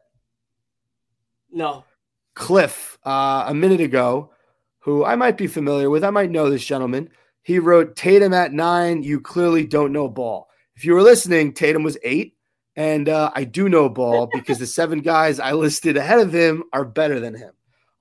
no. 1.52 1.84
Cliff, 2.34 2.98
uh, 3.06 3.44
a 3.48 3.54
minute 3.54 3.82
ago, 3.82 4.32
who 4.80 5.04
I 5.04 5.18
might 5.18 5.36
be 5.36 5.48
familiar 5.48 5.90
with. 5.90 6.06
I 6.06 6.12
might 6.12 6.32
know 6.32 6.50
this 6.50 6.64
gentleman. 6.64 7.10
He 7.44 7.60
wrote 7.60 7.98
Tatum 7.98 8.34
at 8.34 8.54
nine. 8.54 9.04
You 9.04 9.20
clearly 9.20 9.68
don't 9.68 9.92
know 9.92 10.08
ball. 10.08 10.48
If 10.78 10.86
you 10.86 10.94
were 10.94 11.02
listening, 11.02 11.52
Tatum 11.52 11.84
was 11.84 11.98
eight. 12.04 12.38
And 12.78 13.10
uh, 13.10 13.32
I 13.36 13.44
do 13.44 13.68
know 13.68 13.90
ball 13.90 14.30
because 14.34 14.60
the 14.60 14.66
seven 14.66 15.02
guys 15.02 15.42
I 15.42 15.52
listed 15.52 15.98
ahead 15.98 16.20
of 16.20 16.34
him 16.34 16.64
are 16.72 16.86
better 16.86 17.20
than 17.20 17.36
him. 17.36 17.52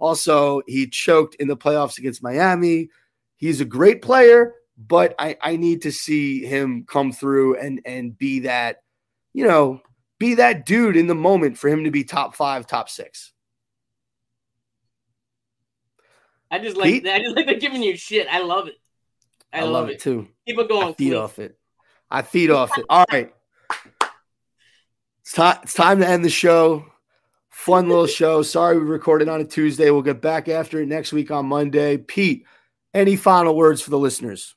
Also, 0.01 0.63
he 0.67 0.87
choked 0.89 1.35
in 1.37 1.47
the 1.47 1.57
playoffs 1.57 1.99
against 1.99 2.23
Miami. 2.23 2.89
He's 3.41 3.63
a 3.63 3.65
great 3.65 4.03
player, 4.03 4.55
but 4.77 5.15
I, 5.19 5.37
I 5.41 5.57
need 5.57 5.83
to 5.83 5.93
see 5.93 6.45
him 6.45 6.85
come 6.87 7.11
through 7.11 7.57
and 7.57 7.81
and 7.87 8.17
be 8.17 8.41
that, 8.41 8.83
you 9.33 9.49
know, 9.49 9.81
be 10.19 10.35
that 10.35 10.67
dude 10.67 10.97
in 10.97 11.07
the 11.07 11.15
moment 11.15 11.57
for 11.57 11.69
him 11.69 11.85
to 11.85 11.91
be 11.91 12.05
top 12.05 12.37
five, 12.37 12.67
top 12.67 12.91
six. 12.91 13.33
I 16.51 16.59
just 16.59 16.77
like 16.77 16.91
Pete? 16.91 17.09
I 17.09 17.21
just 17.21 17.35
like 17.35 17.47
they're 17.47 17.59
giving 17.59 17.83
you 17.83 17.97
shit. 17.97 18.27
I 18.31 18.43
love 18.43 18.69
it. 18.69 18.75
I, 19.53 19.61
I, 19.61 19.63
love, 19.63 19.89
it 19.89 20.01
too. 20.01 20.29
Keep 20.47 20.59
it 20.59 20.69
going. 20.69 20.89
I 20.89 20.93
feed 20.93 21.11
Cliff. 21.11 21.23
off 21.23 21.39
it. 21.39 21.59
I 22.11 22.23
feed 22.23 22.51
off 22.51 22.79
it. 22.79 22.85
All 22.89 23.05
right. 23.11 23.33
It's 25.23 25.33
time, 25.33 25.59
it's 25.63 25.75
time 25.75 26.01
to 26.01 26.09
end 26.09 26.25
the 26.25 26.31
show. 26.31 26.85
Fun 27.49 27.89
little 27.89 28.07
show. 28.07 28.43
Sorry 28.43 28.79
we 28.79 28.85
recorded 28.85 29.29
on 29.29 29.41
a 29.41 29.45
Tuesday. 29.45 29.91
We'll 29.91 30.03
get 30.03 30.21
back 30.21 30.49
after 30.49 30.81
it 30.81 30.89
next 30.89 31.13
week 31.13 31.31
on 31.31 31.47
Monday. 31.47 31.97
Pete, 31.97 32.45
any 32.95 33.17
final 33.17 33.55
words 33.55 33.81
for 33.81 33.91
the 33.91 33.99
listeners? 33.99 34.55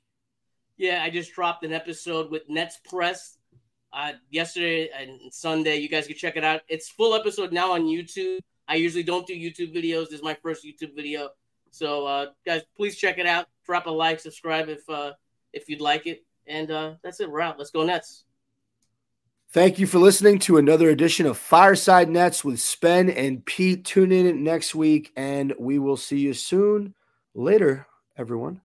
Yeah, 0.78 1.04
I 1.04 1.10
just 1.10 1.34
dropped 1.34 1.64
an 1.64 1.74
episode 1.74 2.32
with 2.32 2.50
Nets 2.50 2.80
Press 2.90 3.38
uh, 3.94 4.14
yesterday 4.30 4.90
and 4.98 5.32
Sunday. 5.32 5.78
You 5.78 5.90
guys 5.90 6.08
can 6.08 6.16
check 6.16 6.36
it 6.36 6.44
out. 6.44 6.62
It's 6.68 6.90
full 6.90 7.14
episode 7.14 7.54
now 7.54 7.74
on 7.74 7.84
YouTube. 7.84 8.40
I 8.68 8.76
usually 8.76 9.04
don't 9.04 9.28
do 9.28 9.36
YouTube 9.36 9.76
videos. 9.76 10.06
This 10.06 10.20
is 10.20 10.24
my 10.24 10.34
first 10.42 10.66
YouTube 10.66 10.96
video. 10.96 11.30
So 11.72 12.06
uh, 12.06 12.28
guys, 12.46 12.62
please 12.76 12.98
check 12.98 13.18
it 13.18 13.26
out. 13.26 13.48
Drop 13.66 13.86
a 13.86 13.92
like, 13.92 14.20
subscribe 14.20 14.70
if 14.70 14.88
uh, 14.90 15.14
if 15.54 15.70
you'd 15.70 15.82
like 15.82 16.08
it. 16.08 16.24
And 16.48 16.72
uh, 16.72 16.94
that's 17.04 17.20
it. 17.20 17.30
We're 17.30 17.42
out. 17.42 17.58
Let's 17.58 17.72
go 17.72 17.84
Nets. 17.84 18.26
Thank 19.52 19.78
you 19.78 19.86
for 19.86 20.00
listening 20.00 20.40
to 20.40 20.58
another 20.58 20.90
edition 20.90 21.28
of 21.28 21.38
Fireside 21.38 22.10
Nets 22.10 22.44
with 22.44 22.60
Spen 22.60 23.08
and 23.10 23.46
Pete. 23.46 23.86
Tune 23.86 24.12
in 24.12 24.44
next 24.44 24.74
week, 24.74 25.12
and 25.16 25.54
we 25.60 25.78
will 25.78 25.96
see 25.96 26.18
you 26.18 26.34
soon. 26.34 26.96
Later, 27.36 27.86
everyone. 28.18 28.61